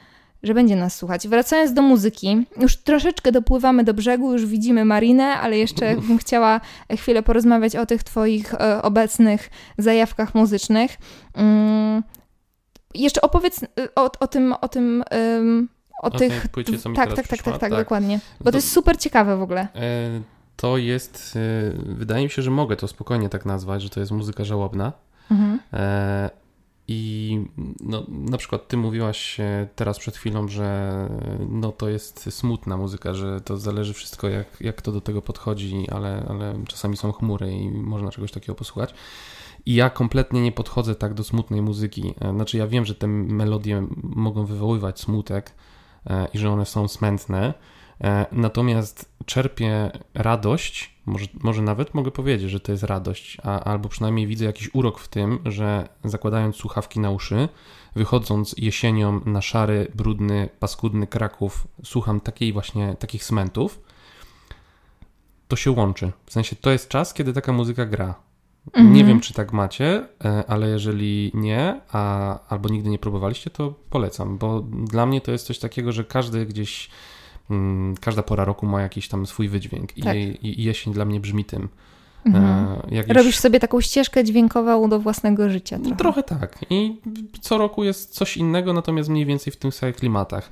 że 0.45 0.55
będzie 0.55 0.77
nas 0.77 0.97
słuchać. 0.97 1.29
Wracając 1.29 1.73
do 1.73 1.83
muzyki, 1.83 2.47
już 2.61 2.77
troszeczkę 2.77 3.33
dopływamy 3.33 3.85
do 3.85 3.95
brzegu, 3.95 4.33
już 4.33 4.47
widzimy 4.47 4.85
Marinę, 4.85 5.25
ale 5.25 5.59
jeszcze 5.59 5.97
bym 6.09 6.19
chciała 6.19 6.61
chwilę 6.97 7.23
porozmawiać 7.23 7.77
o 7.77 7.87
tych 7.87 8.03
Twoich 8.03 8.55
e, 8.55 8.83
obecnych 8.83 9.51
zajawkach 9.79 10.35
muzycznych. 10.35 10.97
Mm, 11.35 12.03
jeszcze 12.95 13.21
opowiedz 13.21 13.63
e, 13.63 13.67
o, 13.95 14.11
o 14.21 14.27
tym, 14.27 14.55
o 14.61 14.69
tym 14.69 15.05
o, 16.03 16.07
o 16.07 16.11
tych. 16.11 16.49
Płycie, 16.49 16.79
co 16.79 16.89
mi 16.89 16.97
tak, 16.97 17.15
tak, 17.15 17.29
tak, 17.29 17.43
tak, 17.43 17.59
tak, 17.59 17.71
dokładnie. 17.73 18.21
Bo 18.39 18.45
to, 18.45 18.51
to 18.51 18.59
jest 18.59 18.73
super 18.73 18.99
ciekawe 18.99 19.37
w 19.37 19.43
ogóle. 19.43 19.69
E, 19.75 20.21
to 20.57 20.77
jest. 20.77 21.39
wydaje 21.75 22.25
mi 22.25 22.31
się, 22.31 22.43
że 22.43 22.51
mogę 22.51 22.77
to 22.77 22.89
spokojnie 22.89 23.29
tak 23.29 23.47
nazwać, 23.47 23.83
że 23.83 23.89
to 23.89 24.01
jest 24.01 24.13
muzyka 24.13 24.45
żałobna. 24.45 24.93
Mhm. 25.31 25.59
I 26.89 27.41
no, 27.81 28.07
na 28.09 28.39
przykład 28.39 28.69
ty 28.69 28.77
mówiłaś 28.77 29.41
teraz 29.77 29.99
przed 29.99 30.17
chwilą, 30.17 30.49
że 30.49 31.09
no, 31.49 31.73
to 31.73 31.89
jest 31.89 32.35
smutna 32.35 32.77
muzyka, 32.77 33.15
że 33.15 33.41
to 33.41 33.57
zależy 33.57 33.95
wszystko 33.95 34.29
jak, 34.29 34.47
jak 34.61 34.83
to 34.83 34.93
do 34.93 35.01
tego 35.01 35.23
podchodzi, 35.23 35.87
ale, 35.91 36.27
ale 36.29 36.65
czasami 36.69 36.97
są 36.97 37.13
chmury 37.13 37.53
i 37.53 37.71
można 37.71 38.11
czegoś 38.11 38.33
takiego 38.33 38.55
posłuchać. 38.55 38.95
I 39.67 39.75
ja 39.75 39.91
kompletnie 39.91 40.43
nie 40.43 40.53
podchodzę 40.53 40.95
tak 40.95 41.15
do 41.15 41.25
smutnej 41.25 41.63
muzyki. 41.63 42.15
E, 42.21 42.31
znaczy 42.31 42.59
ja 42.59 42.67
wiem, 42.67 42.85
że 42.85 42.95
te 42.95 43.07
melodie 43.07 43.87
mogą 44.03 44.47
wywoływać 44.47 45.01
smutek 45.01 45.53
e, 46.07 46.29
i 46.35 46.39
że 46.39 46.51
one 46.51 46.67
są 46.67 46.89
smętne, 46.89 47.55
e, 48.01 48.27
natomiast 48.33 49.13
czerpię 49.27 49.91
radość, 50.15 50.94
może, 51.07 51.27
może 51.41 51.63
nawet 51.63 51.95
mogę 51.95 52.11
powiedzieć, 52.11 52.51
że 52.51 52.61
to 52.61 52.73
jest 52.73 52.85
radość, 52.85 53.37
a, 53.43 53.61
albo 53.61 53.89
przynajmniej 53.89 54.27
widzę 54.27 54.45
jakiś 54.45 54.71
urok 54.75 54.99
w 54.99 55.09
tym, 55.09 55.39
że 55.45 55.89
zakładając 56.05 56.57
słuchawki 56.57 57.01
na 57.01 57.11
uszy, 57.11 57.49
wychodząc 57.97 58.55
jesienią 58.59 59.21
na 59.25 59.43
szary, 59.43 59.93
brudny, 59.95 60.49
paskudny 60.61 61.07
Kraków, 61.07 61.67
słucham 61.85 62.21
takiej 62.21 62.53
właśnie, 62.53 62.97
takich 62.99 63.25
smentów, 63.25 63.81
to 65.49 65.57
się 65.57 65.71
łączy. 65.71 66.13
W 66.27 66.33
sensie 66.33 66.57
to 66.57 66.71
jest 66.71 66.89
czas, 66.89 67.15
kiedy 67.15 67.33
taka 67.33 67.53
muzyka 67.53 67.87
gra. 67.87 68.15
Mhm. 68.67 68.93
Nie 68.93 69.05
wiem, 69.05 69.21
czy 69.21 69.35
tak 69.35 69.53
macie, 69.53 70.09
e, 70.25 70.45
ale 70.49 70.69
jeżeli 70.69 71.31
nie, 71.35 71.81
a, 71.93 72.39
albo 72.49 72.69
nigdy 72.69 72.91
nie 72.91 72.99
próbowaliście, 72.99 73.51
to 73.51 73.75
polecam, 73.91 74.39
bo 74.39 74.61
dla 74.91 75.07
mnie 75.07 75.21
to 75.21 75.33
jest 75.33 75.47
coś 75.47 75.59
takiego, 75.59 75.93
że 75.93 76.05
każdy 76.05 76.47
gdzieś 76.47 76.91
Mm, 77.51 77.95
każda 78.01 78.23
pora 78.23 78.45
roku 78.45 78.67
ma 78.67 78.83
jakiś 78.83 79.09
tam 79.09 79.27
swój 79.27 79.49
wydźwięk 79.49 79.93
tak. 79.93 80.17
i, 80.17 80.39
i, 80.43 80.65
jesień 80.65 80.93
dla 80.93 81.05
mnie 81.05 81.21
brzmi 81.21 81.45
tym. 81.45 81.69
Mhm. 82.27 82.45
E, 83.09 83.13
Robisz 83.13 83.39
sobie 83.39 83.61
taką 83.61 83.81
ścieżkę 83.81 84.25
dźwiękową 84.25 84.89
do 84.89 85.01
własnego 85.01 85.51
życia. 85.51 85.79
Trochę. 85.79 85.97
trochę 85.97 86.23
tak. 86.23 86.65
I 86.71 87.01
co 87.41 87.59
roku 87.59 87.85
jest 87.85 88.15
coś 88.15 88.37
innego, 88.37 88.73
natomiast 88.73 89.09
mniej 89.09 89.27
więcej 89.27 89.53
w 89.53 89.57
tych 89.57 89.75
samych 89.75 89.97
klimatach. 89.97 90.51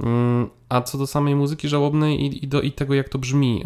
Mm, 0.00 0.48
a 0.68 0.80
co 0.80 0.98
do 0.98 1.06
samej 1.06 1.34
muzyki 1.34 1.68
żałobnej 1.68 2.20
i, 2.20 2.44
i, 2.44 2.48
do, 2.48 2.60
i 2.60 2.72
tego, 2.72 2.94
jak 2.94 3.08
to 3.08 3.18
brzmi, 3.18 3.64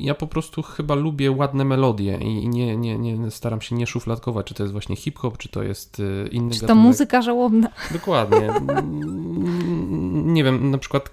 ja 0.00 0.14
po 0.14 0.26
prostu 0.26 0.62
chyba 0.62 0.94
lubię 0.94 1.30
ładne 1.30 1.64
melodie 1.64 2.18
i 2.20 2.48
nie, 2.48 2.76
nie, 2.76 2.98
nie 2.98 3.30
staram 3.30 3.60
się 3.60 3.74
nie 3.74 3.86
szufladkować, 3.86 4.46
czy 4.46 4.54
to 4.54 4.62
jest 4.62 4.72
właśnie 4.72 4.96
hip-hop, 4.96 5.38
czy 5.38 5.48
to 5.48 5.62
jest 5.62 6.00
y, 6.00 6.28
inny 6.32 6.50
Czy 6.54 6.60
to 6.60 6.66
gatunek. 6.66 6.84
muzyka 6.84 7.22
żałobna. 7.22 7.68
Dokładnie. 7.92 8.50
nie 10.34 10.44
wiem, 10.44 10.70
na 10.70 10.78
przykład 10.78 11.10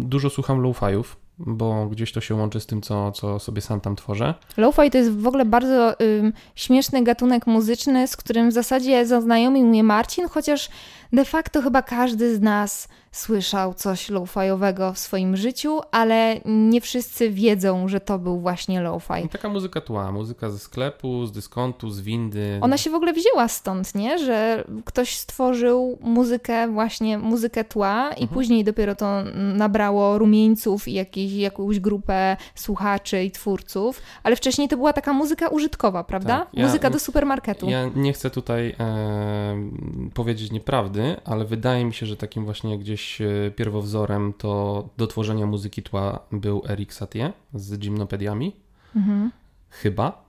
dużo 0.00 0.30
słucham 0.30 0.60
low-fiów, 0.62 1.04
bo 1.38 1.86
gdzieś 1.86 2.12
to 2.12 2.20
się 2.20 2.34
łączy 2.34 2.60
z 2.60 2.66
tym, 2.66 2.82
co, 2.82 3.12
co 3.12 3.38
sobie 3.38 3.60
sam 3.60 3.80
tam 3.80 3.96
tworzę. 3.96 4.34
Lo-fi 4.56 4.90
to 4.90 4.98
jest 4.98 5.18
w 5.18 5.26
ogóle 5.26 5.44
bardzo 5.44 6.00
y, 6.00 6.32
śmieszny 6.54 7.02
gatunek 7.04 7.46
muzyczny, 7.46 8.08
z 8.08 8.16
którym 8.16 8.50
w 8.50 8.52
zasadzie 8.52 9.06
zaznajomił 9.06 9.66
mnie 9.66 9.84
Marcin, 9.84 10.28
chociaż 10.28 10.68
de 11.12 11.24
facto 11.24 11.62
chyba 11.62 11.82
każdy 11.82 12.36
z 12.36 12.40
nas 12.40 12.88
słyszał 13.12 13.74
coś 13.74 14.10
lo-fiowego 14.10 14.92
w 14.92 14.98
swoim 14.98 15.36
życiu, 15.36 15.80
ale 15.90 16.40
nie 16.44 16.80
wszyscy 16.80 17.30
wiedzą, 17.30 17.88
że 17.88 18.00
to 18.00 18.18
był 18.18 18.40
właśnie 18.40 18.80
lo-fi. 18.80 19.22
No, 19.22 19.28
taka 19.28 19.48
muzyka 19.48 19.80
tła, 19.80 20.12
muzyka 20.12 20.50
ze 20.50 20.58
sklepu, 20.58 21.26
z 21.26 21.32
dyskontu, 21.32 21.90
z 21.90 22.00
windy. 22.00 22.58
Ona 22.60 22.78
się 22.78 22.90
w 22.90 22.94
ogóle 22.94 23.12
wzięła 23.12 23.48
stąd, 23.48 23.94
nie? 23.94 24.18
Że 24.18 24.64
ktoś 24.84 25.16
stworzył 25.16 25.98
muzykę, 26.00 26.68
właśnie 26.68 27.18
muzykę 27.18 27.64
tła 27.64 28.08
i 28.08 28.22
mhm. 28.22 28.28
później 28.28 28.64
dopiero 28.64 28.94
to 28.94 29.22
nabrało 29.34 30.18
rumieńców 30.18 30.88
i 30.88 30.92
jakieś, 30.92 31.32
jakąś 31.32 31.80
grupę 31.80 32.36
słuchaczy 32.54 33.24
i 33.24 33.30
twórców, 33.30 34.02
ale 34.22 34.36
wcześniej 34.36 34.68
to 34.68 34.76
była 34.76 34.92
taka 34.92 35.12
muzyka 35.12 35.48
użytkowa, 35.48 36.04
prawda? 36.04 36.38
Tak, 36.38 36.48
ja, 36.52 36.66
muzyka 36.66 36.90
do 36.90 36.98
supermarketu. 36.98 37.68
Ja 37.70 37.90
nie 37.96 38.12
chcę 38.12 38.30
tutaj 38.30 38.74
e, 38.80 39.70
powiedzieć 40.14 40.50
nieprawdy, 40.50 40.97
ale 41.24 41.44
wydaje 41.44 41.84
mi 41.84 41.94
się, 41.94 42.06
że 42.06 42.16
takim 42.16 42.44
właśnie 42.44 42.78
gdzieś 42.78 43.20
E, 43.20 43.50
pierwowzorem, 43.50 44.32
to 44.32 44.88
do 44.96 45.06
tworzenia 45.06 45.46
muzyki 45.46 45.82
tła 45.82 46.20
był 46.32 46.62
Eric 46.68 46.94
Satie 46.94 47.32
z 47.54 47.78
gimnopediami. 47.78 48.56
Mhm. 48.96 49.30
Chyba. 49.70 50.27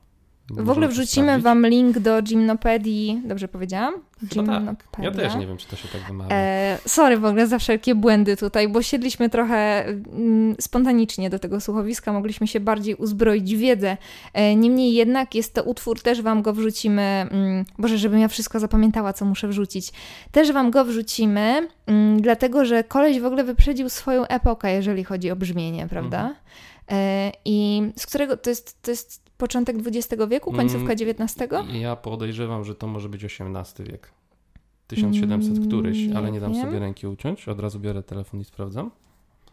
W 0.52 0.70
ogóle 0.70 0.88
wrzucimy 0.88 1.40
Wam 1.40 1.68
link 1.68 2.00
do 2.00 2.24
Gymnopedii. 2.24 3.22
Dobrze 3.26 3.48
powiedziałam? 3.48 3.94
Gymnopedia. 4.24 4.76
Tak. 4.92 5.04
Ja 5.04 5.12
też 5.12 5.36
nie 5.36 5.48
wiem, 5.48 5.58
czy 5.58 5.68
to 5.68 5.76
się 5.76 5.88
tak 5.88 6.02
wymawia. 6.08 6.36
E, 6.36 6.78
sorry 6.86 7.18
w 7.18 7.26
ogóle 7.26 7.48
za 7.48 7.60
wszelkie 7.60 7.96
błędy 7.96 8.38
tutaj, 8.38 8.70
bo 8.70 8.82
siedliśmy 8.82 9.30
trochę 9.30 9.86
mm, 9.86 10.56
spontanicznie 10.60 11.30
do 11.30 11.40
tego 11.40 11.62
słuchowiska, 11.62 12.14
mogliśmy 12.14 12.48
się 12.48 12.60
bardziej 12.60 12.96
uzbroić 12.96 13.56
w 13.56 13.60
wiedzę. 13.60 13.98
E, 14.34 14.56
niemniej 14.56 14.94
jednak 14.94 15.36
jest 15.36 15.54
to 15.54 15.64
utwór, 15.64 16.02
też 16.02 16.22
Wam 16.22 16.42
go 16.42 16.54
wrzucimy, 16.54 17.02
mm, 17.02 17.66
Boże, 17.78 17.98
żebym 17.98 18.20
ja 18.20 18.28
wszystko 18.28 18.60
zapamiętała, 18.60 19.14
co 19.14 19.26
muszę 19.26 19.48
wrzucić. 19.48 19.92
Też 20.32 20.52
Wam 20.52 20.72
go 20.72 20.86
wrzucimy, 20.86 21.68
mm, 21.86 22.22
dlatego 22.22 22.66
że 22.66 22.84
koleś 22.84 23.20
w 23.20 23.26
ogóle 23.26 23.44
wyprzedził 23.44 23.90
swoją 23.90 24.28
epokę, 24.28 24.74
jeżeli 24.74 25.04
chodzi 25.04 25.32
o 25.32 25.36
brzmienie, 25.36 25.88
prawda? 25.88 26.20
Mhm. 26.20 26.36
E, 26.92 27.32
I 27.46 27.82
z 27.96 28.06
którego 28.06 28.38
to 28.38 28.50
jest, 28.50 28.82
to 28.82 28.92
jest 28.92 29.29
Początek 29.40 29.76
XX 29.86 30.24
wieku, 30.30 30.52
końcówka 30.52 30.94
XIX? 30.94 31.54
Mm, 31.54 31.76
ja 31.76 31.96
podejrzewam, 31.96 32.64
że 32.64 32.76
to 32.76 32.88
może 32.88 33.10
być 33.10 33.24
XVIII 33.24 33.92
wiek. 33.92 34.12
1700 34.88 35.52
mm, 35.52 35.68
któryś, 35.68 35.98
ale 36.16 36.32
nie 36.32 36.40
dam 36.40 36.54
wiem. 36.54 36.66
sobie 36.66 36.80
ręki 36.80 37.08
uciąć. 37.08 37.48
Od 37.48 37.60
razu 37.60 37.80
biorę 37.80 38.04
telefon 38.04 38.40
i 38.40 38.44
sprawdzam. 38.44 38.92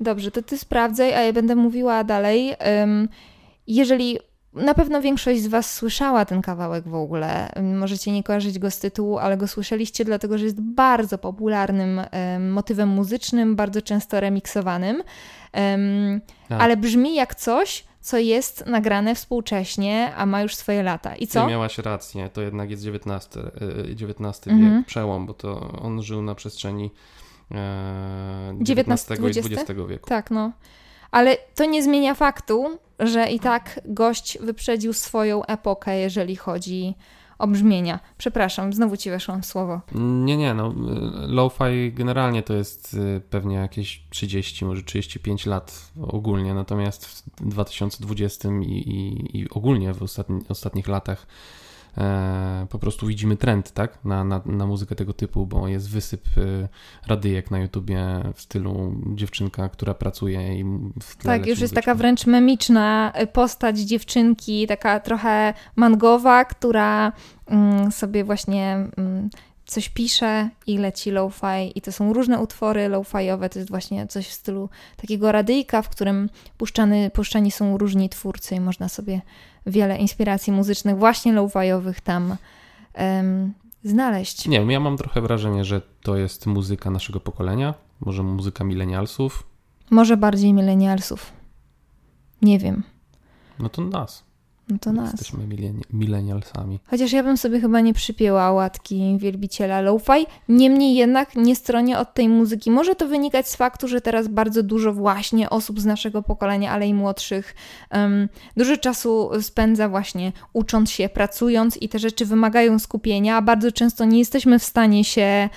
Dobrze, 0.01 0.31
to 0.31 0.43
ty 0.43 0.59
sprawdzaj, 0.59 1.15
a 1.15 1.21
ja 1.21 1.33
będę 1.33 1.57
mówiła 1.57 2.05
dalej. 2.05 2.55
Jeżeli 3.67 4.19
na 4.53 4.75
pewno 4.75 5.03
większość 5.03 5.41
z 5.41 5.47
Was 5.47 5.75
słyszała 5.75 6.25
ten 6.25 6.43
kawałek 6.43 6.89
w 6.89 6.95
ogóle. 6.95 7.53
Możecie 7.63 8.13
nie 8.13 8.23
kojarzyć 8.23 8.59
go 8.59 8.71
z 8.71 8.79
tytułu, 8.79 9.19
ale 9.19 9.37
go 9.37 9.49
słyszeliście, 9.49 10.05
dlatego 10.05 10.39
że 10.39 10.45
jest 10.45 10.61
bardzo 10.61 11.19
popularnym 11.19 12.01
motywem 12.41 12.89
muzycznym, 12.89 13.57
bardzo 13.57 13.83
często 13.83 14.21
remiksowanym. 14.21 15.03
Tak. 16.49 16.61
ale 16.61 16.77
brzmi 16.77 17.15
jak 17.15 17.35
coś, 17.35 17.85
co 18.07 18.19
jest 18.19 18.67
nagrane 18.67 19.15
współcześnie, 19.15 20.13
a 20.17 20.27
ma 20.27 20.43
już 20.43 20.55
swoje 20.55 20.83
lata. 20.83 21.17
I 21.17 21.27
co? 21.27 21.43
Ty 21.43 21.51
miałaś 21.51 21.79
rację, 21.79 22.31
to 22.33 22.43
jednak 22.43 22.71
jest 22.71 22.87
XIX, 22.87 23.29
XIX 23.91 24.47
mhm. 24.47 24.77
wiek, 24.77 24.87
przełom, 24.87 25.27
bo 25.27 25.35
to 25.35 25.73
on 25.83 26.03
żył 26.03 26.23
na 26.23 26.35
przestrzeni 26.35 26.91
XIX, 28.61 29.11
XIX 29.11 29.37
i 29.37 29.55
XX 29.55 29.81
wieku. 29.89 30.09
Tak, 30.09 30.31
no. 30.31 30.53
Ale 31.11 31.37
to 31.55 31.65
nie 31.65 31.83
zmienia 31.83 32.15
faktu, 32.15 32.79
że 32.99 33.31
i 33.31 33.41
tak 33.41 33.81
gość 33.85 34.39
wyprzedził 34.41 34.93
swoją 34.93 35.45
epokę, 35.45 35.99
jeżeli 35.99 36.37
chodzi 36.37 36.95
o 37.39 37.47
brzmienia. 37.47 38.01
Przepraszam, 38.19 38.73
znowu 38.73 38.97
ci 38.97 39.11
weszłam 39.11 39.43
w 39.43 39.47
słowo. 39.47 39.81
Nie, 39.95 40.37
nie, 40.37 40.55
no 40.55 40.75
lo-fi 41.27 41.93
generalnie 41.93 42.43
to 42.43 42.55
jest 42.55 42.95
y, 42.95 43.21
pewnie 43.31 43.57
jakieś 43.57 44.03
30, 44.11 44.65
może 44.65 44.83
35 44.83 45.47
lat 45.47 45.93
ogólnie, 46.03 46.55
natomiast 46.55 47.07
w 47.07 47.49
2020 47.49 48.49
i, 48.49 48.65
i, 48.65 49.39
i 49.39 49.51
ogólnie 49.51 49.93
w 49.93 50.03
ostatni, 50.03 50.41
ostatnich 50.49 50.89
latach 50.89 51.27
po 52.69 52.79
prostu 52.79 53.07
widzimy 53.07 53.37
trend, 53.37 53.73
tak, 53.73 54.05
na, 54.05 54.25
na, 54.25 54.41
na 54.47 54.67
muzykę 54.67 54.95
tego 54.95 55.13
typu, 55.13 55.47
bo 55.47 55.69
jest 55.69 55.91
wysyp 55.91 56.29
e, 56.39 56.69
radyjek 57.07 57.51
na 57.51 57.59
YouTubie 57.59 58.07
w 58.35 58.41
stylu 58.41 59.03
dziewczynka, 59.15 59.69
która 59.69 59.95
pracuje 59.95 60.59
i 60.59 60.65
w 61.03 61.17
tle 61.17 61.39
Tak, 61.39 61.47
już 61.47 61.61
jest 61.61 61.75
taka 61.75 61.95
wręcz 61.95 62.27
memiczna 62.27 63.13
postać 63.33 63.79
dziewczynki, 63.79 64.67
taka 64.67 65.01
trochę 65.01 65.55
mangowa, 65.77 66.45
która 66.45 67.13
mm, 67.47 67.93
sobie 67.93 68.25
właśnie 68.25 68.89
mm, 68.97 69.31
coś 69.67 69.89
pisze 69.89 70.51
i 70.67 70.79
leci 70.79 71.11
lo-fi. 71.11 71.73
I 71.75 71.81
to 71.81 71.93
są 71.93 72.13
różne 72.13 72.39
utwory 72.39 72.89
lo-fiowe, 72.89 73.49
to 73.49 73.59
jest 73.59 73.71
właśnie 73.71 74.07
coś 74.07 74.29
w 74.29 74.33
stylu 74.33 74.69
takiego 74.97 75.33
radyjka, 75.33 75.83
w 75.83 75.89
którym 75.89 76.31
puszczany, 76.59 77.11
puszczani 77.11 77.51
są 77.51 77.79
różni 77.79 78.09
twórcy 78.09 78.55
i 78.55 78.61
można 78.61 78.89
sobie 78.89 79.21
wiele 79.67 79.99
inspiracji 79.99 80.53
muzycznych 80.53 80.99
właśnie 80.99 81.33
low-fiowych 81.33 82.01
tam 82.01 82.37
um, 82.99 83.53
znaleźć. 83.85 84.49
Nie 84.49 84.59
wiem, 84.59 84.71
ja 84.71 84.81
mam 84.81 84.97
trochę 84.97 85.21
wrażenie, 85.21 85.65
że 85.65 85.81
to 86.03 86.17
jest 86.17 86.47
muzyka 86.47 86.91
naszego 86.91 87.21
pokolenia, 87.21 87.75
może 88.01 88.23
muzyka 88.23 88.65
milenialsów. 88.65 89.47
Może 89.91 90.17
bardziej 90.17 90.53
milenialsów. 90.53 91.33
Nie 92.43 92.59
wiem. 92.59 92.83
No 93.59 93.69
to 93.69 93.83
nas. 93.83 94.25
No 94.69 94.79
to 94.81 94.93
nas. 94.93 95.13
Jesteśmy 95.13 95.47
milenialsami. 95.93 96.79
Chociaż 96.87 97.13
ja 97.13 97.23
bym 97.23 97.37
sobie 97.37 97.61
chyba 97.61 97.81
nie 97.81 97.95
przypięła 97.95 98.53
łatki 98.53 99.17
wielbiciela 99.19 99.81
lo-fi. 99.81 100.27
Niemniej 100.49 100.95
jednak 100.95 101.37
nie 101.37 101.57
stronię 101.57 101.99
od 101.99 102.15
tej 102.15 102.29
muzyki. 102.29 102.71
Może 102.71 102.95
to 102.95 103.09
wynikać 103.09 103.49
z 103.49 103.57
faktu, 103.57 103.89
że 103.89 104.01
teraz 104.01 104.29
bardzo 104.29 104.63
dużo 104.63 104.93
właśnie 104.93 105.51
osób 105.51 105.81
z 105.81 105.85
naszego 105.85 106.23
pokolenia, 106.23 106.73
ale 106.73 106.87
i 106.89 106.95
młodszych, 106.95 107.55
um, 107.93 108.29
dużo 108.57 108.77
czasu 108.77 109.31
spędza 109.41 109.89
właśnie 109.89 110.33
ucząc 110.53 110.91
się, 110.91 111.09
pracując 111.09 111.83
i 111.83 111.89
te 111.89 111.99
rzeczy 111.99 112.27
wymagają 112.27 112.79
skupienia, 112.79 113.37
a 113.37 113.43
bardzo 113.43 113.73
często 113.73 114.05
nie 114.05 114.19
jesteśmy 114.19 114.59
w 114.59 114.65
stanie 114.65 115.05
się 115.05 115.49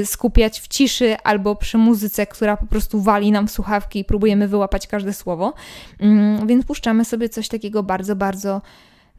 y, 0.00 0.06
skupiać 0.06 0.60
w 0.60 0.68
ciszy 0.68 1.16
albo 1.24 1.56
przy 1.56 1.78
muzyce, 1.78 2.26
która 2.26 2.56
po 2.56 2.66
prostu 2.66 3.00
wali 3.00 3.32
nam 3.32 3.48
w 3.48 3.50
słuchawki 3.50 3.98
i 3.98 4.04
próbujemy 4.04 4.48
wyłapać 4.48 4.86
każde 4.86 5.12
słowo. 5.12 5.54
Um, 6.00 6.46
więc 6.46 6.66
puszczamy 6.66 7.04
sobie 7.04 7.28
coś 7.28 7.48
takiego 7.48 7.82
bardzo, 7.82 8.16
bardzo 8.16 8.41
bardzo 8.42 8.62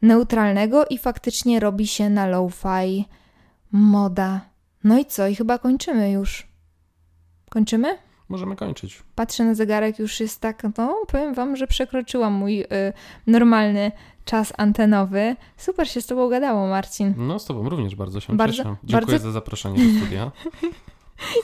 neutralnego 0.02 0.86
i 0.86 0.98
faktycznie 0.98 1.60
robi 1.60 1.86
się 1.86 2.10
na 2.10 2.26
lo-fi 2.26 3.04
moda. 3.72 4.40
No 4.84 4.98
i 4.98 5.04
co? 5.06 5.26
I 5.28 5.34
chyba 5.34 5.58
kończymy 5.58 6.10
już. 6.10 6.46
Kończymy? 7.50 7.98
Możemy 8.28 8.56
kończyć. 8.56 9.02
Patrzę 9.14 9.44
na 9.44 9.54
zegarek, 9.54 9.98
już 9.98 10.20
jest 10.20 10.40
tak, 10.40 10.62
no 10.78 10.94
powiem 11.08 11.34
wam, 11.34 11.56
że 11.56 11.66
przekroczyłam 11.66 12.32
mój 12.32 12.60
y, 12.60 12.66
normalny 13.26 13.92
czas 14.24 14.52
antenowy. 14.56 15.36
Super 15.56 15.88
się 15.88 16.00
z 16.02 16.06
tobą 16.06 16.28
gadało, 16.28 16.66
Marcin. 16.66 17.14
No, 17.16 17.38
z 17.38 17.44
tobą 17.44 17.68
również 17.68 17.94
bardzo 17.94 18.20
się 18.20 18.36
Bardzo- 18.36 18.56
cieszę. 18.56 18.76
Dziękuję 18.84 19.00
bardzo- 19.06 19.18
za 19.18 19.32
zaproszenie 19.32 19.92
do 19.92 20.00
studia. 20.00 20.30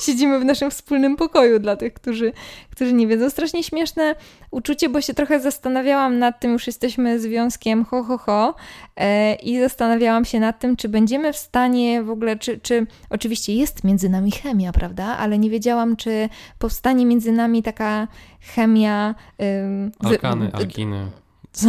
Siedzimy 0.00 0.40
w 0.40 0.44
naszym 0.44 0.70
wspólnym 0.70 1.16
pokoju 1.16 1.58
dla 1.58 1.76
tych, 1.76 1.94
którzy, 1.94 2.32
którzy 2.70 2.92
nie 2.92 3.06
wiedzą. 3.06 3.30
Strasznie 3.30 3.62
śmieszne 3.64 4.14
uczucie, 4.50 4.88
bo 4.88 5.00
się 5.00 5.14
trochę 5.14 5.40
zastanawiałam 5.40 6.18
nad 6.18 6.40
tym, 6.40 6.52
już 6.52 6.66
jesteśmy 6.66 7.20
związkiem 7.20 7.84
ho, 7.84 8.02
ho, 8.04 8.18
ho 8.18 8.54
e, 8.96 9.34
i 9.34 9.60
zastanawiałam 9.60 10.24
się 10.24 10.40
nad 10.40 10.58
tym, 10.58 10.76
czy 10.76 10.88
będziemy 10.88 11.32
w 11.32 11.36
stanie 11.36 12.02
w 12.02 12.10
ogóle, 12.10 12.36
czy, 12.36 12.58
czy 12.58 12.86
oczywiście 13.10 13.54
jest 13.54 13.84
między 13.84 14.08
nami 14.08 14.30
chemia, 14.30 14.72
prawda, 14.72 15.04
ale 15.04 15.38
nie 15.38 15.50
wiedziałam, 15.50 15.96
czy 15.96 16.28
powstanie 16.58 17.06
między 17.06 17.32
nami 17.32 17.62
taka 17.62 18.08
chemia... 18.54 19.14
wy- 19.38 20.08
Alkany, 20.08 20.50
alkiny. 20.52 21.06
Co? 21.52 21.68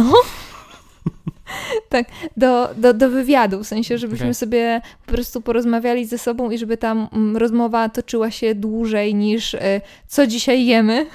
tak, 1.88 2.06
do, 2.36 2.68
do, 2.76 2.94
do 2.94 3.10
wywiadu, 3.10 3.64
w 3.64 3.66
sensie, 3.66 3.98
żebyśmy 3.98 4.26
Okej. 4.26 4.34
sobie 4.34 4.80
po 5.06 5.12
prostu 5.12 5.40
porozmawiali 5.40 6.06
ze 6.06 6.18
sobą 6.18 6.50
i 6.50 6.58
żeby 6.58 6.76
ta 6.76 6.92
mm, 6.92 7.36
rozmowa 7.36 7.88
toczyła 7.88 8.30
się 8.30 8.54
dłużej 8.54 9.14
niż 9.14 9.54
y, 9.54 9.60
co 10.06 10.26
dzisiaj 10.26 10.66
jemy. 10.66 11.06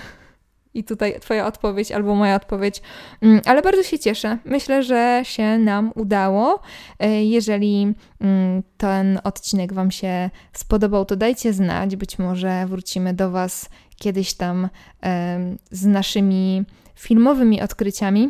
I 0.74 0.84
tutaj 0.84 1.20
Twoja 1.20 1.48
odpowiedź 1.48 1.92
albo 1.92 2.16
moja 2.16 2.36
odpowiedź, 2.36 2.82
Mm, 3.22 3.42
ale 3.46 3.62
bardzo 3.62 3.84
się 3.84 4.00
cieszę. 4.00 4.38
Myślę, 4.46 4.84
że 4.84 5.22
się 5.24 5.58
nam 5.58 5.92
udało. 5.96 6.60
Y, 7.04 7.08
Jeżeli 7.24 7.94
mm, 8.22 8.64
ten 8.78 9.20
odcinek 9.24 9.74
Wam 9.74 9.92
się 9.92 10.30
spodobał, 10.54 11.06
to 11.06 11.16
dajcie 11.16 11.54
znać. 11.54 11.96
Być 11.96 12.20
może 12.20 12.66
wrócimy 12.68 13.14
do 13.14 13.32
Was 13.32 13.70
kiedyś 13.96 14.34
tam 14.34 14.70
z 15.72 15.86
naszymi 15.86 16.64
filmowymi 16.96 17.62
odkryciami. 17.62 18.30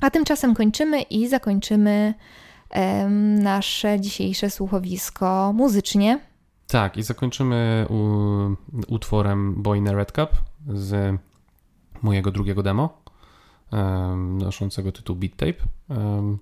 A 0.00 0.10
tymczasem 0.10 0.54
kończymy 0.54 1.02
i 1.02 1.28
zakończymy 1.28 2.14
em, 2.70 3.42
nasze 3.42 4.00
dzisiejsze 4.00 4.50
słuchowisko 4.50 5.52
muzycznie. 5.54 6.20
Tak, 6.66 6.96
i 6.96 7.02
zakończymy 7.02 7.86
u, 7.90 8.94
utworem 8.94 9.62
Boy 9.62 9.78
in 9.78 9.88
a 9.88 9.92
Red 9.92 10.12
Cup 10.12 10.30
z 10.68 11.16
mojego 12.02 12.30
drugiego 12.30 12.62
demo, 12.62 13.02
um, 13.72 14.38
noszącego 14.38 14.92
tytuł 14.92 15.16
Beat 15.16 15.36
Tape. 15.36 15.54
Em, 15.90 16.38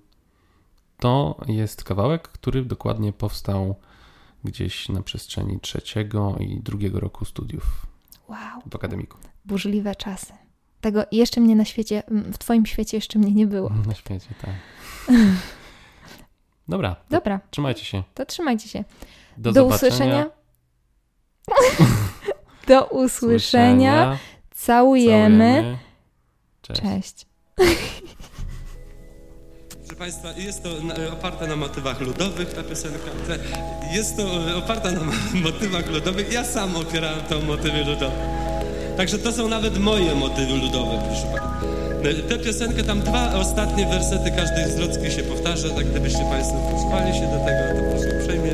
to 0.99 1.37
jest 1.47 1.83
kawałek, 1.83 2.27
który 2.27 2.65
dokładnie 2.65 3.13
powstał 3.13 3.75
gdzieś 4.43 4.89
na 4.89 5.01
przestrzeni 5.01 5.59
trzeciego 5.59 6.35
i 6.39 6.59
drugiego 6.59 6.99
roku 6.99 7.25
studiów 7.25 7.85
Wow, 8.27 8.37
w 8.71 8.75
akademiku. 8.75 9.17
burzliwe 9.45 9.95
czasy. 9.95 10.33
Tego 10.81 11.03
jeszcze 11.11 11.41
mnie 11.41 11.55
na 11.55 11.65
świecie, 11.65 12.03
w 12.33 12.37
Twoim 12.37 12.65
świecie 12.65 12.97
jeszcze 12.97 13.19
mnie 13.19 13.31
nie 13.31 13.47
było. 13.47 13.69
Na 13.87 13.95
świecie, 13.95 14.27
tak. 14.41 14.49
Dobra, 16.67 16.95
to 16.95 17.01
Dobra, 17.09 17.39
trzymajcie 17.51 17.85
się. 17.85 18.03
to 18.13 18.25
trzymajcie 18.25 18.69
się. 18.69 18.83
Do, 19.37 19.51
Do 19.51 19.65
usłyszenia. 19.65 20.29
Do 22.67 22.85
usłyszenia. 22.85 24.17
Całujemy. 24.51 25.37
Całujemy. 25.53 25.77
Cześć. 26.61 26.81
Cześć. 26.81 27.25
Proszę 29.79 29.95
Państwa, 29.99 30.31
jest 30.31 30.63
to 30.63 30.69
oparte 31.13 31.47
na 31.47 31.55
motywach 31.55 32.01
ludowych 32.01 32.53
ta 32.53 32.63
piosenka. 32.63 32.99
Jest 33.91 34.17
to 34.17 34.23
e, 34.51 34.55
oparta 34.55 34.91
na 34.91 34.99
mo- 35.03 35.11
motywach 35.51 35.89
ludowych. 35.89 36.33
Ja 36.33 36.43
sam 36.43 36.75
opierałem 36.75 37.21
to 37.25 37.39
motywy 37.41 37.83
ludowe. 37.85 38.48
Także 38.99 39.19
to 39.19 39.31
są 39.31 39.47
nawet 39.47 39.77
moje 39.77 40.15
motywy 40.15 40.53
ludowe, 40.53 41.01
proszę 41.07 41.21
Państwa. 41.21 41.61
E, 42.03 42.29
Tę 42.29 42.39
piosenkę, 42.39 42.83
tam 42.83 43.01
dwa 43.01 43.33
ostatnie 43.33 43.85
wersety 43.85 44.31
każdej 44.31 44.71
zwrotki 44.71 45.11
się 45.11 45.23
powtarza, 45.23 45.69
tak 45.69 45.85
gdybyście 45.85 46.19
Państwo 46.19 46.57
posłuchali 46.71 47.13
się 47.13 47.21
do 47.21 47.39
tego, 47.45 47.79
to 47.79 47.91
proszę 47.91 48.19
uprzejmie. 48.19 48.51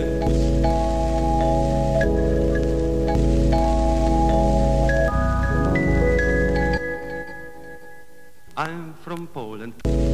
I'm 8.57 8.93
from 9.03 9.27
Poland. 9.27 10.04